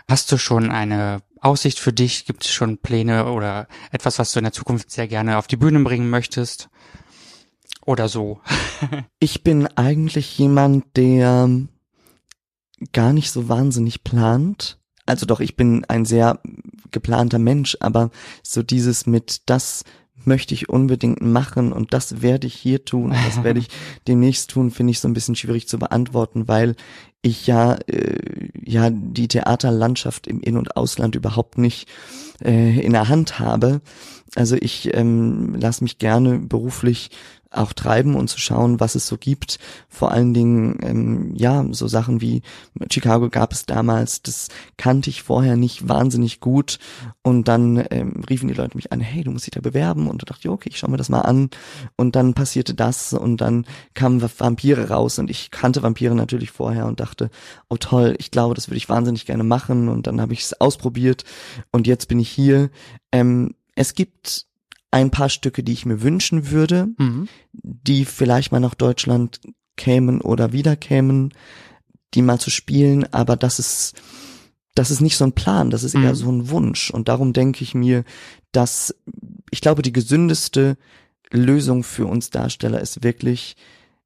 Hast 0.08 0.30
du 0.30 0.38
schon 0.38 0.70
eine 0.70 1.20
Aussicht 1.40 1.80
für 1.80 1.92
dich? 1.92 2.26
Gibt 2.26 2.44
es 2.44 2.52
schon 2.52 2.78
Pläne 2.78 3.26
oder 3.32 3.66
etwas, 3.90 4.20
was 4.20 4.32
du 4.32 4.38
in 4.38 4.44
der 4.44 4.52
Zukunft 4.52 4.90
sehr 4.92 5.08
gerne 5.08 5.36
auf 5.36 5.48
die 5.48 5.56
Bühne 5.56 5.80
bringen 5.80 6.10
möchtest? 6.10 6.68
Oder 7.86 8.08
so? 8.08 8.40
Ich 9.20 9.42
bin 9.42 9.66
eigentlich 9.68 10.38
jemand, 10.38 10.84
der 10.96 11.48
gar 12.92 13.14
nicht 13.14 13.30
so 13.30 13.48
wahnsinnig 13.48 14.04
plant. 14.04 14.78
Also 15.06 15.24
doch, 15.24 15.40
ich 15.40 15.56
bin 15.56 15.86
ein 15.86 16.04
sehr 16.04 16.40
geplanter 16.90 17.38
Mensch, 17.38 17.78
aber 17.80 18.10
so 18.42 18.62
dieses 18.62 19.06
mit 19.06 19.48
das 19.48 19.84
möchte 20.24 20.52
ich 20.52 20.68
unbedingt 20.68 21.22
machen 21.22 21.72
und 21.72 21.94
das 21.94 22.20
werde 22.20 22.46
ich 22.46 22.54
hier 22.54 22.84
tun, 22.84 23.12
und 23.12 23.26
das 23.26 23.42
werde 23.42 23.60
ich 23.60 23.68
demnächst 24.06 24.50
tun, 24.50 24.70
finde 24.70 24.90
ich 24.90 25.00
so 25.00 25.08
ein 25.08 25.14
bisschen 25.14 25.36
schwierig 25.36 25.66
zu 25.66 25.78
beantworten, 25.78 26.48
weil 26.48 26.76
ich 27.26 27.46
ja 27.46 27.74
äh, 27.86 28.50
ja 28.64 28.90
die 28.90 29.28
Theaterlandschaft 29.28 30.26
im 30.26 30.40
In- 30.40 30.56
und 30.56 30.76
Ausland 30.76 31.14
überhaupt 31.14 31.58
nicht 31.58 31.88
äh, 32.44 32.80
in 32.80 32.92
der 32.92 33.08
Hand 33.08 33.38
habe. 33.38 33.80
Also 34.34 34.56
ich 34.58 34.94
ähm, 34.94 35.54
lasse 35.58 35.82
mich 35.82 35.98
gerne 35.98 36.38
beruflich 36.38 37.10
auch 37.56 37.72
treiben 37.72 38.14
und 38.14 38.28
zu 38.28 38.38
schauen, 38.38 38.80
was 38.80 38.94
es 38.94 39.06
so 39.06 39.16
gibt. 39.16 39.58
Vor 39.88 40.12
allen 40.12 40.34
Dingen, 40.34 40.78
ähm, 40.82 41.32
ja, 41.34 41.64
so 41.70 41.86
Sachen 41.86 42.20
wie 42.20 42.42
Chicago 42.90 43.30
gab 43.30 43.52
es 43.52 43.66
damals, 43.66 44.22
das 44.22 44.48
kannte 44.76 45.10
ich 45.10 45.22
vorher 45.22 45.56
nicht 45.56 45.88
wahnsinnig 45.88 46.40
gut. 46.40 46.78
Und 47.22 47.48
dann 47.48 47.84
ähm, 47.90 48.22
riefen 48.28 48.48
die 48.48 48.54
Leute 48.54 48.76
mich 48.76 48.92
an, 48.92 49.00
hey, 49.00 49.24
du 49.24 49.30
musst 49.30 49.46
dich 49.46 49.52
da 49.52 49.60
bewerben. 49.60 50.08
Und 50.08 50.22
da 50.22 50.26
dachte 50.26 50.40
ich, 50.44 50.50
okay, 50.50 50.68
ich 50.70 50.78
schau 50.78 50.88
mir 50.88 50.96
das 50.96 51.08
mal 51.08 51.22
an. 51.22 51.50
Und 51.96 52.16
dann 52.16 52.34
passierte 52.34 52.74
das 52.74 53.12
und 53.12 53.40
dann 53.40 53.66
kamen 53.94 54.22
Vampire 54.22 54.88
raus 54.88 55.18
und 55.18 55.30
ich 55.30 55.50
kannte 55.50 55.82
Vampire 55.82 56.14
natürlich 56.14 56.50
vorher 56.50 56.86
und 56.86 57.00
dachte, 57.00 57.15
oh 57.68 57.76
toll, 57.76 58.14
ich 58.18 58.30
glaube, 58.30 58.54
das 58.54 58.68
würde 58.68 58.76
ich 58.78 58.88
wahnsinnig 58.88 59.26
gerne 59.26 59.44
machen. 59.44 59.88
Und 59.88 60.06
dann 60.06 60.20
habe 60.20 60.32
ich 60.32 60.40
es 60.42 60.60
ausprobiert 60.60 61.24
und 61.72 61.86
jetzt 61.86 62.08
bin 62.08 62.18
ich 62.18 62.28
hier. 62.30 62.70
Ähm, 63.12 63.54
es 63.74 63.94
gibt 63.94 64.46
ein 64.90 65.10
paar 65.10 65.28
Stücke, 65.28 65.62
die 65.62 65.72
ich 65.72 65.84
mir 65.86 66.02
wünschen 66.02 66.50
würde, 66.50 66.88
Mhm. 66.96 67.28
die 67.52 68.04
vielleicht 68.04 68.52
mal 68.52 68.60
nach 68.60 68.74
Deutschland 68.74 69.40
kämen 69.76 70.20
oder 70.20 70.52
wieder 70.52 70.76
kämen, 70.76 71.34
die 72.14 72.22
mal 72.22 72.38
zu 72.40 72.50
spielen, 72.50 73.04
aber 73.12 73.36
das 73.36 73.58
ist, 73.58 73.94
das 74.74 74.90
ist 74.90 75.00
nicht 75.02 75.16
so 75.18 75.24
ein 75.24 75.32
Plan, 75.32 75.70
das 75.70 75.82
ist 75.84 75.94
eher 75.94 76.12
Mhm. 76.12 76.14
so 76.14 76.32
ein 76.32 76.48
Wunsch. 76.50 76.90
Und 76.90 77.08
darum 77.08 77.32
denke 77.34 77.62
ich 77.62 77.74
mir, 77.74 78.04
dass 78.52 78.94
ich 79.50 79.60
glaube, 79.60 79.82
die 79.82 79.92
gesündeste 79.92 80.78
Lösung 81.30 81.82
für 81.82 82.06
uns 82.06 82.30
Darsteller 82.30 82.80
ist 82.80 83.02
wirklich, 83.02 83.56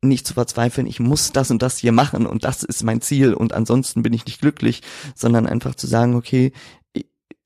nicht 0.02 0.26
zu 0.26 0.34
verzweifeln, 0.34 0.86
ich 0.86 1.00
muss 1.00 1.32
das 1.32 1.50
und 1.50 1.62
das 1.62 1.78
hier 1.78 1.92
machen 1.92 2.26
und 2.26 2.44
das 2.44 2.62
ist 2.62 2.82
mein 2.84 3.00
Ziel 3.00 3.34
und 3.34 3.52
ansonsten 3.52 4.02
bin 4.02 4.12
ich 4.12 4.24
nicht 4.24 4.40
glücklich, 4.40 4.82
sondern 5.14 5.46
einfach 5.46 5.74
zu 5.74 5.86
sagen, 5.86 6.14
okay, 6.14 6.52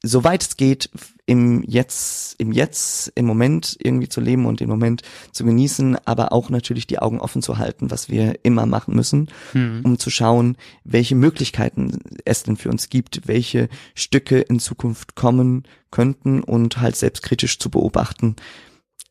soweit 0.03 0.43
es 0.43 0.57
geht, 0.57 0.91
im 1.27 1.63
Jetzt, 1.63 2.39
im 2.39 2.53
Jetzt, 2.53 3.11
im 3.15 3.25
Moment 3.25 3.77
irgendwie 3.81 4.11
zu 4.11 4.21
leben 4.21 4.45
und 4.45 4.61
den 4.61 4.69
Moment 4.69 5.01
zu 5.33 5.45
genießen, 5.45 5.97
aber 6.05 6.33
auch 6.33 6.51
natürlich 6.51 6.87
die 6.87 6.99
Augen 6.99 7.21
offen 7.21 7.41
zu 7.41 7.57
halten, 7.57 7.91
was 7.91 8.11
wir 8.11 8.41
immer 8.43 8.67
machen 8.67 8.95
müssen, 8.95 9.31
Mhm. 9.55 9.81
um 9.83 9.99
zu 9.99 10.11
schauen, 10.11 10.59
welche 10.85 11.15
Möglichkeiten 11.15 11.99
es 12.27 12.43
denn 12.43 12.59
für 12.59 12.69
uns 12.69 12.91
gibt, 12.91 13.27
welche 13.27 13.71
Stücke 13.95 14.41
in 14.41 14.61
Zukunft 14.61 15.15
kommen 15.15 15.63
könnten 15.91 16.43
und 16.43 16.79
halt 16.83 16.97
selbstkritisch 16.97 17.59
zu 17.59 17.71
beobachten. 17.71 18.37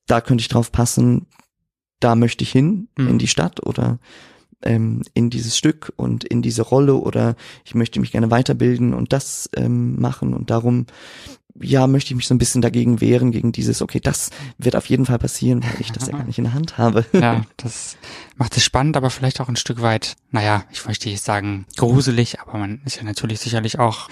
Da 0.05 0.21
könnte 0.21 0.41
ich 0.43 0.49
drauf 0.49 0.71
passen, 0.71 1.25
da 1.99 2.15
möchte 2.15 2.43
ich 2.43 2.51
hin, 2.51 2.87
Mhm. 2.97 3.07
in 3.07 3.17
die 3.19 3.27
Stadt 3.27 3.65
oder 3.65 3.99
ähm, 4.61 5.01
in 5.13 5.29
dieses 5.29 5.57
Stück 5.57 5.91
und 5.97 6.23
in 6.23 6.41
diese 6.41 6.61
Rolle 6.61 6.95
oder 6.95 7.35
ich 7.65 7.75
möchte 7.75 7.99
mich 7.99 8.11
gerne 8.11 8.31
weiterbilden 8.31 8.93
und 8.93 9.11
das 9.13 9.49
ähm, 9.55 9.99
machen 9.99 10.33
und 10.33 10.49
darum 10.49 10.85
ja, 11.61 11.85
möchte 11.85 12.09
ich 12.11 12.15
mich 12.15 12.27
so 12.27 12.33
ein 12.33 12.39
bisschen 12.39 12.61
dagegen 12.63 12.99
wehren, 12.99 13.31
gegen 13.31 13.51
dieses, 13.51 13.83
okay, 13.83 13.99
das 13.99 14.31
wird 14.57 14.75
auf 14.75 14.87
jeden 14.87 15.05
Fall 15.05 15.19
passieren, 15.19 15.63
weil 15.63 15.75
ich 15.81 15.91
das 15.91 16.07
ja 16.07 16.17
gar 16.17 16.23
nicht 16.25 16.39
in 16.39 16.45
der 16.45 16.53
Hand 16.53 16.79
habe. 16.79 17.05
Ja, 17.13 17.43
das 17.57 17.95
macht 18.37 18.57
es 18.57 18.63
spannend, 18.63 18.97
aber 18.97 19.11
vielleicht 19.11 19.39
auch 19.39 19.49
ein 19.49 19.55
Stück 19.55 19.81
weit, 19.83 20.15
naja, 20.31 20.63
ich 20.71 20.83
möchte 20.87 21.09
nicht 21.09 21.23
sagen 21.23 21.65
gruselig, 21.77 22.39
aber 22.41 22.57
man 22.57 22.81
ist 22.85 22.97
ja 22.97 23.03
natürlich 23.03 23.39
sicherlich 23.39 23.77
auch. 23.77 24.09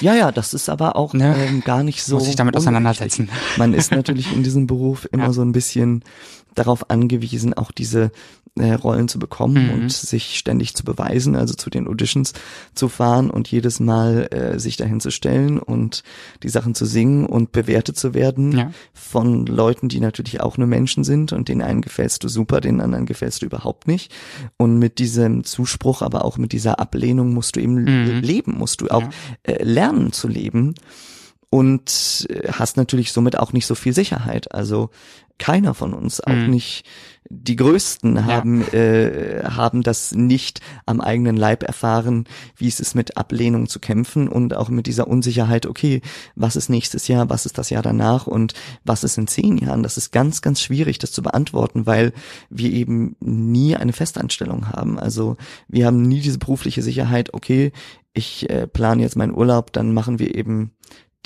Ja, 0.00 0.14
ja, 0.14 0.32
das 0.32 0.54
ist 0.54 0.70
aber 0.70 0.96
auch 0.96 1.12
ne, 1.12 1.36
ähm, 1.38 1.60
gar 1.60 1.82
nicht 1.82 2.02
so. 2.02 2.14
Muss 2.14 2.24
sich 2.24 2.36
damit 2.36 2.56
auseinandersetzen. 2.56 3.28
Man 3.58 3.74
ist 3.74 3.90
natürlich 3.90 4.32
in 4.32 4.42
diesem 4.42 4.66
Beruf 4.66 5.06
immer 5.12 5.24
ja. 5.24 5.32
so 5.34 5.42
ein 5.42 5.52
bisschen 5.52 6.02
darauf 6.54 6.90
angewiesen, 6.90 7.54
auch 7.54 7.70
diese 7.70 8.10
äh, 8.58 8.72
Rollen 8.72 9.08
zu 9.08 9.18
bekommen 9.18 9.66
mhm. 9.66 9.74
und 9.74 9.92
sich 9.92 10.36
ständig 10.36 10.74
zu 10.74 10.84
beweisen, 10.84 11.36
also 11.36 11.54
zu 11.54 11.70
den 11.70 11.86
Auditions 11.86 12.32
zu 12.74 12.88
fahren 12.88 13.30
und 13.30 13.48
jedes 13.48 13.80
Mal 13.80 14.28
äh, 14.32 14.58
sich 14.58 14.76
dahin 14.76 15.00
zu 15.00 15.10
stellen 15.10 15.58
und 15.58 16.02
die 16.42 16.48
Sachen 16.48 16.74
zu 16.74 16.84
singen 16.84 17.26
und 17.26 17.52
bewertet 17.52 17.96
zu 17.96 18.12
werden 18.12 18.52
ja. 18.52 18.72
von 18.92 19.46
Leuten, 19.46 19.88
die 19.88 20.00
natürlich 20.00 20.40
auch 20.40 20.58
nur 20.58 20.66
Menschen 20.66 21.04
sind 21.04 21.32
und 21.32 21.48
den 21.48 21.62
einen 21.62 21.80
gefällst 21.80 22.24
du 22.24 22.28
super, 22.28 22.60
den 22.60 22.80
anderen 22.80 23.06
gefällst 23.06 23.42
du 23.42 23.46
überhaupt 23.46 23.86
nicht. 23.86 24.12
Und 24.56 24.78
mit 24.78 24.98
diesem 24.98 25.44
Zuspruch, 25.44 26.02
aber 26.02 26.24
auch 26.24 26.36
mit 26.36 26.52
dieser 26.52 26.80
Ablehnung 26.80 27.32
musst 27.32 27.56
du 27.56 27.60
eben 27.60 27.74
mhm. 27.74 28.20
leben, 28.20 28.58
musst 28.58 28.80
du 28.80 28.88
auch 28.88 29.02
ja. 29.02 29.10
äh, 29.44 29.62
lernen 29.62 30.12
zu 30.12 30.28
leben 30.28 30.74
und 31.50 32.26
äh, 32.30 32.52
hast 32.52 32.76
natürlich 32.76 33.12
somit 33.12 33.38
auch 33.38 33.52
nicht 33.52 33.66
so 33.66 33.74
viel 33.74 33.92
Sicherheit. 33.92 34.54
Also 34.54 34.90
keiner 35.38 35.74
von 35.74 35.94
uns, 35.94 36.20
auch 36.20 36.32
mhm. 36.32 36.50
nicht 36.50 36.84
die 37.32 37.56
Größten 37.56 38.26
haben, 38.26 38.60
ja. 38.72 38.78
äh, 38.78 39.44
haben 39.44 39.82
das 39.82 40.12
nicht 40.12 40.60
am 40.84 41.00
eigenen 41.00 41.36
Leib 41.36 41.62
erfahren, 41.62 42.24
wie 42.56 42.68
es 42.68 42.78
ist, 42.80 42.94
mit 42.94 43.16
Ablehnung 43.16 43.68
zu 43.68 43.80
kämpfen 43.80 44.28
und 44.28 44.54
auch 44.54 44.68
mit 44.68 44.86
dieser 44.86 45.08
Unsicherheit, 45.08 45.64
okay, 45.64 46.02
was 46.34 46.56
ist 46.56 46.68
nächstes 46.68 47.08
Jahr, 47.08 47.30
was 47.30 47.46
ist 47.46 47.56
das 47.56 47.70
Jahr 47.70 47.82
danach 47.82 48.26
und 48.26 48.54
was 48.84 49.04
ist 49.04 49.16
in 49.16 49.28
zehn 49.28 49.58
Jahren? 49.58 49.82
Das 49.82 49.96
ist 49.96 50.12
ganz, 50.12 50.42
ganz 50.42 50.60
schwierig, 50.60 50.98
das 50.98 51.12
zu 51.12 51.22
beantworten, 51.22 51.86
weil 51.86 52.12
wir 52.50 52.70
eben 52.70 53.16
nie 53.20 53.76
eine 53.76 53.92
Festanstellung 53.92 54.68
haben. 54.68 54.98
Also 54.98 55.36
wir 55.68 55.86
haben 55.86 56.02
nie 56.02 56.20
diese 56.20 56.38
berufliche 56.38 56.82
Sicherheit, 56.82 57.32
okay, 57.32 57.72
ich 58.12 58.50
äh, 58.50 58.66
plane 58.66 59.02
jetzt 59.02 59.16
meinen 59.16 59.34
Urlaub, 59.34 59.72
dann 59.72 59.94
machen 59.94 60.18
wir 60.18 60.34
eben 60.34 60.72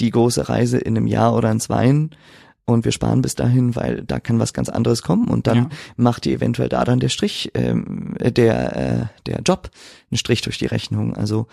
die 0.00 0.10
große 0.10 0.48
Reise 0.48 0.78
in 0.78 0.96
einem 0.96 1.06
Jahr 1.06 1.34
oder 1.34 1.50
in 1.50 1.60
zweien 1.60 2.14
und 2.66 2.84
wir 2.84 2.92
sparen 2.92 3.22
bis 3.22 3.34
dahin, 3.34 3.76
weil 3.76 4.02
da 4.02 4.20
kann 4.20 4.38
was 4.38 4.52
ganz 4.52 4.68
anderes 4.68 5.02
kommen 5.02 5.28
und 5.28 5.46
dann 5.46 5.56
ja. 5.56 5.68
macht 5.96 6.24
die 6.24 6.32
eventuell 6.32 6.68
da 6.68 6.84
dann 6.84 7.00
der 7.00 7.10
Strich, 7.10 7.50
ähm, 7.54 8.14
der 8.18 8.76
äh, 8.76 9.06
der 9.26 9.40
Job 9.42 9.70
einen 10.10 10.18
Strich 10.18 10.40
durch 10.40 10.58
die 10.58 10.66
Rechnung. 10.66 11.14
Also 11.14 11.46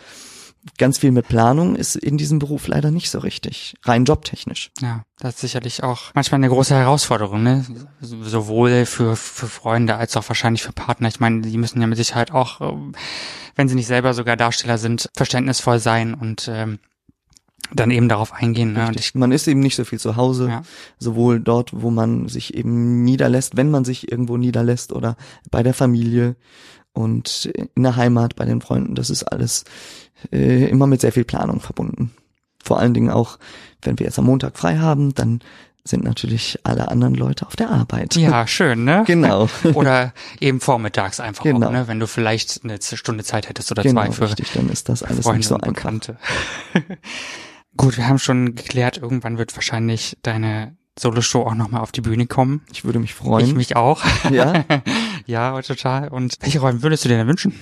ganz 0.77 0.99
viel 0.99 1.11
mit 1.11 1.27
Planung 1.27 1.75
ist 1.75 1.95
in 1.95 2.17
diesem 2.17 2.39
Beruf 2.39 2.67
leider 2.67 2.91
nicht 2.91 3.09
so 3.09 3.19
richtig, 3.19 3.75
rein 3.83 4.05
jobtechnisch. 4.05 4.71
Ja, 4.79 5.03
das 5.19 5.35
ist 5.35 5.41
sicherlich 5.41 5.83
auch 5.83 6.11
manchmal 6.13 6.39
eine 6.39 6.49
große 6.49 6.75
Herausforderung, 6.75 7.43
ne? 7.43 7.65
Sowohl 7.99 8.85
für, 8.85 9.15
für 9.15 9.47
Freunde 9.47 9.95
als 9.95 10.15
auch 10.17 10.27
wahrscheinlich 10.29 10.63
für 10.63 10.73
Partner. 10.73 11.07
Ich 11.07 11.19
meine, 11.19 11.41
die 11.41 11.57
müssen 11.57 11.81
ja 11.81 11.87
mit 11.87 11.97
Sicherheit 11.97 12.31
auch, 12.31 12.61
ähm, 12.61 12.93
wenn 13.55 13.67
sie 13.67 13.75
nicht 13.75 13.87
selber 13.87 14.13
sogar 14.13 14.37
Darsteller 14.37 14.77
sind, 14.77 15.09
verständnisvoll 15.15 15.79
sein 15.79 16.13
und 16.13 16.49
ähm, 16.51 16.79
dann 17.73 17.91
eben 17.91 18.09
darauf 18.09 18.33
eingehen. 18.33 18.73
Ne? 18.73 18.91
Ich, 18.95 19.15
man 19.15 19.31
ist 19.31 19.47
eben 19.47 19.59
nicht 19.59 19.75
so 19.75 19.83
viel 19.83 19.99
zu 19.99 20.15
Hause, 20.15 20.49
ja. 20.49 20.61
sowohl 20.99 21.39
dort, 21.39 21.69
wo 21.73 21.91
man 21.91 22.27
sich 22.27 22.53
eben 22.53 23.03
niederlässt, 23.03 23.57
wenn 23.57 23.71
man 23.71 23.85
sich 23.85 24.11
irgendwo 24.11 24.37
niederlässt 24.37 24.93
oder 24.93 25.15
bei 25.49 25.63
der 25.63 25.73
Familie 25.73 26.35
und 26.93 27.51
in 27.75 27.83
der 27.83 27.95
Heimat 27.95 28.35
bei 28.35 28.45
den 28.45 28.61
Freunden. 28.61 28.95
Das 28.95 29.09
ist 29.09 29.23
alles 29.23 29.63
äh, 30.31 30.69
immer 30.69 30.87
mit 30.87 31.01
sehr 31.01 31.11
viel 31.11 31.23
Planung 31.25 31.59
verbunden. 31.59 32.11
Vor 32.63 32.79
allen 32.79 32.93
Dingen 32.93 33.09
auch, 33.09 33.39
wenn 33.81 33.97
wir 33.97 34.05
jetzt 34.05 34.19
am 34.19 34.25
Montag 34.25 34.57
frei 34.57 34.77
haben, 34.77 35.13
dann 35.13 35.39
sind 35.83 36.03
natürlich 36.03 36.59
alle 36.63 36.89
anderen 36.89 37.15
Leute 37.15 37.47
auf 37.47 37.55
der 37.55 37.71
Arbeit. 37.71 38.15
Ja, 38.15 38.45
schön, 38.45 38.83
ne? 38.83 39.03
Genau. 39.07 39.49
oder 39.73 40.13
eben 40.39 40.59
vormittags 40.59 41.19
einfach 41.19 41.43
genau. 41.43 41.67
auch, 41.67 41.71
ne? 41.71 41.87
Wenn 41.87 41.99
du 41.99 42.07
vielleicht 42.07 42.63
eine 42.63 42.77
Stunde 42.81 43.23
Zeit 43.23 43.49
hättest 43.49 43.71
oder 43.71 43.81
genau, 43.81 44.01
zwei 44.03 44.11
für 44.11 44.25
richtig, 44.25 44.51
dann 44.53 44.69
ist 44.69 44.89
das 44.89 45.01
alles 45.01 45.23
Freunde 45.23 45.39
nicht 45.39 45.47
so 45.47 45.57
einfach. 45.57 45.91
Gut, 47.77 47.97
wir 47.97 48.07
haben 48.07 48.19
schon 48.19 48.55
geklärt, 48.55 48.97
irgendwann 48.97 49.37
wird 49.37 49.55
wahrscheinlich 49.55 50.17
deine 50.23 50.75
Solo-Show 50.99 51.43
auch 51.43 51.55
nochmal 51.55 51.81
auf 51.81 51.91
die 51.91 52.01
Bühne 52.01 52.27
kommen. 52.27 52.61
Ich 52.71 52.83
würde 52.83 52.99
mich 52.99 53.13
freuen. 53.13 53.47
Ich 53.47 53.55
mich 53.55 53.75
auch. 53.75 54.03
Ja? 54.31 54.65
ja, 55.25 55.61
total. 55.61 56.09
Und 56.09 56.35
welche 56.41 56.59
Rollen 56.59 56.83
würdest 56.83 57.05
du 57.05 57.09
dir 57.09 57.17
denn 57.17 57.27
wünschen? 57.27 57.53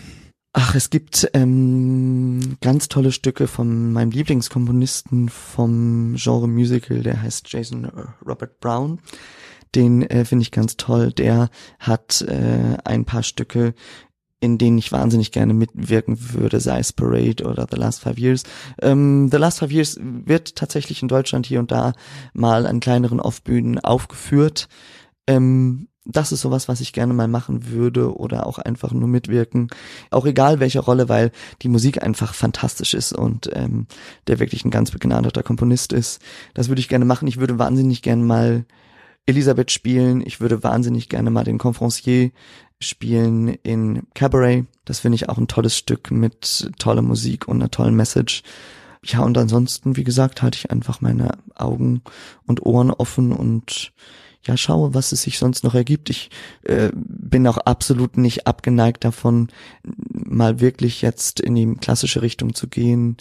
Ach, 0.51 0.73
es 0.73 0.89
gibt 0.89 1.29
ähm, 1.33 2.57
ganz 2.59 2.87
tolle 2.87 3.11
Stücke 3.11 3.47
von 3.47 3.93
meinem 3.93 4.09
Lieblingskomponisten 4.09 5.29
vom 5.29 6.15
Genre 6.17 6.47
Musical, 6.47 7.03
der 7.03 7.21
heißt 7.21 7.51
Jason 7.51 7.85
äh, 7.85 7.89
Robert 8.27 8.59
Brown. 8.59 8.99
Den 9.75 10.01
äh, 10.01 10.25
finde 10.25 10.41
ich 10.41 10.51
ganz 10.51 10.75
toll. 10.75 11.11
Der 11.11 11.49
hat 11.77 12.21
äh, 12.21 12.77
ein 12.83 13.05
paar 13.05 13.21
Stücke 13.21 13.75
in 14.39 14.57
denen 14.57 14.77
ich 14.77 14.91
wahnsinnig 14.91 15.31
gerne 15.31 15.53
mitwirken 15.53 16.33
würde, 16.33 16.59
sei 16.59 16.79
es 16.79 16.93
Parade 16.93 17.43
oder 17.43 17.67
The 17.69 17.77
Last 17.77 18.01
Five 18.01 18.17
Years. 18.17 18.43
Ähm, 18.81 19.29
The 19.31 19.37
Last 19.37 19.59
Five 19.59 19.71
Years 19.71 19.99
wird 20.01 20.55
tatsächlich 20.55 21.01
in 21.01 21.07
Deutschland 21.07 21.45
hier 21.45 21.59
und 21.59 21.71
da 21.71 21.93
mal 22.33 22.65
an 22.65 22.79
kleineren 22.79 23.19
Off-Bühnen 23.19 23.79
aufgeführt. 23.79 24.69
Ähm, 25.27 25.89
das 26.05 26.31
ist 26.31 26.41
sowas, 26.41 26.67
was 26.67 26.81
ich 26.81 26.93
gerne 26.93 27.13
mal 27.13 27.27
machen 27.27 27.69
würde 27.69 28.15
oder 28.15 28.47
auch 28.47 28.57
einfach 28.57 28.93
nur 28.93 29.07
mitwirken. 29.07 29.67
Auch 30.09 30.25
egal 30.25 30.59
welche 30.59 30.79
Rolle, 30.79 31.09
weil 31.09 31.31
die 31.61 31.69
Musik 31.69 32.01
einfach 32.01 32.33
fantastisch 32.33 32.93
ist 32.93 33.13
und 33.13 33.49
ähm, 33.53 33.85
der 34.27 34.39
wirklich 34.39 34.65
ein 34.65 34.71
ganz 34.71 34.91
begnadeter 34.91 35.43
Komponist 35.43 35.93
ist. 35.93 36.21
Das 36.53 36.69
würde 36.69 36.79
ich 36.79 36.89
gerne 36.89 37.05
machen. 37.05 37.27
Ich 37.27 37.39
würde 37.39 37.59
wahnsinnig 37.59 38.01
gerne 38.01 38.23
mal 38.23 38.65
Elisabeth 39.29 39.71
spielen. 39.71 40.21
Ich 40.25 40.41
würde 40.41 40.63
wahnsinnig 40.63 41.09
gerne 41.09 41.29
mal 41.29 41.43
den 41.43 41.57
Conferencier 41.57 42.31
spielen 42.79 43.49
in 43.63 44.03
Cabaret. 44.13 44.65
Das 44.85 44.99
finde 44.99 45.15
ich 45.15 45.29
auch 45.29 45.37
ein 45.37 45.47
tolles 45.47 45.77
Stück 45.77 46.11
mit 46.11 46.71
toller 46.79 47.01
Musik 47.01 47.47
und 47.47 47.57
einer 47.57 47.71
tollen 47.71 47.95
Message. 47.95 48.43
Ja, 49.03 49.21
und 49.21 49.37
ansonsten, 49.37 49.95
wie 49.95 50.03
gesagt, 50.03 50.41
halte 50.41 50.57
ich 50.57 50.71
einfach 50.71 50.99
meine 50.99 51.37
Augen 51.55 52.01
und 52.45 52.65
Ohren 52.65 52.91
offen 52.91 53.31
und 53.31 53.93
ja, 54.45 54.55
schaue, 54.55 54.93
was 54.93 55.11
es 55.11 55.23
sich 55.23 55.37
sonst 55.37 55.63
noch 55.63 55.75
ergibt. 55.75 56.09
Ich 56.09 56.29
äh, 56.63 56.91
bin 56.93 57.45
auch 57.45 57.57
absolut 57.57 58.17
nicht 58.17 58.47
abgeneigt 58.47 59.03
davon, 59.03 59.49
mal 59.83 60.61
wirklich 60.61 61.01
jetzt 61.01 61.39
in 61.39 61.55
die 61.55 61.75
klassische 61.75 62.21
Richtung 62.21 62.53
zu 62.53 62.67
gehen, 62.67 63.17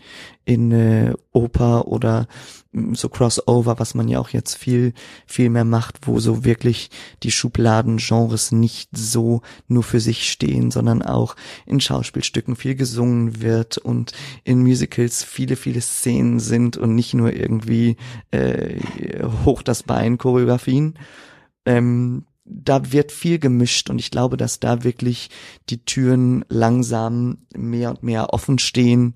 in 0.48 0.72
äh, 0.72 1.12
Oper 1.32 1.88
oder 1.88 2.26
mm, 2.72 2.94
so 2.94 3.10
Crossover, 3.10 3.78
was 3.78 3.94
man 3.94 4.08
ja 4.08 4.18
auch 4.18 4.30
jetzt 4.30 4.54
viel, 4.56 4.94
viel 5.26 5.50
mehr 5.50 5.66
macht, 5.66 6.06
wo 6.06 6.20
so 6.20 6.42
wirklich 6.42 6.88
die 7.22 7.30
Schubladengenres 7.30 8.50
nicht 8.50 8.88
so 8.96 9.42
nur 9.66 9.82
für 9.82 10.00
sich 10.00 10.32
stehen, 10.32 10.70
sondern 10.70 11.02
auch 11.02 11.36
in 11.66 11.80
Schauspielstücken 11.80 12.56
viel 12.56 12.76
gesungen 12.76 13.42
wird 13.42 13.76
und 13.76 14.12
in 14.42 14.62
Musicals 14.62 15.22
viele, 15.22 15.54
viele 15.54 15.82
Szenen 15.82 16.40
sind 16.40 16.78
und 16.78 16.94
nicht 16.94 17.12
nur 17.12 17.34
irgendwie 17.34 17.98
äh, 18.30 18.80
hoch 19.44 19.60
das 19.62 19.82
Bein 19.82 20.16
Choreografien. 20.16 20.98
Ähm, 21.66 22.24
da 22.50 22.90
wird 22.92 23.12
viel 23.12 23.38
gemischt 23.38 23.90
und 23.90 23.98
ich 23.98 24.10
glaube, 24.10 24.38
dass 24.38 24.60
da 24.60 24.82
wirklich 24.82 25.28
die 25.68 25.84
Türen 25.84 26.42
langsam 26.48 27.36
mehr 27.54 27.90
und 27.90 28.02
mehr 28.02 28.32
offen 28.32 28.58
stehen, 28.58 29.12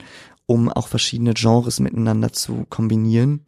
um 0.53 0.69
auch 0.69 0.87
verschiedene 0.87 1.33
Genres 1.33 1.81
miteinander 1.81 2.31
zu 2.31 2.67
kombinieren. 2.69 3.47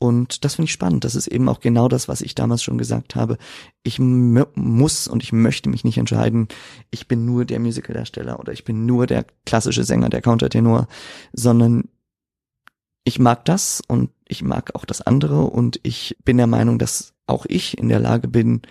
Und 0.00 0.44
das 0.44 0.56
finde 0.56 0.66
ich 0.66 0.72
spannend. 0.72 1.04
Das 1.04 1.14
ist 1.14 1.28
eben 1.28 1.48
auch 1.48 1.60
genau 1.60 1.86
das, 1.86 2.08
was 2.08 2.20
ich 2.20 2.34
damals 2.34 2.64
schon 2.64 2.78
gesagt 2.78 3.14
habe. 3.14 3.38
Ich 3.84 4.00
muss 4.00 5.06
und 5.06 5.22
ich 5.22 5.32
möchte 5.32 5.68
mich 5.68 5.84
nicht 5.84 5.98
entscheiden, 5.98 6.48
ich 6.90 7.06
bin 7.06 7.24
nur 7.24 7.44
der 7.44 7.60
Musicaldarsteller 7.60 8.40
oder 8.40 8.52
ich 8.52 8.64
bin 8.64 8.86
nur 8.86 9.06
der 9.06 9.24
klassische 9.46 9.84
Sänger, 9.84 10.08
der 10.08 10.20
Countertenor, 10.20 10.88
sondern 11.32 11.84
ich 13.04 13.20
mag 13.20 13.44
das 13.44 13.80
und 13.86 14.10
ich 14.26 14.42
mag 14.42 14.74
auch 14.74 14.84
das 14.84 15.00
andere 15.00 15.42
und 15.42 15.78
ich 15.84 16.16
bin 16.24 16.38
der 16.38 16.48
Meinung, 16.48 16.80
dass 16.80 17.14
auch 17.28 17.46
ich 17.48 17.78
in 17.78 17.88
der 17.88 18.00
Lage 18.00 18.26
bin, 18.26 18.62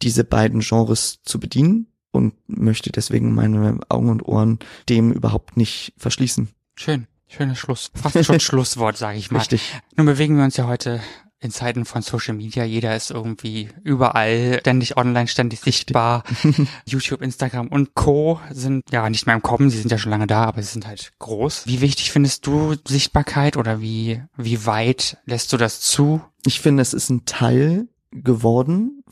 diese 0.00 0.24
beiden 0.24 0.60
Genres 0.60 1.20
zu 1.24 1.38
bedienen 1.38 1.88
und 2.10 2.32
möchte 2.46 2.90
deswegen 2.90 3.34
meine 3.34 3.80
Augen 3.90 4.08
und 4.08 4.22
Ohren 4.26 4.60
dem 4.88 5.12
überhaupt 5.12 5.58
nicht 5.58 5.92
verschließen. 5.98 6.48
Schön. 6.76 7.06
Schönes 7.28 7.58
Schluss. 7.58 7.90
Fast 7.94 8.24
schon 8.24 8.40
Schlusswort, 8.40 8.96
sage 8.96 9.18
ich 9.18 9.30
mal. 9.30 9.38
Richtig. 9.40 9.74
Nun 9.96 10.06
bewegen 10.06 10.36
wir 10.36 10.44
uns 10.44 10.56
ja 10.56 10.66
heute 10.66 11.00
in 11.40 11.50
Zeiten 11.50 11.84
von 11.84 12.02
Social 12.02 12.34
Media. 12.34 12.64
Jeder 12.64 12.96
ist 12.96 13.10
irgendwie 13.10 13.68
überall, 13.84 14.58
ständig 14.60 14.96
online, 14.96 15.28
ständig 15.28 15.60
sichtbar. 15.60 16.24
YouTube, 16.86 17.22
Instagram 17.22 17.68
und 17.68 17.94
Co. 17.94 18.40
sind 18.50 18.84
ja 18.90 19.08
nicht 19.08 19.26
mehr 19.26 19.36
im 19.36 19.42
Kommen. 19.42 19.70
Sie 19.70 19.78
sind 19.78 19.90
ja 19.90 19.98
schon 19.98 20.10
lange 20.10 20.26
da, 20.26 20.44
aber 20.44 20.62
sie 20.62 20.72
sind 20.72 20.86
halt 20.86 21.12
groß. 21.18 21.66
Wie 21.66 21.80
wichtig 21.80 22.10
findest 22.10 22.46
du 22.46 22.74
Sichtbarkeit 22.86 23.56
oder 23.56 23.80
wie, 23.80 24.22
wie 24.36 24.66
weit 24.66 25.18
lässt 25.26 25.52
du 25.52 25.56
das 25.58 25.80
zu? 25.80 26.20
Ich 26.44 26.60
finde, 26.60 26.82
es 26.82 26.92
ist 26.92 27.10
ein 27.10 27.24
Teil 27.24 27.86
geworden, 28.10 29.04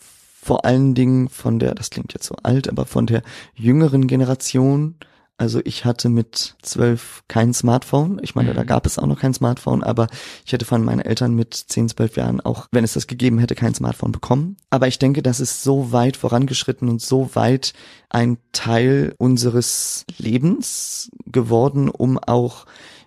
vor 0.42 0.64
allen 0.64 0.94
Dingen 0.94 1.28
von 1.28 1.58
der, 1.58 1.74
das 1.74 1.90
klingt 1.90 2.12
jetzt 2.12 2.26
so 2.26 2.34
alt, 2.42 2.68
aber 2.68 2.86
von 2.86 3.06
der 3.06 3.22
jüngeren 3.54 4.06
Generation 4.06 4.96
Also 5.38 5.60
ich 5.64 5.84
hatte 5.84 6.08
mit 6.08 6.56
zwölf 6.62 7.22
kein 7.28 7.52
Smartphone. 7.52 8.18
Ich 8.22 8.34
meine, 8.34 8.54
da 8.54 8.62
Mhm. 8.62 8.66
gab 8.66 8.86
es 8.86 8.98
auch 8.98 9.06
noch 9.06 9.20
kein 9.20 9.34
Smartphone, 9.34 9.82
aber 9.82 10.06
ich 10.46 10.52
hätte 10.52 10.64
von 10.64 10.82
meinen 10.82 11.00
Eltern 11.00 11.34
mit 11.34 11.52
zehn, 11.54 11.88
zwölf 11.90 12.16
Jahren 12.16 12.40
auch, 12.40 12.68
wenn 12.72 12.84
es 12.84 12.94
das 12.94 13.06
gegeben 13.06 13.38
hätte, 13.38 13.54
kein 13.54 13.74
Smartphone 13.74 14.12
bekommen. 14.12 14.56
Aber 14.70 14.88
ich 14.88 14.98
denke, 14.98 15.22
das 15.22 15.40
ist 15.40 15.62
so 15.62 15.92
weit 15.92 16.16
vorangeschritten 16.16 16.88
und 16.88 17.02
so 17.02 17.30
weit 17.34 17.74
ein 18.08 18.38
Teil 18.52 19.14
unseres 19.18 20.04
Lebens 20.16 21.10
geworden, 21.26 21.90
um 21.90 22.18
auch 22.18 22.64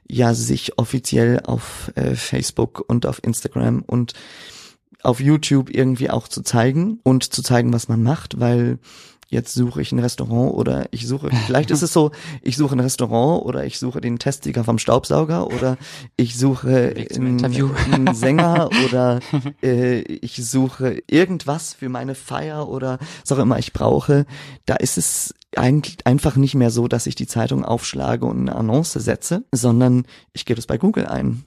ja 0.07 0.33
sich 0.35 0.77
offiziell 0.77 1.39
auf 1.45 1.91
äh, 1.95 2.13
Facebook 2.15 2.83
und 2.87 3.05
auf 3.07 3.23
Instagram 3.23 3.83
und 3.85 4.13
auf 5.01 5.19
YouTube 5.19 5.69
irgendwie 5.73 6.09
auch 6.09 6.27
zu 6.27 6.41
zeigen 6.43 6.99
und 7.03 7.23
zu 7.33 7.41
zeigen, 7.41 7.73
was 7.73 7.87
man 7.87 8.03
macht, 8.03 8.39
weil 8.39 8.79
jetzt 9.29 9.53
suche 9.53 9.81
ich 9.81 9.91
ein 9.91 9.99
Restaurant 9.99 10.53
oder 10.53 10.87
ich 10.91 11.07
suche, 11.07 11.29
vielleicht 11.45 11.71
ist 11.71 11.83
es 11.83 11.93
so, 11.93 12.11
ich 12.41 12.57
suche 12.57 12.75
ein 12.75 12.79
Restaurant 12.79 13.45
oder 13.45 13.65
ich 13.65 13.79
suche 13.79 14.01
den 14.01 14.19
Testsieger 14.19 14.63
vom 14.63 14.79
Staubsauger 14.79 15.47
oder 15.47 15.77
ich 16.17 16.37
suche 16.37 16.93
einen, 17.13 17.43
einen 17.43 18.15
Sänger 18.15 18.69
oder 18.85 19.19
äh, 19.61 19.99
ich 19.99 20.43
suche 20.43 21.01
irgendwas 21.07 21.73
für 21.73 21.89
meine 21.89 22.15
Feier 22.15 22.67
oder 22.67 22.97
was 23.21 23.31
auch 23.31 23.41
immer 23.41 23.59
ich 23.59 23.71
brauche. 23.73 24.25
Da 24.65 24.75
ist 24.75 24.97
es 24.97 25.35
eigentlich 25.55 26.05
einfach 26.05 26.35
nicht 26.35 26.55
mehr 26.55 26.71
so, 26.71 26.87
dass 26.87 27.07
ich 27.07 27.15
die 27.15 27.27
Zeitung 27.27 27.65
aufschlage 27.65 28.25
und 28.25 28.41
eine 28.41 28.55
Annonce 28.55 28.93
setze, 28.93 29.43
sondern 29.51 30.05
ich 30.33 30.45
gebe 30.45 30.59
es 30.59 30.67
bei 30.67 30.77
Google 30.77 31.07
ein. 31.07 31.43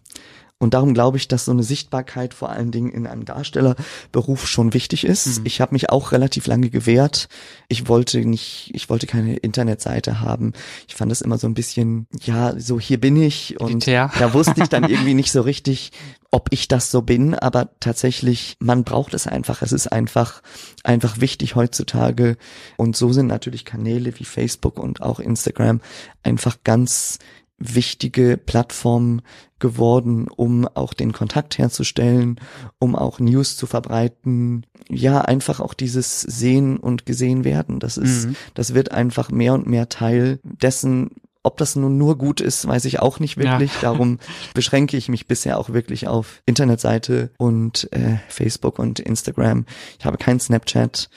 Und 0.62 0.74
darum 0.74 0.94
glaube 0.94 1.16
ich, 1.16 1.26
dass 1.26 1.46
so 1.46 1.50
eine 1.50 1.64
Sichtbarkeit 1.64 2.34
vor 2.34 2.50
allen 2.50 2.70
Dingen 2.70 2.92
in 2.92 3.08
einem 3.08 3.24
Darstellerberuf 3.24 4.46
schon 4.46 4.74
wichtig 4.74 5.02
ist. 5.02 5.40
Mhm. 5.40 5.46
Ich 5.46 5.60
habe 5.60 5.74
mich 5.74 5.90
auch 5.90 6.12
relativ 6.12 6.46
lange 6.46 6.70
gewehrt. 6.70 7.28
Ich 7.66 7.88
wollte 7.88 8.24
nicht, 8.24 8.70
ich 8.72 8.88
wollte 8.88 9.08
keine 9.08 9.34
Internetseite 9.38 10.20
haben. 10.20 10.52
Ich 10.86 10.94
fand 10.94 11.10
das 11.10 11.20
immer 11.20 11.36
so 11.36 11.48
ein 11.48 11.54
bisschen, 11.54 12.06
ja, 12.22 12.54
so 12.60 12.78
hier 12.78 13.00
bin 13.00 13.20
ich 13.20 13.58
und 13.58 13.70
Elitär. 13.70 14.12
da 14.16 14.34
wusste 14.34 14.62
ich 14.62 14.68
dann 14.68 14.84
irgendwie 14.84 15.14
nicht 15.14 15.32
so 15.32 15.40
richtig, 15.40 15.90
ob 16.30 16.46
ich 16.52 16.68
das 16.68 16.92
so 16.92 17.02
bin, 17.02 17.34
aber 17.34 17.70
tatsächlich, 17.80 18.56
man 18.60 18.84
braucht 18.84 19.14
es 19.14 19.26
einfach. 19.26 19.62
Es 19.62 19.72
ist 19.72 19.88
einfach, 19.88 20.42
einfach 20.84 21.20
wichtig 21.20 21.56
heutzutage. 21.56 22.36
Und 22.76 22.94
so 22.94 23.12
sind 23.12 23.26
natürlich 23.26 23.64
Kanäle 23.64 24.16
wie 24.20 24.24
Facebook 24.24 24.78
und 24.78 25.02
auch 25.02 25.18
Instagram 25.18 25.80
einfach 26.22 26.58
ganz 26.62 27.18
wichtige 27.62 28.36
Plattformen 28.36 29.22
geworden, 29.58 30.26
um 30.28 30.66
auch 30.66 30.92
den 30.92 31.12
Kontakt 31.12 31.56
herzustellen, 31.58 32.40
um 32.78 32.96
auch 32.96 33.20
News 33.20 33.56
zu 33.56 33.66
verbreiten. 33.66 34.66
Ja, 34.88 35.20
einfach 35.20 35.60
auch 35.60 35.74
dieses 35.74 36.20
Sehen 36.20 36.76
und 36.76 37.06
gesehen 37.06 37.44
werden. 37.44 37.78
Das 37.78 37.96
ist, 37.96 38.26
Mhm. 38.26 38.36
das 38.54 38.74
wird 38.74 38.90
einfach 38.90 39.30
mehr 39.30 39.54
und 39.54 39.66
mehr 39.68 39.88
Teil 39.88 40.40
dessen, 40.42 41.10
ob 41.44 41.56
das 41.56 41.74
nun 41.76 41.98
nur 41.98 42.18
gut 42.18 42.40
ist, 42.40 42.66
weiß 42.68 42.84
ich 42.84 43.00
auch 43.00 43.18
nicht 43.20 43.36
wirklich. 43.36 43.72
Ja. 43.74 43.80
Darum 43.92 44.18
beschränke 44.54 44.96
ich 44.96 45.08
mich 45.08 45.26
bisher 45.26 45.58
auch 45.58 45.70
wirklich 45.70 46.06
auf 46.08 46.42
Internetseite 46.46 47.30
und 47.36 47.88
äh, 47.92 48.18
Facebook 48.28 48.78
und 48.78 48.98
Instagram. 49.00 49.66
Ich 49.98 50.04
habe 50.04 50.18
kein 50.18 50.38
Snapchat. 50.40 51.08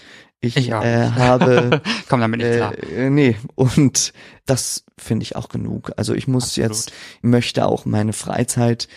Ich, 0.41 0.73
auch 0.73 0.83
äh, 0.83 1.09
habe 1.11 1.81
Komm 2.09 2.19
damit 2.19 2.39
nicht 2.41 2.53
klar. 2.55 2.73
äh, 2.91 3.09
nee, 3.09 3.35
und 3.55 4.13
das 4.45 4.83
finde 4.97 5.23
ich 5.23 5.35
auch 5.35 5.49
genug. 5.49 5.91
Also 5.97 6.13
ich 6.13 6.27
muss 6.27 6.45
Absolut. 6.49 6.69
jetzt, 6.69 6.91
möchte 7.21 7.65
auch 7.65 7.85
meine 7.85 8.13
Freizeit 8.13 8.87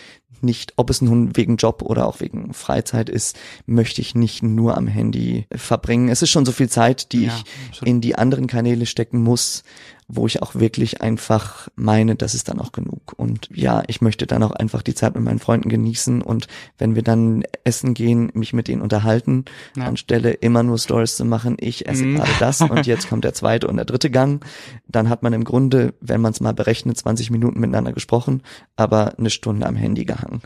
nicht, 0.41 0.73
ob 0.77 0.89
es 0.89 1.01
nun 1.01 1.35
wegen 1.35 1.57
Job 1.57 1.81
oder 1.81 2.07
auch 2.07 2.19
wegen 2.21 2.53
Freizeit 2.53 3.09
ist, 3.09 3.37
möchte 3.65 3.99
ich 3.99 4.15
nicht 4.15 4.41
nur 4.43 4.77
am 4.77 4.87
Handy 4.87 5.47
verbringen. 5.53 6.07
Es 6.09 6.21
ist 6.21 6.29
schon 6.29 6.45
so 6.45 6.51
viel 6.53 6.69
Zeit, 6.69 7.11
die 7.11 7.25
Ja, 7.25 7.33
ich 7.35 7.43
absolut. 7.69 7.87
in 7.89 7.99
die 8.01 8.15
anderen 8.15 8.47
Kanäle 8.47 8.85
stecken 8.85 9.21
muss, 9.21 9.63
wo 10.11 10.25
ich 10.25 10.41
auch 10.41 10.55
wirklich 10.55 11.01
einfach 11.01 11.67
meine, 11.75 12.15
das 12.15 12.33
ist 12.33 12.49
dann 12.49 12.59
auch 12.59 12.71
genug. 12.71 13.13
Und 13.15 13.47
ja, 13.53 13.83
ich 13.85 14.01
möchte 14.01 14.25
dann 14.25 14.41
auch 14.41 14.51
einfach 14.51 14.81
die 14.81 14.95
Zeit 14.95 15.13
mit 15.13 15.23
meinen 15.23 15.37
Freunden 15.37 15.69
genießen 15.69 16.23
und 16.23 16.47
wenn 16.79 16.95
wir 16.95 17.03
dann 17.03 17.43
essen 17.63 17.93
gehen, 17.93 18.31
mich 18.33 18.51
mit 18.51 18.67
denen 18.67 18.81
unterhalten, 18.81 19.45
Ja. 19.77 19.85
anstelle 19.85 20.31
immer 20.31 20.63
nur 20.63 20.79
Stories 20.79 21.15
zu 21.15 21.25
machen, 21.25 21.57
ich 21.59 21.87
esse 21.87 22.05
Mhm. 22.05 22.15
gerade 22.15 22.31
das 22.39 22.59
und 22.61 22.87
jetzt 22.87 23.07
kommt 23.07 23.23
der 23.23 23.33
zweite 23.35 23.67
und 23.67 23.75
der 23.75 23.85
dritte 23.85 24.09
Gang, 24.09 24.43
dann 24.87 25.09
hat 25.09 25.21
man 25.21 25.31
im 25.33 25.43
Grunde, 25.43 25.93
wenn 26.01 26.21
man 26.21 26.31
es 26.31 26.39
mal 26.41 26.53
berechnet, 26.55 26.97
20 26.97 27.29
Minuten 27.29 27.59
miteinander 27.59 27.93
gesprochen, 27.93 28.41
aber 28.75 29.13
eine 29.19 29.29
Stunde 29.29 29.67
am 29.67 29.75
Handy 29.75 30.05
gehangen. 30.05 30.41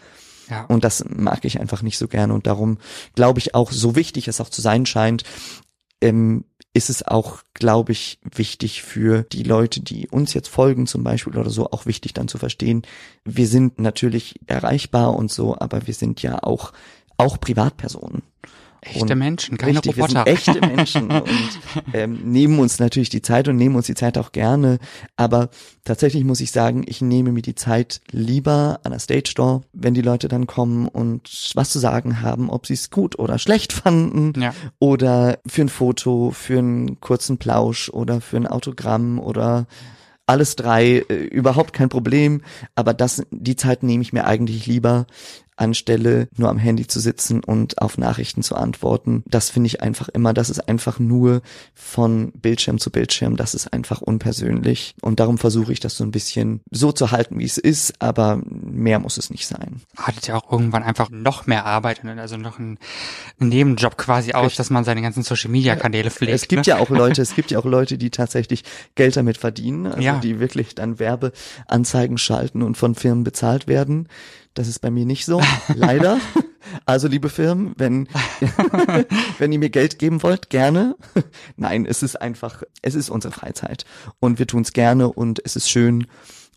Ja. 0.50 0.66
Und 0.66 0.84
das 0.84 1.06
mag 1.08 1.46
ich 1.46 1.62
einfach 1.62 1.84
nicht 1.84 1.98
so 1.98 2.10
gerne. 2.10 2.34
Und 2.34 2.48
darum 2.48 2.80
glaube 3.16 3.40
ich 3.40 3.56
auch, 3.56 3.72
so 3.72 3.96
wichtig 3.96 4.28
es 4.28 4.42
auch 4.42 4.50
zu 4.50 4.60
sein 4.60 4.86
scheint, 4.86 5.24
ähm, 6.04 6.44
ist 6.74 6.90
es 6.90 7.06
auch, 7.06 7.44
glaube 7.54 7.92
ich, 7.92 8.20
wichtig 8.24 8.82
für 8.82 9.24
die 9.24 9.44
Leute, 9.44 9.80
die 9.80 10.08
uns 10.08 10.34
jetzt 10.34 10.48
folgen 10.48 10.88
zum 10.88 11.04
Beispiel 11.04 11.38
oder 11.38 11.52
so, 11.52 11.70
auch 11.70 11.86
wichtig 11.86 12.14
dann 12.14 12.28
zu 12.28 12.38
verstehen, 12.38 12.82
wir 13.24 13.48
sind 13.48 13.80
natürlich 13.80 14.40
erreichbar 14.48 15.16
und 15.16 15.32
so, 15.32 15.56
aber 15.58 15.86
wir 15.88 15.94
sind 15.94 16.22
ja 16.22 16.42
auch, 16.42 16.74
auch 17.18 17.40
Privatpersonen. 17.40 18.24
Echte 18.86 19.14
und 19.14 19.18
Menschen, 19.18 19.58
keine 19.58 19.74
Richtig, 19.74 19.98
Roboter. 19.98 20.26
Wir 20.26 20.38
sind 20.38 20.56
echte 20.56 20.68
Menschen 20.76 21.12
und 21.12 21.30
ähm, 21.94 22.20
nehmen 22.32 22.60
uns 22.60 22.80
natürlich 22.80 23.10
die 23.10 23.22
Zeit 23.22 23.48
und 23.48 23.56
nehmen 23.56 23.76
uns 23.76 23.86
die 23.86 23.96
Zeit 23.96 24.18
auch 24.18 24.32
gerne. 24.32 24.80
Aber 25.16 25.50
tatsächlich 25.84 26.24
muss 26.24 26.42
ich 26.42 26.52
sagen, 26.52 26.84
ich 26.86 27.02
nehme 27.02 27.32
mir 27.32 27.42
die 27.42 27.56
Zeit 27.56 28.02
lieber 28.12 28.80
an 28.84 28.92
der 28.92 29.00
Stage 29.00 29.34
Door, 29.36 29.64
wenn 29.74 29.94
die 29.94 30.02
Leute 30.02 30.28
dann 30.28 30.48
kommen 30.48 30.88
und 30.88 31.52
was 31.56 31.70
zu 31.70 31.80
sagen 31.80 32.22
haben, 32.22 32.50
ob 32.50 32.66
sie 32.68 32.74
es 32.74 32.90
gut 32.90 33.18
oder 33.20 33.40
schlecht 33.40 33.74
fanden 33.74 34.34
ja. 34.40 34.54
oder 34.80 35.40
für 35.46 35.62
ein 35.62 35.70
Foto, 35.70 36.32
für 36.32 36.60
einen 36.60 37.00
kurzen 37.00 37.38
Plausch 37.38 37.90
oder 37.90 38.22
für 38.22 38.38
ein 38.38 38.48
Autogramm 38.48 39.20
oder 39.20 39.68
alles 40.26 40.56
drei, 40.56 41.04
äh, 41.10 41.16
überhaupt 41.16 41.74
kein 41.74 41.90
Problem. 41.90 42.42
Aber 42.76 42.94
das, 42.94 43.24
die 43.32 43.56
Zeit 43.56 43.84
nehme 43.84 44.02
ich 44.02 44.14
mir 44.14 44.26
eigentlich 44.26 44.66
lieber, 44.66 45.06
anstelle 45.56 46.28
nur 46.38 46.50
am 46.50 46.58
Handy 46.58 46.88
zu 46.88 47.00
sitzen 47.00 47.44
und 47.44 47.82
auf 47.82 47.98
Nachrichten 47.98 48.44
zu 48.44 48.56
antworten. 48.56 49.24
Das 49.28 49.50
finde 49.50 49.68
ich 49.68 49.82
einfach 49.82 50.10
immer, 50.10 50.34
das 50.34 50.50
ist 50.50 50.68
einfach 50.68 51.00
nur 51.00 51.42
von 51.74 52.32
Bildschirm 52.32 52.80
zu 52.80 52.90
Bildschirm, 52.92 53.36
das 53.38 53.54
ist 53.54 53.72
einfach 53.74 54.02
unpersönlich. 54.02 54.96
Und 55.02 55.20
darum 55.20 55.38
versuche 55.38 55.72
ich 55.74 55.80
das 55.80 55.98
so 55.98 56.04
ein 56.04 56.12
bisschen 56.12 56.62
so 56.72 56.92
zu 56.92 57.12
halten, 57.12 57.40
wie 57.40 57.46
es 57.46 57.58
ist, 57.58 58.02
aber 58.02 58.42
mehr 58.46 59.00
muss 59.00 59.18
es 59.18 59.30
nicht 59.30 59.48
sein. 59.48 59.82
Hattet 59.98 60.28
ja 60.28 60.36
auch 60.36 60.52
irgendwann 60.52 60.84
einfach 60.84 61.10
noch 61.10 61.46
mehr 61.48 61.66
Arbeit, 61.66 62.04
ne? 62.04 62.16
also 62.20 62.38
noch 62.38 62.60
ein 62.60 62.78
Nebenjob 63.40 63.98
quasi 63.98 64.34
aus, 64.34 64.44
Richtig. 64.46 64.58
dass 64.58 64.70
man 64.70 64.84
seine 64.84 65.02
ganzen 65.02 65.24
Social 65.24 65.52
Media 65.52 65.76
Kanäle 65.76 66.12
pflegt. 66.12 66.34
Es 66.34 66.48
gibt 66.48 66.68
ne? 66.68 66.74
ja 66.74 66.80
auch 66.80 66.90
Leute, 66.92 67.22
es 67.22 67.36
gibt 67.36 67.52
ja 67.52 67.60
auch 67.60 67.66
Leute, 67.66 67.98
die 67.98 68.10
tatsächlich 68.10 68.64
Geld 68.96 69.16
damit 69.18 69.38
verdienen, 69.38 69.88
also 69.88 70.02
Ja. 70.02 70.20
die 70.20 70.40
wirklich 70.40 70.76
dann 70.76 71.00
Werbeanzeigen 71.00 72.18
schalten 72.18 72.62
und 72.62 72.78
von 72.78 72.96
Firmen 72.96 73.24
bezahlt 73.24 73.68
werden. 73.68 74.08
Das 74.54 74.68
ist 74.68 74.80
bei 74.80 74.92
mir 74.92 75.06
nicht 75.06 75.26
so, 75.26 75.42
leider. 75.76 76.20
Also 76.86 77.08
liebe 77.08 77.30
Firmen, 77.30 77.74
wenn 77.78 78.08
wenn 79.38 79.52
ihr 79.52 79.60
mir 79.60 79.70
Geld 79.70 80.00
geben 80.00 80.24
wollt, 80.24 80.50
gerne. 80.50 80.96
Nein, 81.56 81.86
es 81.86 82.02
ist 82.02 82.20
einfach, 82.20 82.64
es 82.82 82.96
ist 82.96 83.10
unsere 83.10 83.34
Freizeit 83.34 83.86
und 84.20 84.40
wir 84.40 84.48
tun 84.48 84.62
es 84.64 84.74
gerne 84.74 85.10
und 85.12 85.42
es 85.46 85.56
ist 85.56 85.70
schön. 85.70 86.08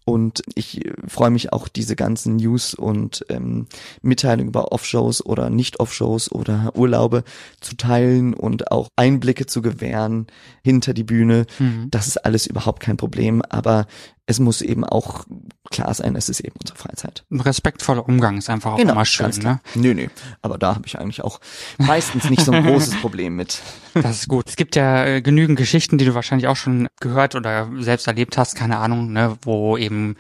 Und 0.09 0.43
ich 0.55 0.87
äh, 0.87 0.93
freue 1.09 1.31
mich 1.31 1.53
auch, 1.53 1.67
diese 1.67 1.97
ganzen 1.97 2.37
News 2.37 2.75
und 2.75 3.27
ähm, 3.29 3.67
Mitteilungen 4.03 4.49
über 4.49 4.71
Offshows 4.71 5.27
oder 5.27 5.51
Nicht-Offshows 5.51 6.31
oder 6.31 6.73
Urlaube 6.77 7.25
zu 7.61 7.77
teilen 7.77 8.33
und 8.33 8.71
auch 8.71 8.89
Einblicke 8.95 9.47
zu 9.47 9.63
gewähren 9.63 10.29
hinter 10.63 10.95
die 10.95 11.03
Bühne. 11.03 11.47
Mhm. 11.59 11.89
Das 11.91 12.07
ist 12.07 12.19
alles 12.19 12.47
überhaupt 12.47 12.81
kein 12.81 12.97
Problem, 12.97 13.43
aber 13.43 13.89
es 14.27 14.41
muss 14.41 14.61
eben 14.61 14.85
auch 14.85 15.25
klar 15.71 15.95
sein, 15.95 16.17
es 16.17 16.29
ist 16.29 16.41
eben 16.41 16.57
unsere 16.61 16.77
Freizeit. 16.77 17.25
Ein 17.31 17.41
respektvoller 17.41 18.09
Umgang 18.09 18.39
ist 18.39 18.51
einfach 18.51 18.73
auch 18.73 18.79
immer 18.79 19.05
schön, 19.05 19.31
ne? 19.43 19.61
Nö, 19.75 19.95
nö. 19.95 20.09
Aber 20.43 20.59
da 20.59 20.75
habe 20.75 20.87
ich 20.87 20.99
eigentlich 20.99 21.23
auch 21.23 21.41
meistens 21.79 22.29
nicht 22.29 22.45
so 22.45 22.51
ein 22.51 22.67
großes 22.67 22.95
Problem 23.01 23.37
mit. 23.37 23.63
Das 23.95 24.21
ist 24.21 24.29
gut. 24.29 24.49
Es 24.49 24.57
gibt 24.57 24.75
ja 24.75 25.05
äh, 25.05 25.23
genügend 25.23 25.57
Geschichten, 25.57 25.97
die 25.97 26.05
du 26.05 26.15
wahrscheinlich 26.15 26.49
auch 26.49 26.57
schon 26.57 26.89
gehört 27.01 27.37
oder 27.37 27.71
selbst 27.79 28.09
erlebt 28.09 28.37
hast, 28.37 28.57
keine 28.57 28.79
Ahnung, 28.79 29.13
ne, 29.13 29.39
wo 29.43 29.77
eben 29.77 30.17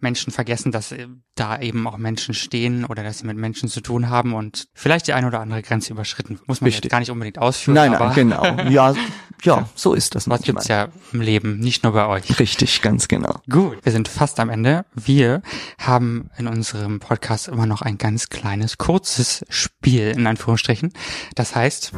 Menschen 0.00 0.32
vergessen, 0.32 0.72
dass 0.72 0.92
äh, 0.92 1.06
da 1.34 1.60
eben 1.60 1.86
auch 1.86 1.96
Menschen 1.96 2.34
stehen 2.34 2.84
oder 2.84 3.02
dass 3.02 3.18
sie 3.18 3.26
mit 3.26 3.36
Menschen 3.36 3.68
zu 3.68 3.80
tun 3.80 4.08
haben 4.08 4.34
und 4.34 4.68
vielleicht 4.74 5.06
die 5.06 5.12
eine 5.12 5.26
oder 5.26 5.40
andere 5.40 5.62
Grenze 5.62 5.92
überschritten. 5.92 6.38
Muss 6.46 6.60
man 6.60 6.66
Richtig. 6.66 6.84
jetzt 6.84 6.90
gar 6.90 7.00
nicht 7.00 7.10
unbedingt 7.10 7.38
ausführen, 7.38 7.74
Nein, 7.74 7.94
aber 7.94 8.06
nein, 8.06 8.14
genau. 8.14 8.42
Ja, 8.70 8.94
ja, 9.42 9.68
so 9.74 9.94
ist 9.94 10.14
das 10.14 10.28
was 10.28 10.42
gibt's 10.42 10.68
ja 10.68 10.88
im 11.12 11.20
Leben, 11.20 11.58
nicht 11.58 11.84
nur 11.84 11.92
bei 11.92 12.06
euch. 12.06 12.38
Richtig, 12.38 12.80
ganz 12.82 13.06
genau. 13.08 13.40
Gut, 13.50 13.78
wir 13.84 13.92
sind 13.92 14.08
fast 14.08 14.40
am 14.40 14.48
Ende. 14.48 14.84
Wir 14.94 15.42
haben 15.78 16.30
in 16.38 16.46
unserem 16.48 17.00
Podcast 17.00 17.48
immer 17.48 17.66
noch 17.66 17.82
ein 17.82 17.98
ganz 17.98 18.28
kleines, 18.28 18.78
kurzes 18.78 19.44
Spiel, 19.48 20.10
in 20.10 20.26
Anführungsstrichen. 20.26 20.92
Das 21.34 21.54
heißt, 21.54 21.92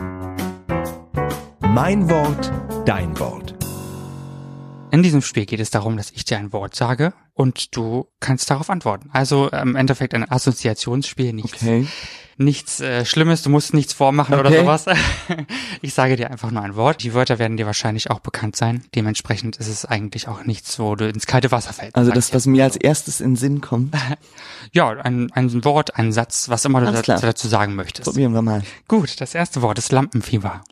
Mein 1.61 2.11
Wort, 2.11 2.51
dein 2.86 3.18
Wort. 3.18 3.55
in 4.90 5.03
diesem 5.03 5.22
Spiel 5.22 5.46
geht 5.46 5.61
es 5.61 5.70
darum, 5.70 5.96
dass 5.96 6.11
ich 6.11 6.24
dir 6.24 6.38
ein 6.38 6.53
Wort 6.53 6.74
sage 6.74 7.12
und 7.39 7.76
du 7.76 8.09
kannst 8.18 8.51
darauf 8.51 8.68
antworten. 8.68 9.11
Also 9.12 9.49
im 9.51 9.76
Endeffekt 9.76 10.12
ein 10.12 10.28
Assoziationsspiel, 10.28 11.32
nichts, 11.32 11.62
Okay. 11.62 11.86
nichts 12.36 12.80
äh, 12.80 13.05
Schlimmes, 13.05 13.43
du 13.43 13.51
musst 13.51 13.74
nichts 13.74 13.93
vormachen 13.93 14.34
oder 14.34 14.49
Okay. 14.51 14.61
sowas. 14.61 14.86
Ich 15.80 15.95
sage 15.95 16.16
dir 16.16 16.32
einfach 16.32 16.51
nur 16.51 16.62
ein 16.62 16.74
Wort. 16.74 17.05
Die 17.05 17.14
Wörter 17.14 17.39
werden 17.39 17.57
dir 17.57 17.64
wahrscheinlich 17.66 18.11
auch 18.11 18.18
bekannt 18.18 18.57
sein. 18.57 18.82
Dementsprechend 18.97 19.57
ist 19.59 19.68
es 19.68 19.84
eigentlich 19.84 20.26
auch 20.26 20.45
nichts, 20.45 20.80
wo 20.80 20.97
du 20.97 21.09
ins 21.09 21.26
kalte 21.28 21.53
Wasser 21.53 21.72
fällst. 21.72 21.95
Also 21.95 22.11
das, 22.11 22.34
was 22.34 22.47
mir 22.47 22.64
als 22.64 22.74
erstes 22.76 23.20
in 23.20 23.30
den 23.30 23.36
Sinn 23.36 23.61
kommt, 23.61 23.95
Ja, 24.72 24.89
ein, 24.91 25.30
ein 25.32 25.64
Wort, 25.64 25.95
ein 25.97 26.12
Satz, 26.12 26.49
was 26.49 26.64
immer 26.64 26.80
du 26.80 26.91
dazu, 26.93 27.12
dazu 27.24 27.47
sagen 27.47 27.76
möchtest. 27.76 28.05
probieren 28.11 28.32
wir 28.32 28.43
mal. 28.43 28.62
Gut, 28.89 29.20
das 29.20 29.34
erste 29.36 29.62
Wort 29.62 29.78
ist 29.78 29.93
Lampenfieber. 29.93 30.62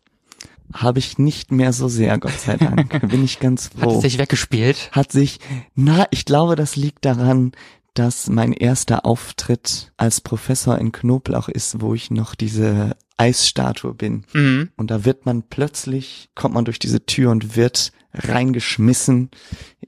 Habe 0.73 0.99
ich 0.99 1.19
nicht 1.19 1.53
mehr 1.53 1.73
so 1.73 1.89
sehr, 1.89 2.19
Gott 2.19 2.39
sei 2.39 2.57
Dank. 2.57 3.01
Bin 3.09 3.25
ich 3.25 3.41
ganz 3.41 3.71
Hat 3.71 3.81
froh. 3.81 3.97
es 3.97 4.03
sich 4.03 4.19
weggespielt? 4.19 4.91
hat 4.93 5.12
sich, 5.12 5.39
na, 5.75 6.07
ich 6.11 6.25
glaube, 6.25 6.57
das 6.57 6.77
liegt 6.77 7.05
daran, 7.05 7.53
dass 7.95 8.29
mein 8.29 8.53
erster 8.53 9.07
Auftritt 9.07 9.93
als 9.97 10.21
Professor 10.21 10.79
in 10.79 10.93
Knoblauch 10.93 11.49
ist, 11.49 11.81
wo 11.81 11.95
ich 11.95 12.11
noch 12.11 12.35
diese 12.35 12.97
Eisstatue 13.17 13.95
bin. 13.95 14.25
Mhm. 14.35 14.71
Und 14.77 14.91
da 14.91 15.05
wird 15.05 15.25
man 15.25 15.43
plötzlich, 15.45 16.29
kommt 16.35 16.55
man 16.55 16.67
durch 16.67 16.79
diese 16.79 17.07
Tür 17.07 17.31
und 17.31 17.57
wird 17.57 17.93
reingeschmissen 18.12 19.31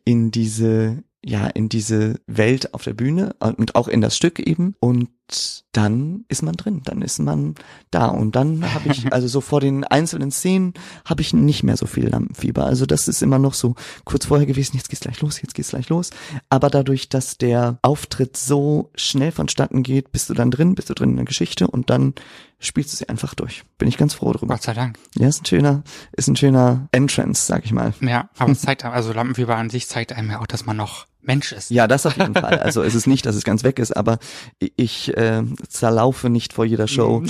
in 0.05 0.31
diese, 0.31 1.03
ja, 1.25 1.47
in 1.49 1.69
diese 1.69 2.21
Welt 2.27 2.73
auf 2.73 2.83
der 2.83 2.95
Bühne 2.95 3.35
und 3.41 3.75
auch 3.75 3.89
in 3.89 4.01
das 4.01 4.17
Stück 4.17 4.39
eben. 4.39 4.75
Und 4.81 5.11
dann 5.73 6.25
ist 6.29 6.43
man 6.43 6.55
drin, 6.55 6.83
dann 6.85 7.03
ist 7.03 7.19
man 7.19 7.55
da. 7.91 8.07
Und 8.07 8.35
dann 8.35 8.75
habe 8.75 8.89
ich, 8.91 9.13
also 9.13 9.29
so 9.29 9.41
vor 9.41 9.61
den 9.61 9.85
einzelnen 9.85 10.31
Szenen, 10.31 10.75
habe 11.05 11.21
ich 11.21 11.33
nicht 11.33 11.63
mehr 11.63 11.77
so 11.77 11.87
viel 11.87 12.09
Lampenfieber. 12.09 12.65
Also 12.65 12.87
das 12.87 13.09
ist 13.09 13.23
immer 13.23 13.39
noch 13.39 13.55
so 13.55 13.75
kurz 14.05 14.27
vorher 14.27 14.47
gewesen, 14.47 14.77
jetzt 14.77 14.89
geht's 14.89 15.01
gleich 15.01 15.21
los, 15.21 15.41
jetzt 15.43 15.55
geht's 15.55 15.71
gleich 15.71 15.89
los. 15.89 16.11
Aber 16.49 16.71
dadurch, 16.71 17.09
dass 17.09 17.39
der 17.39 17.79
Auftritt 17.83 18.37
so 18.37 18.91
schnell 18.95 19.33
vonstatten 19.33 19.83
geht, 19.83 20.13
bist 20.13 20.31
du 20.31 20.35
dann 20.35 20.51
drin, 20.51 20.75
bist 20.75 20.91
du 20.91 20.95
drin 20.95 21.11
in 21.11 21.17
der 21.17 21.25
Geschichte 21.25 21.69
und 21.69 21.91
dann 21.91 22.15
spielst 22.59 22.93
du 22.93 22.97
sie 22.97 23.09
einfach 23.09 23.35
durch. 23.35 23.65
Bin 23.79 23.89
ich 23.89 23.97
ganz 23.97 24.15
froh 24.15 24.33
drüber. 24.33 24.55
Gott 24.55 24.63
sei 24.63 24.75
Dank. 24.75 24.99
Ja, 25.17 25.29
ist 25.29 25.43
ein 25.43 25.47
schöner, 25.47 25.83
ist 26.13 26.29
ein 26.29 26.37
schöner 26.37 26.89
Entrance, 26.93 27.47
sag 27.47 27.65
ich 27.65 27.73
mal. 27.73 27.95
Ja, 28.01 28.29
aber 28.39 28.53
es 28.53 28.61
zeigt, 28.63 28.85
also 28.85 29.13
Lampenfieber 29.13 29.57
an 29.57 29.71
sich 29.71 29.87
zeigt 29.87 30.13
einem 30.13 30.31
ja 30.31 30.41
auch, 30.41 30.47
dass 30.47 30.67
man 30.67 30.77
noch 30.77 31.07
Mensch 31.21 31.53
ist. 31.53 31.71
Ja, 31.71 31.87
das 31.87 32.07
auf 32.07 32.17
jeden 32.17 32.35
Fall. 32.35 32.59
Also 32.61 32.83
es 32.83 32.95
ist 32.95 33.07
nicht, 33.07 33.27
dass 33.27 33.35
es 33.37 33.45
ganz 33.45 33.65
weg 33.65 33.79
ist, 33.79 33.97
aber 33.97 34.19
ich 34.77 35.15
äh, 35.17 35.43
zerlaufe 35.69 36.31
nicht 36.31 36.53
vor 36.53 36.65
jeder 36.65 36.89
Show 36.89 37.23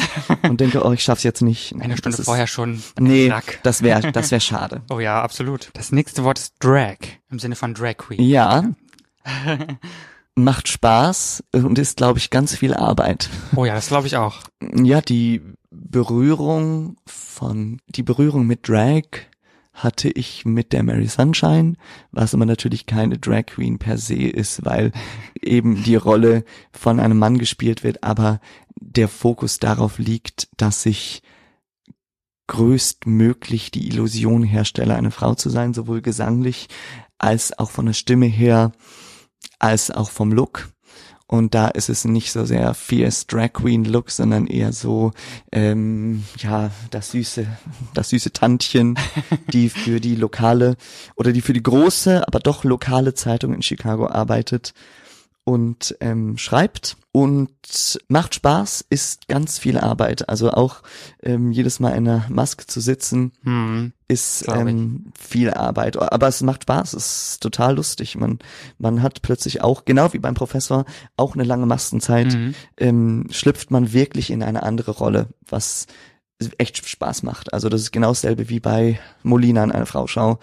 und 0.42 0.60
denke, 0.60 0.84
oh, 0.84 0.92
ich 0.92 1.02
schaff's 1.02 1.22
jetzt 1.22 1.40
nicht. 1.42 1.72
Eine 1.74 1.96
Stunde 1.96 2.10
Das 2.16 2.20
ist- 2.20 2.24
vorher 2.26 2.46
schon. 2.46 2.82
Nee, 3.00 3.28
Rack. 3.30 3.58
das 3.62 3.82
wäre 3.82 4.12
das 4.12 4.30
wär 4.30 4.40
schade. 4.40 4.82
Oh 4.90 5.00
ja, 5.00 5.20
absolut. 5.22 5.70
Das 5.72 5.90
nächste 5.92 6.22
Wort 6.24 6.38
ist 6.38 6.54
Drag. 6.60 6.96
Im 7.30 7.38
Sinne 7.38 7.56
von 7.56 7.74
Drag 7.74 7.96
Queen. 7.96 8.22
Ja, 8.22 8.64
macht 10.34 10.68
Spaß 10.68 11.42
und 11.52 11.78
ist, 11.78 11.96
glaube 11.96 12.18
ich, 12.18 12.30
ganz 12.30 12.54
viel 12.54 12.74
Arbeit. 12.74 13.28
Oh 13.56 13.64
ja, 13.64 13.74
das 13.74 13.88
glaube 13.88 14.06
ich 14.06 14.16
auch. 14.16 14.36
Ja, 14.74 15.00
die 15.00 15.42
Berührung 15.70 16.96
von, 17.06 17.80
die 17.88 18.02
Berührung 18.02 18.46
mit 18.46 18.68
Drag 18.68 19.02
hatte 19.82 20.10
ich 20.10 20.44
mit 20.44 20.72
der 20.72 20.82
Mary 20.82 21.06
Sunshine, 21.06 21.74
was 22.10 22.34
aber 22.34 22.46
natürlich 22.46 22.86
keine 22.86 23.18
Drag 23.18 23.46
Queen 23.46 23.78
per 23.78 23.98
se 23.98 24.14
ist, 24.14 24.64
weil 24.64 24.92
eben 25.40 25.82
die 25.82 25.96
Rolle 25.96 26.44
von 26.72 27.00
einem 27.00 27.18
Mann 27.18 27.38
gespielt 27.38 27.84
wird, 27.84 28.02
aber 28.04 28.40
der 28.80 29.08
Fokus 29.08 29.58
darauf 29.58 29.98
liegt, 29.98 30.48
dass 30.56 30.86
ich 30.86 31.22
größtmöglich 32.48 33.70
die 33.70 33.88
Illusion 33.88 34.42
herstelle, 34.42 34.94
eine 34.94 35.10
Frau 35.10 35.34
zu 35.34 35.50
sein, 35.50 35.74
sowohl 35.74 36.00
gesanglich 36.00 36.68
als 37.18 37.56
auch 37.58 37.70
von 37.70 37.86
der 37.86 37.92
Stimme 37.92 38.26
her, 38.26 38.72
als 39.58 39.90
auch 39.90 40.10
vom 40.10 40.32
Look. 40.32 40.70
Und 41.30 41.54
da 41.54 41.68
ist 41.68 41.90
es 41.90 42.06
nicht 42.06 42.32
so 42.32 42.46
sehr 42.46 42.72
fierce 42.72 43.26
Drag 43.26 43.52
Queen 43.52 43.84
Look, 43.84 44.10
sondern 44.10 44.46
eher 44.46 44.72
so, 44.72 45.12
ähm, 45.52 46.24
ja, 46.38 46.70
das 46.90 47.10
süße, 47.10 47.46
das 47.92 48.08
süße 48.08 48.32
Tantchen, 48.32 48.98
die 49.52 49.68
für 49.68 50.00
die 50.00 50.14
lokale 50.14 50.76
oder 51.16 51.32
die 51.32 51.42
für 51.42 51.52
die 51.52 51.62
große, 51.62 52.26
aber 52.26 52.40
doch 52.40 52.64
lokale 52.64 53.12
Zeitung 53.12 53.52
in 53.52 53.60
Chicago 53.60 54.08
arbeitet 54.08 54.72
und 55.48 55.96
ähm, 56.00 56.36
schreibt 56.36 56.98
und 57.10 57.48
macht 58.08 58.34
Spaß, 58.34 58.84
ist 58.90 59.28
ganz 59.28 59.58
viel 59.58 59.78
Arbeit. 59.78 60.28
Also 60.28 60.50
auch 60.50 60.82
ähm, 61.22 61.52
jedes 61.52 61.80
Mal 61.80 61.92
in 61.92 62.06
einer 62.06 62.26
Maske 62.28 62.66
zu 62.66 62.80
sitzen, 62.82 63.32
Hm. 63.44 63.92
ist 64.08 64.46
ähm, 64.48 65.10
viel 65.18 65.50
Arbeit. 65.50 65.96
Aber 65.96 66.28
es 66.28 66.42
macht 66.42 66.64
Spaß, 66.64 66.92
es 66.92 67.30
ist 67.30 67.42
total 67.42 67.76
lustig. 67.76 68.14
Man, 68.16 68.40
man 68.76 69.02
hat 69.02 69.22
plötzlich 69.22 69.62
auch, 69.62 69.86
genau 69.86 70.12
wie 70.12 70.18
beim 70.18 70.34
Professor, 70.34 70.84
auch 71.16 71.32
eine 71.34 71.44
lange 71.44 71.64
Mastenzeit, 71.64 72.34
Mhm. 72.34 72.54
ähm, 72.76 73.26
schlüpft 73.30 73.70
man 73.70 73.94
wirklich 73.94 74.30
in 74.30 74.42
eine 74.42 74.62
andere 74.64 74.90
Rolle, 74.90 75.28
was 75.48 75.86
echt 76.58 76.86
Spaß 76.86 77.22
macht. 77.22 77.52
Also 77.54 77.70
das 77.70 77.80
ist 77.80 77.90
genau 77.90 78.08
dasselbe 78.10 78.48
wie 78.50 78.60
bei 78.60 79.00
Molina 79.22 79.64
in 79.64 79.72
einer 79.72 79.86
Frauschau. 79.86 80.38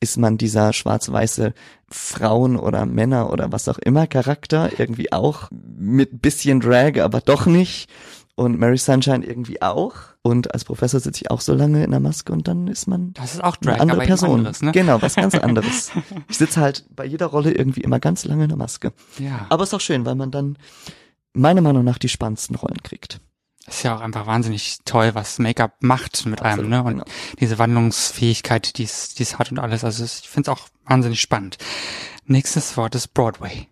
Ist 0.00 0.18
man 0.18 0.36
dieser 0.36 0.72
schwarz-weiße 0.72 1.54
Frauen- 1.90 2.58
oder 2.58 2.84
Männer- 2.84 3.30
oder 3.32 3.50
was 3.52 3.68
auch 3.68 3.78
immer 3.78 4.06
Charakter 4.06 4.78
irgendwie 4.78 5.10
auch 5.12 5.48
mit 5.50 6.20
bisschen 6.20 6.60
Drag, 6.60 7.00
aber 7.00 7.20
doch 7.20 7.46
nicht. 7.46 7.88
Und 8.34 8.58
Mary 8.58 8.76
Sunshine 8.76 9.24
irgendwie 9.24 9.62
auch. 9.62 9.94
Und 10.20 10.52
als 10.52 10.66
Professor 10.66 11.00
sitze 11.00 11.22
ich 11.22 11.30
auch 11.30 11.40
so 11.40 11.54
lange 11.54 11.82
in 11.82 11.90
der 11.90 12.00
Maske 12.00 12.32
und 12.32 12.46
dann 12.46 12.68
ist 12.68 12.86
man 12.86 13.14
Das 13.14 13.32
ist 13.32 13.42
auch 13.42 13.56
eine 13.62 13.72
Drag, 13.72 13.80
andere 13.80 13.98
aber 13.98 14.06
Person. 14.06 14.38
anderes, 14.40 14.60
ne? 14.60 14.72
Genau, 14.72 15.00
was 15.00 15.14
ganz 15.14 15.34
anderes. 15.34 15.90
ich 16.28 16.36
sitze 16.36 16.60
halt 16.60 16.84
bei 16.94 17.06
jeder 17.06 17.26
Rolle 17.26 17.52
irgendwie 17.52 17.80
immer 17.80 17.98
ganz 17.98 18.26
lange 18.26 18.42
in 18.42 18.50
der 18.50 18.58
Maske. 18.58 18.92
Ja. 19.18 19.46
Aber 19.48 19.62
ist 19.62 19.72
auch 19.72 19.80
schön, 19.80 20.04
weil 20.04 20.16
man 20.16 20.30
dann 20.30 20.58
meiner 21.32 21.62
Meinung 21.62 21.84
nach 21.84 21.96
die 21.96 22.10
spannendsten 22.10 22.56
Rollen 22.56 22.82
kriegt. 22.82 23.20
Ist 23.66 23.82
ja 23.82 23.96
auch 23.96 24.00
einfach 24.00 24.26
wahnsinnig 24.26 24.78
toll, 24.84 25.14
was 25.14 25.38
Make-up 25.38 25.76
macht 25.82 26.24
mit 26.26 26.40
einem, 26.42 26.52
Absolut, 26.66 26.70
ne? 26.70 26.82
Und 26.84 26.92
genau. 26.92 27.04
diese 27.40 27.58
Wandlungsfähigkeit, 27.58 28.78
die 28.78 28.84
es, 28.84 29.38
hat 29.38 29.50
und 29.50 29.58
alles. 29.58 29.82
Also 29.84 30.04
ich 30.04 30.28
finde 30.28 30.50
es 30.50 30.56
auch 30.58 30.68
wahnsinnig 30.84 31.20
spannend. 31.20 31.58
Nächstes 32.26 32.76
Wort 32.76 32.94
ist 32.94 33.08
Broadway. 33.14 33.68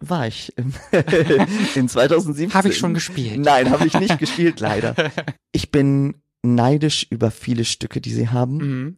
War 0.00 0.26
ich 0.26 0.52
im- 0.56 0.74
in 1.74 1.88
2017. 1.88 2.52
Habe 2.54 2.68
ich 2.68 2.78
schon 2.78 2.94
gespielt. 2.94 3.38
Nein, 3.38 3.70
habe 3.70 3.86
ich 3.86 3.94
nicht 3.94 4.18
gespielt, 4.18 4.60
leider. 4.60 4.94
Ich 5.52 5.70
bin 5.70 6.16
neidisch 6.42 7.06
über 7.10 7.30
viele 7.30 7.64
Stücke, 7.64 8.00
die 8.00 8.12
sie 8.12 8.28
haben. 8.28 8.56
Mhm. 8.56 8.96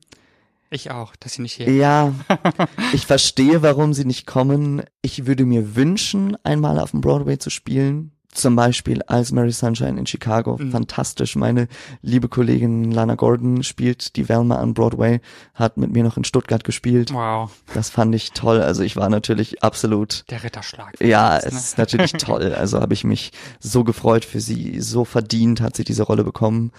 Ich 0.71 0.91
auch, 0.91 1.15
dass 1.17 1.35
sie 1.35 1.43
nicht 1.43 1.53
hier. 1.53 1.71
Ja, 1.71 2.15
ich 2.95 3.05
verstehe, 3.07 3.61
warum 3.63 3.93
sie 3.93 4.07
nicht 4.07 4.27
kommen. 4.27 4.83
Ich 5.03 5.27
würde 5.27 5.45
mir 5.45 5.77
wünschen, 5.77 6.37
einmal 6.45 6.81
auf 6.81 6.93
dem 6.93 7.03
Broadway 7.03 7.39
zu 7.39 7.51
spielen. 7.51 8.13
Zum 8.37 8.55
Beispiel 8.55 9.01
als 9.03 9.33
Mary 9.33 9.51
Sunshine 9.51 9.99
in 9.99 10.07
Chicago. 10.07 10.59
Mhm. 10.59 10.71
Fantastisch. 10.71 11.37
Meine 11.37 11.69
liebe 12.03 12.29
Kollegin 12.29 12.91
Lana 12.91 13.15
Gordon 13.15 13.63
spielt 13.63 14.15
die 14.17 14.29
Velma 14.29 14.57
an 14.57 14.75
Broadway, 14.75 15.21
hat 15.55 15.79
mit 15.79 15.91
mir 15.91 16.05
noch 16.05 16.19
in 16.19 16.25
Stuttgart 16.25 16.63
gespielt. 16.63 17.15
Wow, 17.15 17.51
Das 17.73 17.89
fand 17.89 18.15
ich 18.15 18.33
toll. 18.33 18.61
Also 18.61 18.83
ich 18.83 18.95
war 18.95 19.09
natürlich 19.09 19.63
absolut 19.63 20.25
der 20.29 20.45
Ritterschlag. 20.45 21.01
ja, 21.01 21.39
es 21.39 21.53
ne? 21.53 21.59
ist 21.59 21.79
natürlich 21.79 22.13
toll. 22.19 22.53
Also 22.53 22.79
habe 22.81 22.93
ich 22.93 23.05
mich 23.05 23.33
so 23.59 23.85
gefreut 23.85 24.27
für 24.27 24.41
sie. 24.41 24.81
So 24.83 25.07
verdient 25.07 25.63
hat 25.63 25.75
sie 25.75 25.85
diese 25.85 26.03
Rolle 26.03 26.23
bekommen. 26.23 26.73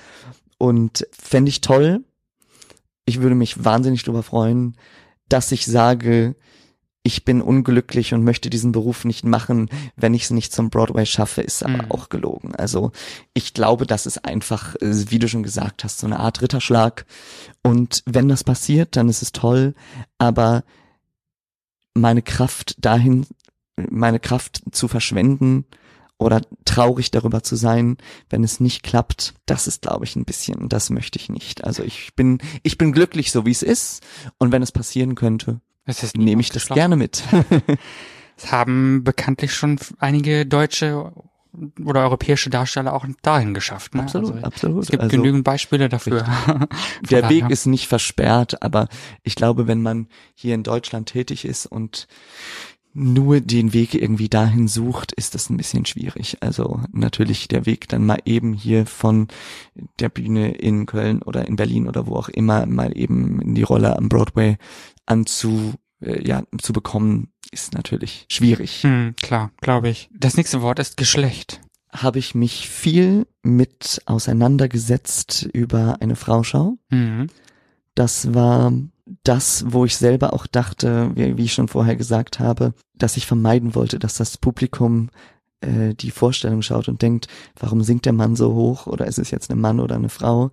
Und 0.60 1.08
fände 1.12 1.50
ich 1.50 1.62
toll. 1.62 2.04
Ich 3.06 3.20
würde 3.22 3.36
mich 3.36 3.64
wahnsinnig 3.64 4.04
darüber 4.04 4.22
freuen, 4.22 4.78
dass 5.28 5.52
ich 5.52 5.66
sage, 5.66 6.36
ich 7.04 7.24
bin 7.24 7.42
unglücklich 7.42 8.14
und 8.14 8.24
möchte 8.24 8.50
diesen 8.50 8.74
Beruf 8.74 9.06
nicht 9.06 9.24
machen, 9.24 9.70
wenn 9.96 10.14
ich 10.14 10.24
es 10.24 10.32
nicht 10.32 10.52
zum 10.52 10.70
Broadway 10.70 11.06
schaffe, 11.06 11.42
ist 11.42 11.64
aber 11.64 11.84
Mhm. 11.84 11.92
auch 11.92 12.10
gelogen. 12.10 12.54
Also 12.56 12.92
ich 13.34 13.54
glaube, 13.54 13.86
das 13.88 14.06
ist 14.06 14.26
einfach, 14.26 14.76
äh, 14.76 15.10
wie 15.10 15.20
du 15.20 15.30
schon 15.30 15.44
gesagt 15.44 15.84
hast, 15.86 16.00
so 16.00 16.08
eine 16.08 16.20
Art 16.20 16.42
Ritterschlag. 16.42 17.06
Und 17.64 18.04
wenn 18.06 18.28
das 18.28 18.44
passiert, 18.44 18.98
dann 18.98 19.08
ist 19.08 19.22
es 19.22 19.32
toll. 19.32 19.74
Aber 20.18 20.64
meine 21.94 22.22
Kraft 22.22 22.76
dahin, 22.84 23.26
meine 23.90 24.20
Kraft 24.20 24.62
zu 24.72 24.88
verschwenden 24.88 25.66
oder 26.20 26.42
traurig 26.66 27.12
darüber 27.12 27.44
zu 27.44 27.56
sein, 27.56 27.98
wenn 28.30 28.44
es 28.44 28.60
nicht 28.60 28.84
klappt, 28.84 29.36
das 29.46 29.68
ist, 29.68 29.84
glaube 29.84 30.04
ich, 30.06 30.16
ein 30.16 30.26
bisschen, 30.26 30.68
das 30.68 30.90
möchte 30.90 31.20
ich 31.20 31.30
nicht. 31.30 31.64
Also 31.64 31.84
ich 31.84 32.16
bin, 32.16 32.40
ich 32.64 32.78
bin 32.78 32.92
glücklich, 32.92 33.32
so 33.32 33.46
wie 33.46 33.52
es 33.52 33.64
ist. 33.64 34.04
Und 34.40 34.52
wenn 34.52 34.64
es 34.64 34.72
passieren 34.72 35.16
könnte, 35.16 35.62
nehme 36.16 36.42
ich 36.42 36.50
das 36.50 36.68
gerne 36.68 36.96
mit. 36.96 37.24
Es 38.40 38.52
haben 38.52 39.04
bekanntlich 39.04 39.56
schon 39.56 39.80
einige 39.98 40.46
deutsche 40.46 41.12
oder 41.84 42.02
europäische 42.02 42.50
Darsteller 42.50 42.94
auch 42.94 43.06
dahin 43.24 43.54
geschafft. 43.54 43.96
Ne? 43.96 44.04
absolut, 44.04 44.32
Also, 44.32 44.46
absolut. 44.46 44.84
es 44.84 44.92
gibt 44.92 45.04
also, 45.04 45.16
genügend 45.16 45.44
Beispiele 45.44 45.90
dafür. 45.90 46.24
der 47.10 47.30
Weg 47.30 47.50
ist 47.50 47.66
nicht 47.66 47.88
versperrt, 47.88 48.62
aber 48.62 48.88
ich 49.24 49.36
glaube, 49.36 49.68
wenn 49.68 49.82
man 49.82 50.08
hier 50.36 50.54
in 50.54 50.64
Deutschland 50.64 51.10
tätig 51.10 51.46
ist 51.46 51.66
und 51.66 52.08
nur 52.94 53.42
den 53.42 53.74
Weg 53.74 53.94
irgendwie 53.94 54.30
dahin 54.30 54.68
sucht, 54.68 55.14
ist 55.14 55.36
das 55.36 55.50
ein 55.50 55.58
bisschen 55.58 55.86
schwierig. 55.86 56.38
Also 56.42 56.82
natürlich 56.92 57.48
der 57.48 57.66
Weg 57.68 57.88
dann 57.90 58.06
mal 58.06 58.20
eben 58.26 58.54
hier 58.54 58.88
von 58.88 59.28
der 60.00 60.10
Bühne 60.10 60.54
in 60.54 60.88
Köln 60.88 61.22
oder 61.22 61.48
in 61.48 61.56
Berlin 61.56 61.88
oder 61.88 62.08
wo 62.08 62.16
auch 62.16 62.30
immer 62.30 62.66
mal 62.66 62.98
eben 62.98 63.40
in 63.42 63.54
die 63.56 63.64
Rolle 63.64 63.96
am 63.96 64.10
Broadway 64.10 64.58
äh, 66.02 66.28
ja 66.28 66.44
zu 66.62 66.74
bekommen, 66.74 67.32
ist 67.52 67.74
natürlich 67.74 68.26
schwierig. 68.30 68.84
Hm, 68.84 69.16
klar, 69.22 69.52
glaube 69.62 69.90
ich. 69.90 70.10
Das 70.14 70.38
nächste 70.38 70.62
Wort 70.62 70.80
ist 70.80 70.98
Geschlecht. 70.98 71.62
Habe 71.92 72.20
ich 72.20 72.36
mich 72.36 72.70
viel 72.70 73.26
mit 73.42 74.02
auseinandergesetzt 74.06 75.48
über 75.54 75.98
eine 76.02 76.16
Frauschau. 76.16 76.78
Mhm. 76.90 77.28
Das 77.96 78.34
war 78.34 78.74
das, 79.24 79.66
wo 79.68 79.86
ich 79.86 79.98
selber 79.98 80.34
auch 80.34 80.48
dachte, 80.48 81.12
wie, 81.16 81.38
wie 81.38 81.46
ich 81.46 81.54
schon 81.54 81.70
vorher 81.70 81.96
gesagt 81.96 82.40
habe, 82.40 82.74
dass 82.94 83.18
ich 83.18 83.26
vermeiden 83.26 83.74
wollte, 83.74 84.00
dass 84.00 84.16
das 84.16 84.38
Publikum 84.38 85.10
äh, 85.62 85.94
die 85.96 86.12
Vorstellung 86.12 86.62
schaut 86.62 86.90
und 86.90 87.02
denkt, 87.02 87.28
warum 87.58 87.82
singt 87.82 88.06
der 88.06 88.14
Mann 88.14 88.36
so 88.36 88.54
hoch 88.54 88.86
oder 88.86 89.08
ist 89.08 89.18
es 89.18 89.32
jetzt 89.32 89.50
ein 89.50 89.60
Mann 89.60 89.80
oder 89.80 89.96
eine 89.96 90.10
Frau, 90.10 90.52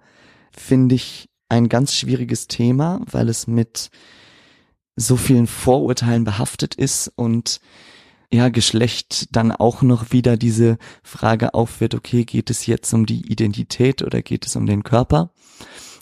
finde 0.52 0.94
ich 0.94 1.28
ein 1.48 1.68
ganz 1.68 1.94
schwieriges 1.94 2.46
Thema, 2.46 3.00
weil 3.10 3.28
es 3.28 3.46
mit 3.46 3.90
so 4.96 5.16
vielen 5.16 5.46
Vorurteilen 5.46 6.24
behaftet 6.24 6.74
ist 6.74 7.12
und 7.16 7.60
ja, 8.32 8.48
Geschlecht 8.48 9.34
dann 9.36 9.52
auch 9.52 9.82
noch 9.82 10.10
wieder 10.10 10.36
diese 10.36 10.78
Frage 11.02 11.54
aufwirft, 11.54 11.94
okay, 11.94 12.24
geht 12.24 12.50
es 12.50 12.66
jetzt 12.66 12.92
um 12.92 13.06
die 13.06 13.30
Identität 13.30 14.02
oder 14.02 14.22
geht 14.22 14.46
es 14.46 14.56
um 14.56 14.66
den 14.66 14.82
Körper? 14.82 15.30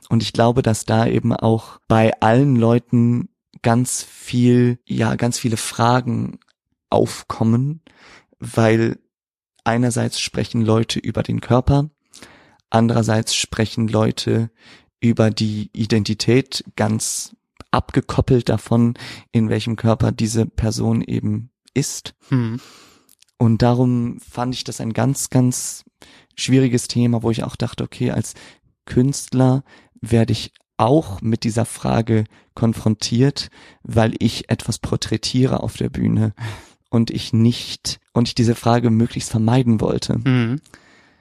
Und 0.09 0.23
ich 0.23 0.33
glaube, 0.33 0.63
dass 0.63 0.85
da 0.85 1.07
eben 1.07 1.35
auch 1.35 1.79
bei 1.89 2.13
allen 2.21 2.57
Leuten 2.57 3.29
ganz 3.63 4.03
viel, 4.03 4.79
ja, 4.87 5.15
ganz 5.17 5.39
viele 5.39 5.57
Fragen 5.57 6.39
aufkommen, 6.91 7.83
weil 8.39 8.99
einerseits 9.65 10.19
sprechen 10.21 10.63
Leute 10.63 10.99
über 10.99 11.23
den 11.23 11.41
Körper, 11.41 11.91
andererseits 12.71 13.35
sprechen 13.35 13.89
Leute 13.89 14.51
über 15.01 15.31
die 15.31 15.71
Identität 15.73 16.65
ganz 16.77 17.37
abgekoppelt 17.73 18.49
davon, 18.49 18.95
in 19.33 19.49
welchem 19.49 19.77
Körper 19.77 20.13
diese 20.13 20.47
Person 20.47 21.03
eben 21.03 21.51
ist. 21.75 22.15
Mhm. 22.31 22.61
Und 23.39 23.63
darum 23.63 24.21
fand 24.21 24.55
ich 24.55 24.63
das 24.63 24.81
ein 24.81 24.93
ganz, 24.93 25.31
ganz 25.31 25.85
schwieriges 26.37 26.87
Thema, 26.87 27.23
wo 27.23 27.31
ich 27.31 27.43
auch 27.43 27.57
dachte, 27.57 27.83
okay, 27.83 28.13
als 28.13 28.35
Künstler 28.85 29.65
werde 30.01 30.33
ich 30.33 30.53
auch 30.77 31.21
mit 31.21 31.45
dieser 31.45 31.65
Frage 31.65 32.25
konfrontiert, 32.55 33.49
weil 33.83 34.15
ich 34.19 34.49
etwas 34.51 34.79
porträtiere 34.79 35.63
auf 35.63 35.77
der 35.77 35.89
Bühne 35.89 36.35
und 36.91 37.11
ich 37.11 37.33
nicht, 37.33 38.01
und 38.13 38.29
ich 38.29 38.35
diese 38.35 38.55
Frage 38.55 38.91
möglichst 38.91 39.31
vermeiden 39.31 39.81
wollte. 39.81 40.19
Mhm. 40.19 40.61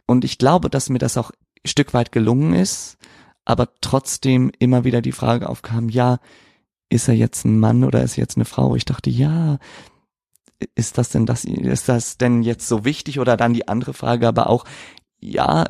Und 0.05 0.25
ich 0.25 0.37
glaube, 0.37 0.69
dass 0.69 0.89
mir 0.89 0.99
das 0.99 1.17
auch 1.17 1.31
ein 1.31 1.67
Stück 1.67 1.93
weit 1.93 2.11
gelungen 2.11 2.53
ist, 2.53 2.97
aber 3.45 3.69
trotzdem 3.81 4.51
immer 4.59 4.83
wieder 4.83 5.01
die 5.01 5.11
Frage 5.11 5.49
aufkam, 5.49 5.89
ja, 5.89 6.19
ist 6.89 7.07
er 7.07 7.15
jetzt 7.15 7.45
ein 7.45 7.59
Mann 7.59 7.83
oder 7.83 8.03
ist 8.03 8.17
er 8.17 8.23
jetzt 8.23 8.37
eine 8.37 8.45
Frau? 8.45 8.75
Ich 8.75 8.85
dachte, 8.85 9.09
ja, 9.09 9.59
ist 10.75 10.97
das 10.97 11.09
denn 11.09 11.25
das, 11.25 11.45
ist 11.45 11.89
das 11.89 12.17
denn 12.17 12.43
jetzt 12.43 12.67
so 12.67 12.85
wichtig 12.85 13.19
oder 13.19 13.37
dann 13.37 13.53
die 13.53 13.67
andere 13.67 13.93
Frage, 13.93 14.27
aber 14.27 14.47
auch, 14.49 14.65
ja, 15.19 15.65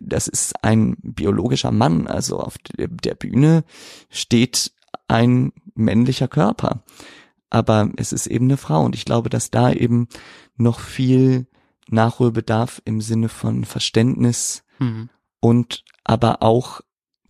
das 0.00 0.28
ist 0.28 0.62
ein 0.64 0.96
biologischer 1.02 1.72
Mann, 1.72 2.06
also 2.06 2.40
auf 2.40 2.56
der 2.76 3.14
Bühne 3.14 3.64
steht 4.08 4.72
ein 5.08 5.52
männlicher 5.74 6.28
Körper, 6.28 6.82
aber 7.50 7.90
es 7.96 8.12
ist 8.12 8.26
eben 8.26 8.46
eine 8.46 8.56
Frau 8.56 8.84
und 8.84 8.94
ich 8.94 9.04
glaube, 9.04 9.28
dass 9.28 9.50
da 9.50 9.72
eben 9.72 10.08
noch 10.56 10.80
viel 10.80 11.46
Nachholbedarf 11.88 12.80
im 12.84 13.00
Sinne 13.00 13.28
von 13.28 13.64
Verständnis 13.64 14.62
Mhm. 14.78 15.10
und 15.40 15.84
aber 16.04 16.42
auch 16.42 16.80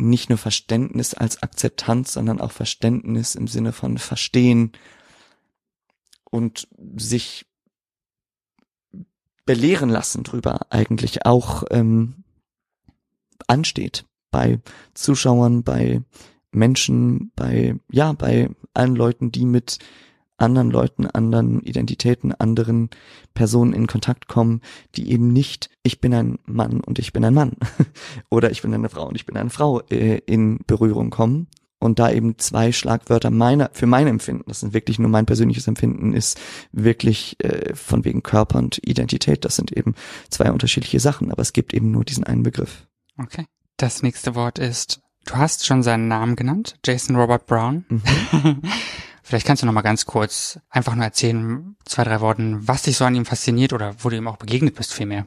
nicht 0.01 0.29
nur 0.29 0.39
Verständnis 0.39 1.15
als 1.15 1.43
Akzeptanz, 1.43 2.13
sondern 2.13 2.41
auch 2.41 2.53
Verständnis 2.53 3.35
im 3.35 3.47
Sinne 3.47 3.73
von 3.73 3.99
Verstehen 3.99 4.73
und 6.31 6.69
sich 6.97 7.47
belehren 9.45 9.91
lassen 9.91 10.23
drüber 10.23 10.67
eigentlich 10.71 11.27
auch 11.27 11.65
ähm, 11.71 12.25
ansteht 13.47 14.05
bei 14.31 14.61
Zuschauern, 14.95 15.65
bei 15.65 16.03
Menschen, 16.53 17.33
bei 17.35 17.77
ja, 17.91 18.13
bei 18.13 18.51
allen 18.75 18.95
Leuten, 18.95 19.33
die 19.33 19.45
mit 19.45 19.79
anderen 20.41 20.71
Leuten, 20.71 21.07
anderen 21.07 21.61
Identitäten, 21.61 22.33
anderen 22.33 22.91
Personen 23.35 23.73
in 23.73 23.87
Kontakt 23.87 24.29
kommen, 24.29 24.61
die 24.97 25.11
eben 25.11 25.33
nicht, 25.33 25.71
ich 25.83 26.01
bin 26.01 26.15
ein 26.15 26.39
Mann 26.47 26.81
und 26.81 26.99
ich 26.99 27.13
bin 27.13 27.25
ein 27.25 27.35
Mann 27.35 27.53
oder 28.31 28.51
ich 28.51 28.63
bin 28.63 28.75
eine 28.75 28.89
Frau 28.89 29.09
und 29.09 29.17
ich 29.17 29.27
bin 29.27 29.37
eine 29.37 29.51
Frau 29.51 29.81
äh, 29.91 30.19
in 30.27 30.61
Berührung 30.67 31.11
kommen. 31.11 31.49
Und 31.83 31.99
da 31.99 32.11
eben 32.11 32.37
zwei 32.37 32.73
Schlagwörter 32.73 33.31
meiner, 33.31 33.71
für 33.73 33.87
mein 33.87 34.07
Empfinden, 34.07 34.45
das 34.47 34.61
sind 34.61 34.75
wirklich 34.75 34.99
nur 34.99 35.09
mein 35.09 35.25
persönliches 35.25 35.67
Empfinden, 35.67 36.13
ist 36.13 36.39
wirklich 36.73 37.43
äh, 37.43 37.75
von 37.75 38.05
wegen 38.05 38.23
Körper 38.23 38.59
und 38.59 38.87
Identität. 38.87 39.47
Das 39.47 39.57
sind 39.57 39.75
eben 39.75 39.95
zwei 40.29 40.53
unterschiedliche 40.53 41.01
Sachen, 41.01 41.33
aber 41.33 41.41
es 41.41 41.55
gibt 41.55 41.73
eben 41.73 41.91
nur 41.91 42.05
diesen 42.05 42.25
einen 42.25 42.43
Begriff. 42.43 42.87
Okay. 43.17 43.47
Das 43.79 44.03
nächste 44.03 44.35
Wort 44.35 44.59
ist, 44.59 45.01
du 45.25 45.37
hast 45.37 45.65
schon 45.65 45.83
seinen 45.83 46.07
Namen 46.07 46.37
genannt, 46.37 46.77
Jason 46.85 47.17
Robert 47.17 47.47
Brown. 47.47 47.87
Mhm. 47.89 48.61
Vielleicht 49.31 49.47
kannst 49.47 49.63
du 49.63 49.67
noch 49.67 49.73
mal 49.73 49.83
ganz 49.83 50.07
kurz 50.07 50.59
einfach 50.71 50.97
nur 50.97 51.05
erzählen, 51.05 51.77
zwei, 51.85 52.03
drei 52.03 52.21
Worten, 52.21 52.67
was 52.67 52.83
dich 52.83 52.97
so 52.97 53.05
an 53.05 53.15
ihm 53.15 53.25
fasziniert 53.25 53.73
oder 53.73 53.95
wo 54.01 54.09
du 54.09 54.17
ihm 54.17 54.27
auch 54.27 54.39
begegnet 54.39 54.75
bist 54.75 54.93
vielmehr. 54.93 55.25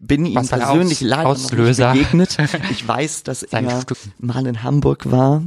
bin 0.00 0.26
ihm 0.26 0.34
persönlich 0.44 0.98
Aus- 0.98 1.08
leider 1.08 1.28
Auslöser? 1.28 1.92
begegnet. 1.92 2.36
Ich 2.72 2.86
weiß, 2.88 3.22
dass 3.22 3.44
er 3.44 3.82
Stück. 3.82 3.96
mal 4.18 4.44
in 4.48 4.64
Hamburg 4.64 5.08
war, 5.12 5.44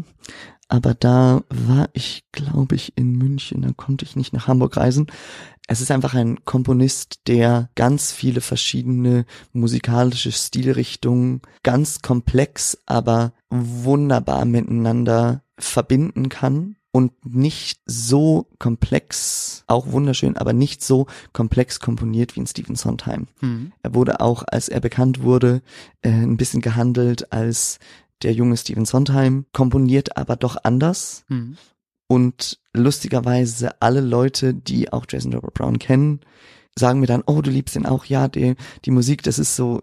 aber 0.69 0.93
da 0.93 1.41
war 1.49 1.89
ich, 1.91 2.23
glaube 2.31 2.75
ich, 2.75 2.93
in 2.97 3.11
München. 3.11 3.61
Da 3.63 3.71
konnte 3.75 4.05
ich 4.05 4.15
nicht 4.15 4.31
nach 4.31 4.47
Hamburg 4.47 4.77
reisen. 4.77 5.07
Es 5.67 5.81
ist 5.81 5.91
einfach 5.91 6.13
ein 6.13 6.45
Komponist, 6.45 7.27
der 7.27 7.67
ganz 7.75 8.13
viele 8.13 8.39
verschiedene 8.39 9.25
musikalische 9.51 10.31
Stilrichtungen 10.31 11.41
ganz 11.61 12.01
komplex, 12.01 12.77
aber 12.85 13.33
wunderbar 13.49 14.45
miteinander 14.45 15.41
verbinden 15.59 16.29
kann 16.29 16.77
und 16.95 17.11
nicht 17.25 17.81
so 17.85 18.47
komplex, 18.57 19.65
auch 19.67 19.91
wunderschön, 19.91 20.37
aber 20.37 20.53
nicht 20.53 20.81
so 20.81 21.07
komplex 21.33 21.81
komponiert 21.81 22.37
wie 22.37 22.39
in 22.39 22.47
Stephen 22.47 22.77
Sondheim. 22.77 23.27
Mhm. 23.41 23.73
Er 23.83 23.93
wurde 23.93 24.21
auch, 24.21 24.45
als 24.47 24.69
er 24.69 24.79
bekannt 24.79 25.21
wurde, 25.21 25.61
äh, 26.03 26.09
ein 26.11 26.37
bisschen 26.37 26.61
gehandelt 26.61 27.33
als 27.33 27.79
der 28.23 28.31
junge 28.31 28.55
Stephen 28.55 28.85
Sondheim, 28.85 29.45
komponiert 29.51 30.15
aber 30.15 30.37
doch 30.37 30.55
anders. 30.63 31.25
Mhm. 31.27 31.57
Und 32.07 32.61
lustigerweise 32.71 33.81
alle 33.81 33.99
Leute, 33.99 34.53
die 34.53 34.93
auch 34.93 35.05
Jason 35.09 35.33
Robert 35.33 35.53
Brown 35.53 35.79
kennen, 35.79 36.21
sagen 36.79 37.01
mir 37.01 37.07
dann, 37.07 37.23
oh, 37.25 37.41
du 37.41 37.51
liebst 37.51 37.75
ihn 37.75 37.85
auch, 37.85 38.05
ja, 38.05 38.29
die, 38.29 38.55
die 38.85 38.91
Musik, 38.91 39.21
das 39.21 39.37
ist 39.37 39.57
so, 39.57 39.81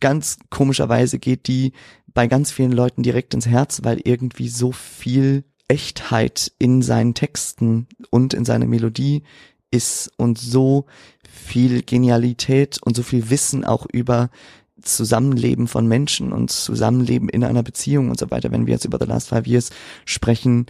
ganz 0.00 0.38
komischerweise 0.48 1.18
geht 1.18 1.48
die 1.48 1.74
bei 2.14 2.28
ganz 2.28 2.50
vielen 2.50 2.72
Leuten 2.72 3.02
direkt 3.02 3.34
ins 3.34 3.46
Herz, 3.46 3.80
weil 3.84 4.00
irgendwie 4.04 4.48
so 4.48 4.72
viel 4.72 5.44
Echtheit 5.68 6.52
in 6.58 6.82
seinen 6.82 7.14
Texten 7.14 7.86
und 8.10 8.34
in 8.34 8.44
seiner 8.44 8.66
Melodie 8.66 9.22
ist 9.70 10.10
und 10.16 10.38
so 10.38 10.86
viel 11.28 11.82
Genialität 11.82 12.78
und 12.82 12.96
so 12.96 13.02
viel 13.02 13.30
Wissen 13.30 13.64
auch 13.64 13.86
über 13.92 14.30
Zusammenleben 14.80 15.68
von 15.68 15.86
Menschen 15.86 16.32
und 16.32 16.50
Zusammenleben 16.50 17.28
in 17.28 17.44
einer 17.44 17.62
Beziehung 17.62 18.10
und 18.10 18.18
so 18.18 18.30
weiter. 18.30 18.52
Wenn 18.52 18.66
wir 18.66 18.74
jetzt 18.74 18.84
über 18.84 18.98
The 19.00 19.06
Last 19.06 19.28
Five 19.28 19.46
Years 19.46 19.70
sprechen, 20.04 20.66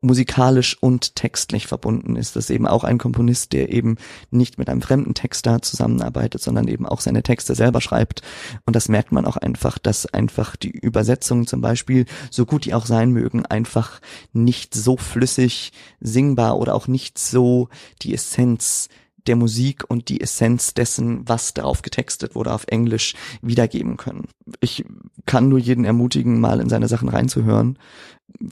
musikalisch 0.00 0.76
und 0.80 1.14
textlich 1.14 1.66
verbunden 1.66 2.16
ist. 2.16 2.36
Das 2.36 2.44
ist 2.44 2.50
eben 2.50 2.66
auch 2.66 2.84
ein 2.84 2.98
Komponist, 2.98 3.52
der 3.52 3.70
eben 3.70 3.96
nicht 4.30 4.58
mit 4.58 4.68
einem 4.68 4.82
fremden 4.82 5.14
Texter 5.14 5.60
zusammenarbeitet, 5.60 6.40
sondern 6.40 6.68
eben 6.68 6.86
auch 6.86 7.00
seine 7.00 7.22
Texte 7.22 7.54
selber 7.54 7.80
schreibt. 7.80 8.22
Und 8.64 8.76
das 8.76 8.88
merkt 8.88 9.12
man 9.12 9.26
auch 9.26 9.36
einfach, 9.36 9.78
dass 9.78 10.06
einfach 10.06 10.56
die 10.56 10.70
Übersetzungen 10.70 11.46
zum 11.46 11.60
Beispiel, 11.60 12.06
so 12.30 12.46
gut 12.46 12.64
die 12.64 12.74
auch 12.74 12.86
sein 12.86 13.10
mögen, 13.10 13.44
einfach 13.44 14.00
nicht 14.32 14.74
so 14.74 14.96
flüssig 14.96 15.72
singbar 16.00 16.58
oder 16.58 16.74
auch 16.74 16.88
nicht 16.88 17.18
so 17.18 17.68
die 18.02 18.14
Essenz 18.14 18.88
der 19.26 19.36
Musik 19.36 19.84
und 19.88 20.08
die 20.08 20.20
Essenz 20.20 20.74
dessen, 20.74 21.28
was 21.28 21.54
darauf 21.54 21.82
getextet 21.82 22.34
wurde, 22.34 22.52
auf 22.52 22.66
Englisch 22.68 23.14
wiedergeben 23.42 23.96
können. 23.96 24.28
Ich 24.60 24.84
kann 25.26 25.48
nur 25.48 25.58
jeden 25.58 25.84
ermutigen, 25.84 26.40
mal 26.40 26.60
in 26.60 26.68
seine 26.68 26.88
Sachen 26.88 27.08
reinzuhören. 27.08 27.78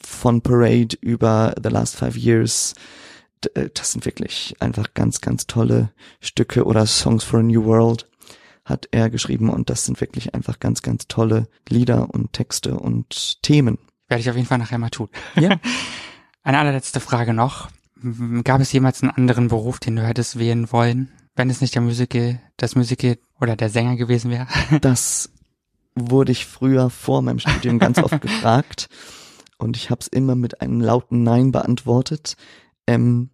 Von 0.05 0.43
Parade 0.43 0.97
über 1.01 1.55
The 1.63 1.69
Last 1.69 1.97
Five 1.97 2.17
Years. 2.17 2.75
Äh, 3.55 3.69
Das 3.75 3.93
sind 3.93 4.05
wirklich 4.05 4.57
einfach 4.61 4.95
ganz, 4.95 5.21
ganz 5.21 5.47
tolle 5.47 5.91
Stücke 6.21 6.65
oder 6.65 6.87
Songs 6.87 7.25
for 7.25 7.41
a 7.41 7.43
New 7.43 7.65
World 7.65 8.09
hat 8.69 8.89
er 8.91 9.09
geschrieben 9.09 9.49
und 9.49 9.71
das 9.71 9.87
sind 9.87 10.01
wirklich 10.01 10.35
einfach 10.35 10.61
ganz, 10.61 10.83
ganz 10.83 11.09
tolle 11.09 11.49
Lieder 11.69 12.11
und 12.11 12.35
Texte 12.35 12.77
und 12.79 13.43
Themen. 13.43 13.79
Werde 14.09 14.21
ich 14.21 14.29
auf 14.31 14.37
jeden 14.37 14.47
Fall 14.47 14.59
nachher 14.59 14.79
mal 14.79 14.91
tun. 14.91 15.09
Ja. 15.37 15.59
Eine 16.43 16.59
allerletzte 16.59 17.01
Frage 17.01 17.35
noch. 17.35 17.69
Gab 18.45 18.61
es 18.61 18.73
jemals 18.73 19.03
einen 19.03 19.13
anderen 19.13 19.49
Beruf, 19.49 19.81
den 19.81 19.97
du 19.97 20.07
hättest 20.07 20.39
wählen 20.39 20.71
wollen, 20.73 21.11
wenn 21.35 21.51
es 21.51 21.61
nicht 21.61 21.75
der 21.75 21.83
Musical, 21.83 22.41
das 22.57 22.77
Musical 22.77 23.19
oder 23.41 23.57
der 23.57 23.71
Sänger 23.71 23.97
gewesen 23.97 24.31
wäre? 24.31 24.47
Das 24.81 25.31
wurde 25.95 26.31
ich 26.31 26.47
früher 26.47 26.91
vor 26.91 27.23
meinem 27.23 27.41
Studium 27.41 27.79
ganz 27.79 27.99
oft 27.99 28.21
gefragt 28.23 28.89
und 29.59 29.77
ich 29.77 29.91
habe 29.91 30.01
es 30.01 30.07
immer 30.07 30.37
mit 30.37 30.61
einem 30.61 30.81
lauten 30.81 31.25
Nein 31.25 31.51
beantwortet. 31.51 32.37
ähm, 32.87 33.31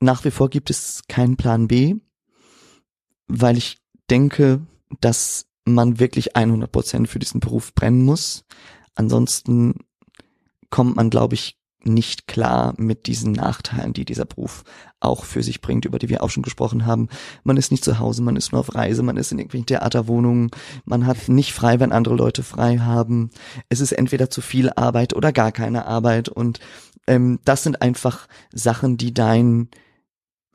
nach 0.00 0.24
wie 0.24 0.30
vor 0.30 0.50
gibt 0.50 0.70
es 0.70 1.02
keinen 1.08 1.36
Plan 1.36 1.68
B, 1.68 1.96
weil 3.28 3.56
ich 3.56 3.78
denke, 4.10 4.66
dass 5.00 5.46
man 5.64 5.98
wirklich 5.98 6.36
100 6.36 6.70
Prozent 6.70 7.08
für 7.08 7.18
diesen 7.18 7.40
Beruf 7.40 7.74
brennen 7.74 8.04
muss. 8.04 8.44
Ansonsten 8.94 9.74
kommt 10.70 10.96
man, 10.96 11.10
glaube 11.10 11.34
ich, 11.34 11.58
nicht 11.86 12.26
klar 12.26 12.74
mit 12.76 13.06
diesen 13.06 13.32
Nachteilen, 13.32 13.92
die 13.92 14.04
dieser 14.04 14.24
Beruf 14.24 14.64
auch 15.00 15.24
für 15.24 15.42
sich 15.42 15.60
bringt, 15.60 15.84
über 15.84 15.98
die 15.98 16.08
wir 16.08 16.22
auch 16.22 16.30
schon 16.30 16.42
gesprochen 16.42 16.86
haben. 16.86 17.08
Man 17.44 17.56
ist 17.56 17.70
nicht 17.70 17.84
zu 17.84 17.98
Hause, 17.98 18.22
man 18.22 18.36
ist 18.36 18.52
nur 18.52 18.60
auf 18.60 18.74
Reise, 18.74 19.02
man 19.02 19.16
ist 19.16 19.32
in 19.32 19.38
irgendwelchen 19.38 19.66
Theaterwohnungen, 19.66 20.50
man 20.84 21.06
hat 21.06 21.28
nicht 21.28 21.52
frei, 21.52 21.80
wenn 21.80 21.92
andere 21.92 22.14
Leute 22.14 22.42
frei 22.42 22.78
haben. 22.78 23.30
Es 23.68 23.80
ist 23.80 23.92
entweder 23.92 24.30
zu 24.30 24.40
viel 24.40 24.70
Arbeit 24.70 25.14
oder 25.14 25.32
gar 25.32 25.52
keine 25.52 25.86
Arbeit 25.86 26.28
und 26.28 26.60
ähm, 27.06 27.38
das 27.44 27.62
sind 27.62 27.82
einfach 27.82 28.26
Sachen, 28.52 28.96
die 28.96 29.14
dein 29.14 29.68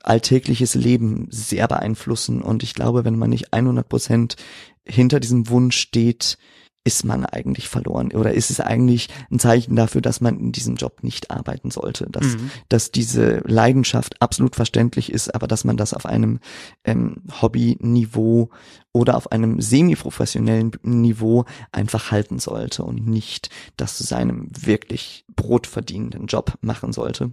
alltägliches 0.02 0.74
Leben 0.74 1.28
sehr 1.30 1.68
beeinflussen 1.68 2.42
und 2.42 2.62
ich 2.62 2.74
glaube, 2.74 3.04
wenn 3.04 3.18
man 3.18 3.30
nicht 3.30 3.52
100 3.52 3.88
Prozent 3.88 4.36
hinter 4.84 5.20
diesem 5.20 5.48
Wunsch 5.48 5.76
steht, 5.76 6.38
ist 6.84 7.04
man 7.04 7.24
eigentlich 7.24 7.68
verloren 7.68 8.12
oder 8.12 8.32
ist 8.34 8.50
es 8.50 8.58
eigentlich 8.60 9.08
ein 9.30 9.38
Zeichen 9.38 9.76
dafür, 9.76 10.00
dass 10.00 10.20
man 10.20 10.38
in 10.38 10.52
diesem 10.52 10.74
Job 10.74 11.02
nicht 11.02 11.30
arbeiten 11.30 11.70
sollte, 11.70 12.08
dass, 12.10 12.24
mhm. 12.26 12.50
dass 12.68 12.90
diese 12.90 13.42
Leidenschaft 13.46 14.20
absolut 14.20 14.56
verständlich 14.56 15.12
ist, 15.12 15.34
aber 15.34 15.46
dass 15.46 15.64
man 15.64 15.76
das 15.76 15.94
auf 15.94 16.06
einem 16.06 16.40
ähm, 16.84 17.22
Hobby-Niveau 17.40 18.50
oder 18.92 19.16
auf 19.16 19.30
einem 19.30 19.60
semi-professionellen 19.60 20.72
Niveau 20.82 21.44
einfach 21.70 22.10
halten 22.10 22.40
sollte 22.40 22.82
und 22.82 23.06
nicht 23.06 23.50
das 23.76 23.96
zu 23.96 24.02
seinem 24.02 24.48
wirklich 24.50 25.24
brotverdienenden 25.36 26.26
Job 26.26 26.58
machen 26.62 26.92
sollte. 26.92 27.32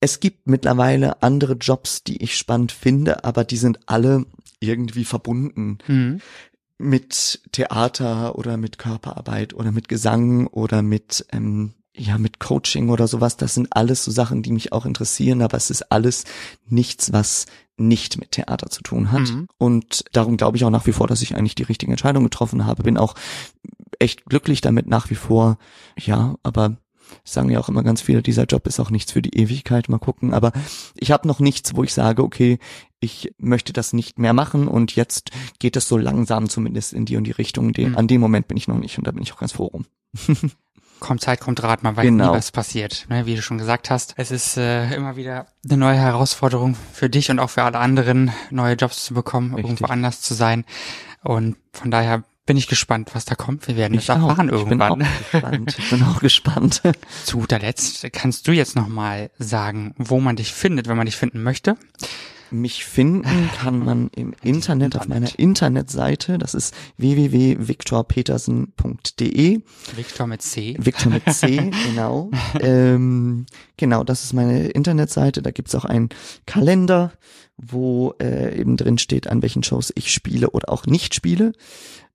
Es 0.00 0.20
gibt 0.20 0.46
mittlerweile 0.46 1.22
andere 1.22 1.54
Jobs, 1.54 2.04
die 2.04 2.22
ich 2.22 2.36
spannend 2.36 2.72
finde, 2.72 3.24
aber 3.24 3.44
die 3.44 3.56
sind 3.56 3.80
alle 3.86 4.24
irgendwie 4.60 5.04
verbunden. 5.04 5.78
Mhm 5.86 6.20
mit 6.78 7.40
Theater 7.52 8.36
oder 8.36 8.56
mit 8.56 8.78
Körperarbeit 8.78 9.54
oder 9.54 9.72
mit 9.72 9.88
Gesang 9.88 10.46
oder 10.48 10.82
mit 10.82 11.26
ähm, 11.32 11.74
ja 11.96 12.18
mit 12.18 12.38
Coaching 12.38 12.90
oder 12.90 13.08
sowas. 13.08 13.36
Das 13.36 13.54
sind 13.54 13.68
alles 13.70 14.04
so 14.04 14.10
Sachen, 14.10 14.42
die 14.42 14.52
mich 14.52 14.72
auch 14.72 14.86
interessieren, 14.86 15.42
aber 15.42 15.56
es 15.56 15.70
ist 15.70 15.90
alles 15.90 16.24
nichts, 16.68 17.12
was 17.12 17.46
nicht 17.78 18.18
mit 18.18 18.32
Theater 18.32 18.70
zu 18.70 18.82
tun 18.82 19.12
hat. 19.12 19.28
Mhm. 19.28 19.48
Und 19.58 20.04
darum 20.12 20.36
glaube 20.36 20.56
ich 20.56 20.64
auch 20.64 20.70
nach 20.70 20.86
wie 20.86 20.92
vor, 20.92 21.06
dass 21.06 21.22
ich 21.22 21.36
eigentlich 21.36 21.54
die 21.54 21.62
richtige 21.62 21.92
Entscheidung 21.92 22.24
getroffen 22.24 22.66
habe. 22.66 22.82
Bin 22.82 22.98
auch 22.98 23.14
echt 23.98 24.24
glücklich 24.26 24.60
damit 24.60 24.86
nach 24.86 25.10
wie 25.10 25.14
vor. 25.14 25.58
Ja, 25.98 26.36
aber 26.42 26.76
sagen 27.24 27.50
ja 27.50 27.58
auch 27.58 27.68
immer 27.68 27.82
ganz 27.82 28.00
viele, 28.00 28.22
dieser 28.22 28.44
Job 28.44 28.66
ist 28.66 28.80
auch 28.80 28.90
nichts 28.90 29.12
für 29.12 29.22
die 29.22 29.36
Ewigkeit, 29.36 29.88
mal 29.88 29.98
gucken. 29.98 30.32
Aber 30.32 30.52
ich 30.94 31.10
habe 31.10 31.26
noch 31.28 31.40
nichts, 31.40 31.74
wo 31.74 31.84
ich 31.84 31.92
sage, 31.92 32.22
okay, 32.22 32.58
ich 33.00 33.32
möchte 33.38 33.72
das 33.72 33.92
nicht 33.92 34.18
mehr 34.18 34.32
machen 34.32 34.68
und 34.68 34.96
jetzt 34.96 35.30
geht 35.58 35.76
es 35.76 35.88
so 35.88 35.96
langsam 35.96 36.48
zumindest 36.48 36.92
in 36.92 37.04
die 37.04 37.16
und 37.16 37.24
die 37.24 37.32
Richtung. 37.32 37.72
Mhm. 37.76 37.96
An 37.96 38.08
dem 38.08 38.20
Moment 38.20 38.48
bin 38.48 38.56
ich 38.56 38.68
noch 38.68 38.78
nicht 38.78 38.98
und 38.98 39.06
da 39.06 39.10
bin 39.10 39.22
ich 39.22 39.32
auch 39.32 39.38
ganz 39.38 39.52
froh 39.52 39.66
rum. 39.66 39.86
kommt 41.00 41.20
Zeit, 41.20 41.40
kommt 41.40 41.62
Rat, 41.62 41.82
man 41.82 41.96
weiß 41.96 42.04
genau. 42.04 42.30
nie, 42.30 42.38
was 42.38 42.52
passiert. 42.52 43.06
Ne? 43.08 43.26
Wie 43.26 43.36
du 43.36 43.42
schon 43.42 43.58
gesagt 43.58 43.90
hast, 43.90 44.14
es 44.16 44.30
ist 44.30 44.56
äh, 44.56 44.94
immer 44.94 45.16
wieder 45.16 45.46
eine 45.64 45.76
neue 45.76 45.96
Herausforderung 45.96 46.76
für 46.92 47.10
dich 47.10 47.30
und 47.30 47.38
auch 47.38 47.50
für 47.50 47.62
alle 47.62 47.78
anderen, 47.78 48.32
neue 48.50 48.74
Jobs 48.74 49.04
zu 49.04 49.14
bekommen, 49.14 49.54
Richtig. 49.54 49.72
irgendwo 49.72 49.92
anders 49.92 50.20
zu 50.20 50.34
sein. 50.34 50.64
Und 51.22 51.56
von 51.72 51.90
daher 51.90 52.24
bin 52.46 52.56
ich 52.56 52.68
gespannt, 52.68 53.10
was 53.14 53.24
da 53.24 53.34
kommt. 53.34 53.66
Wir 53.68 53.76
werden 53.76 53.94
ich 53.94 54.04
es 54.04 54.08
erfahren 54.08 54.48
auch. 54.50 54.54
irgendwann. 54.54 55.00
Ich 55.00 55.40
bin 55.40 55.42
auch 55.42 55.50
gespannt. 55.50 55.78
Ich 55.78 55.90
bin 55.90 56.02
auch 56.04 56.20
gespannt. 56.20 56.82
Zu 57.24 57.38
guter 57.38 57.58
Letzt 57.58 58.06
kannst 58.12 58.46
du 58.48 58.52
jetzt 58.52 58.76
nochmal 58.76 59.30
sagen, 59.38 59.94
wo 59.98 60.20
man 60.20 60.36
dich 60.36 60.52
findet, 60.52 60.88
wenn 60.88 60.96
man 60.96 61.06
dich 61.06 61.16
finden 61.16 61.42
möchte. 61.42 61.76
Mich 62.50 62.84
finden 62.84 63.50
kann 63.56 63.84
man 63.84 64.08
im 64.14 64.34
Internet, 64.42 64.96
auf 64.96 65.08
meiner 65.08 65.38
Internetseite. 65.38 66.38
Das 66.38 66.54
ist 66.54 66.74
www.viktorpetersen.de. 66.96 69.60
Viktor 69.96 70.26
mit 70.26 70.42
C. 70.42 70.76
Viktor 70.78 71.12
mit 71.12 71.24
C, 71.32 71.70
genau. 71.86 72.30
ähm, 72.60 73.46
genau, 73.76 74.04
das 74.04 74.24
ist 74.24 74.32
meine 74.32 74.68
Internetseite. 74.68 75.42
Da 75.42 75.50
gibt's 75.50 75.74
auch 75.74 75.84
einen 75.84 76.08
Kalender, 76.46 77.12
wo 77.56 78.14
äh, 78.20 78.58
eben 78.58 78.76
drin 78.76 78.98
steht, 78.98 79.26
an 79.26 79.42
welchen 79.42 79.62
Shows 79.62 79.92
ich 79.94 80.12
spiele 80.12 80.50
oder 80.50 80.70
auch 80.70 80.86
nicht 80.86 81.14
spiele. 81.14 81.52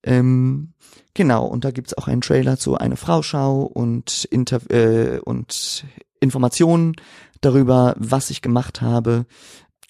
Ähm, 0.04 0.74
genau, 1.14 1.46
und 1.46 1.66
da 1.66 1.72
gibt's 1.72 1.98
auch 1.98 2.08
einen 2.08 2.22
Trailer 2.22 2.58
zu 2.58 2.78
eine 2.78 2.96
Frau-Schau 2.96 3.64
und, 3.64 4.26
Inter 4.26 4.62
äh, 4.72 5.20
und 5.20 5.86
Informationen 6.20 6.96
darüber, 7.42 7.96
was 7.98 8.30
ich 8.30 8.42
gemacht 8.42 8.82
habe, 8.82 9.26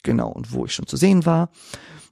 genau, 0.04 0.30
und 0.30 0.52
wo 0.52 0.66
ich 0.66 0.74
schon 0.74 0.88
zu 0.88 0.98
sehen 0.98 1.26
war. 1.26 1.50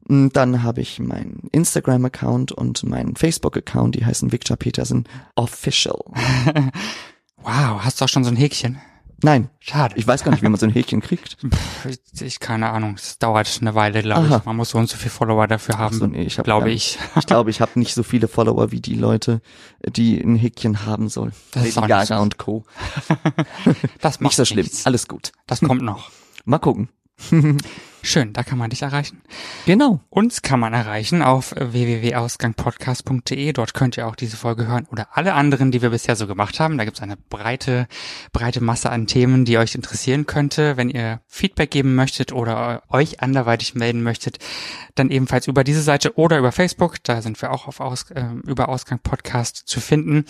Und 0.07 0.31
dann 0.33 0.63
habe 0.63 0.81
ich 0.81 0.99
meinen 0.99 1.49
Instagram-Account 1.51 2.51
und 2.51 2.83
meinen 2.83 3.15
Facebook-Account, 3.15 3.95
die 3.95 4.05
heißen 4.05 4.31
Victor 4.31 4.57
Petersen 4.57 5.07
Official. 5.35 5.99
wow, 7.37 7.79
hast 7.81 8.01
du 8.01 8.05
auch 8.05 8.09
schon 8.09 8.23
so 8.23 8.31
ein 8.31 8.35
Häkchen? 8.35 8.79
Nein. 9.21 9.49
Schade. 9.59 9.95
Ich 9.97 10.07
weiß 10.07 10.23
gar 10.23 10.31
nicht, 10.31 10.41
wie 10.41 10.47
man 10.47 10.59
so 10.59 10.65
ein 10.65 10.71
Häkchen 10.71 11.01
kriegt. 11.01 11.37
Ich, 12.21 12.41
keine 12.41 12.69
Ahnung. 12.71 12.95
Es 12.95 13.17
dauert 13.17 13.59
eine 13.61 13.75
Weile, 13.75 14.01
glaube 14.01 14.27
ich. 14.27 14.45
Man 14.45 14.57
muss 14.57 14.71
so 14.71 14.77
und 14.77 14.89
so 14.89 14.97
viele 14.97 15.11
Follower 15.11 15.47
dafür 15.47 15.77
haben, 15.77 15.97
so, 15.97 16.05
nee, 16.05 16.23
ich 16.23 16.37
hab 16.37 16.43
glaube 16.43 16.69
ich. 16.69 16.97
Ich 17.15 17.25
glaube, 17.25 17.49
ich 17.49 17.61
habe 17.61 17.79
nicht 17.79 17.93
so 17.93 18.03
viele 18.03 18.27
Follower 18.27 18.71
wie 18.71 18.81
die 18.81 18.95
Leute, 18.95 19.41
die 19.87 20.19
ein 20.19 20.35
Häkchen 20.35 20.85
haben 20.85 21.07
sollen. 21.07 21.31
Das 21.51 21.63
Lady 21.63 21.87
Gaga 21.87 22.05
so. 22.05 22.15
und 22.15 22.37
Co. 22.37 22.65
das 24.01 24.19
macht 24.19 24.31
nicht 24.31 24.35
so 24.35 24.45
schlimm. 24.45 24.65
Nichts. 24.65 24.85
Alles 24.85 25.07
gut. 25.07 25.31
Das 25.47 25.61
kommt 25.61 25.81
noch. 25.81 26.11
Mal 26.43 26.59
gucken. 26.59 26.89
Schön, 28.01 28.31
da 28.31 28.43
kann 28.43 28.57
man 28.57 28.69
dich 28.69 28.81
erreichen. 28.81 29.21
Genau. 29.65 29.99
Uns 30.09 30.41
kann 30.41 30.59
man 30.59 30.73
erreichen 30.73 31.21
auf 31.21 31.53
www.ausgangpodcast.de. 31.57 33.51
Dort 33.51 33.73
könnt 33.73 33.97
ihr 33.97 34.07
auch 34.07 34.15
diese 34.15 34.37
Folge 34.37 34.67
hören 34.67 34.87
oder 34.89 35.09
alle 35.11 35.33
anderen, 35.33 35.71
die 35.71 35.81
wir 35.81 35.89
bisher 35.89 36.15
so 36.15 36.25
gemacht 36.25 36.61
haben. 36.61 36.77
Da 36.77 36.85
gibt's 36.85 37.01
eine 37.01 37.17
breite, 37.17 37.87
breite 38.31 38.61
Masse 38.63 38.89
an 38.89 39.05
Themen, 39.05 39.43
die 39.43 39.57
euch 39.57 39.75
interessieren 39.75 40.25
könnte. 40.25 40.77
Wenn 40.77 40.89
ihr 40.89 41.19
Feedback 41.27 41.71
geben 41.71 41.95
möchtet 41.95 42.31
oder 42.31 42.83
euch 42.87 43.21
anderweitig 43.21 43.75
melden 43.75 44.01
möchtet, 44.01 44.37
dann 44.95 45.09
ebenfalls 45.09 45.47
über 45.47 45.65
diese 45.65 45.81
Seite 45.81 46.17
oder 46.17 46.39
über 46.39 46.53
Facebook. 46.53 47.03
Da 47.03 47.21
sind 47.21 47.41
wir 47.41 47.51
auch 47.51 47.67
auf 47.67 47.81
Aus, 47.81 48.09
äh, 48.11 48.23
über 48.45 48.69
Ausgang 48.69 48.99
Podcast 48.99 49.63
zu 49.65 49.81
finden. 49.81 50.23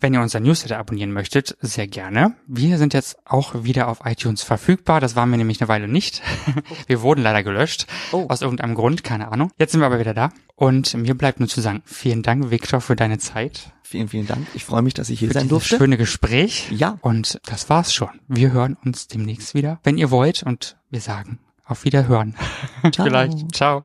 Wenn 0.00 0.14
ihr 0.14 0.20
unser 0.20 0.38
Newsletter 0.38 0.78
abonnieren 0.78 1.12
möchtet, 1.12 1.56
sehr 1.60 1.88
gerne. 1.88 2.34
Wir 2.46 2.78
sind 2.78 2.94
jetzt 2.94 3.18
auch 3.24 3.64
wieder 3.64 3.88
auf 3.88 4.00
iTunes 4.04 4.42
verfügbar. 4.42 5.00
Das 5.00 5.16
waren 5.16 5.30
wir 5.30 5.38
nämlich 5.38 5.60
eine 5.60 5.68
Weile 5.68 5.88
nicht. 5.88 6.22
Wir 6.86 7.02
wurden 7.02 7.22
leider 7.22 7.42
gelöscht. 7.42 7.86
Oh. 8.12 8.26
Aus 8.28 8.42
irgendeinem 8.42 8.74
Grund, 8.74 9.02
keine 9.02 9.32
Ahnung. 9.32 9.50
Jetzt 9.58 9.72
sind 9.72 9.80
wir 9.80 9.86
aber 9.86 9.98
wieder 9.98 10.14
da. 10.14 10.30
Und 10.54 10.94
mir 10.94 11.16
bleibt 11.16 11.40
nur 11.40 11.48
zu 11.48 11.60
sagen, 11.60 11.82
vielen 11.84 12.22
Dank, 12.22 12.50
Viktor, 12.50 12.80
für 12.80 12.96
deine 12.96 13.18
Zeit. 13.18 13.72
Vielen, 13.82 14.08
vielen 14.08 14.26
Dank. 14.26 14.46
Ich 14.54 14.64
freue 14.64 14.82
mich, 14.82 14.94
dass 14.94 15.10
ich 15.10 15.18
hier 15.18 15.28
für 15.28 15.34
sein 15.34 15.48
durfte. 15.48 15.76
Schöne 15.76 15.96
Gespräch. 15.96 16.70
Ja. 16.70 16.98
Und 17.00 17.40
das 17.46 17.68
war's 17.68 17.92
schon. 17.92 18.10
Wir 18.28 18.52
hören 18.52 18.76
uns 18.84 19.08
demnächst 19.08 19.54
wieder, 19.54 19.80
wenn 19.82 19.98
ihr 19.98 20.10
wollt. 20.10 20.42
Und 20.42 20.76
wir 20.90 21.00
sagen 21.00 21.38
auf 21.64 21.84
Wiederhören. 21.84 22.34
Ciao. 22.92 23.06
Vielleicht. 23.06 23.54
Ciao. 23.54 23.84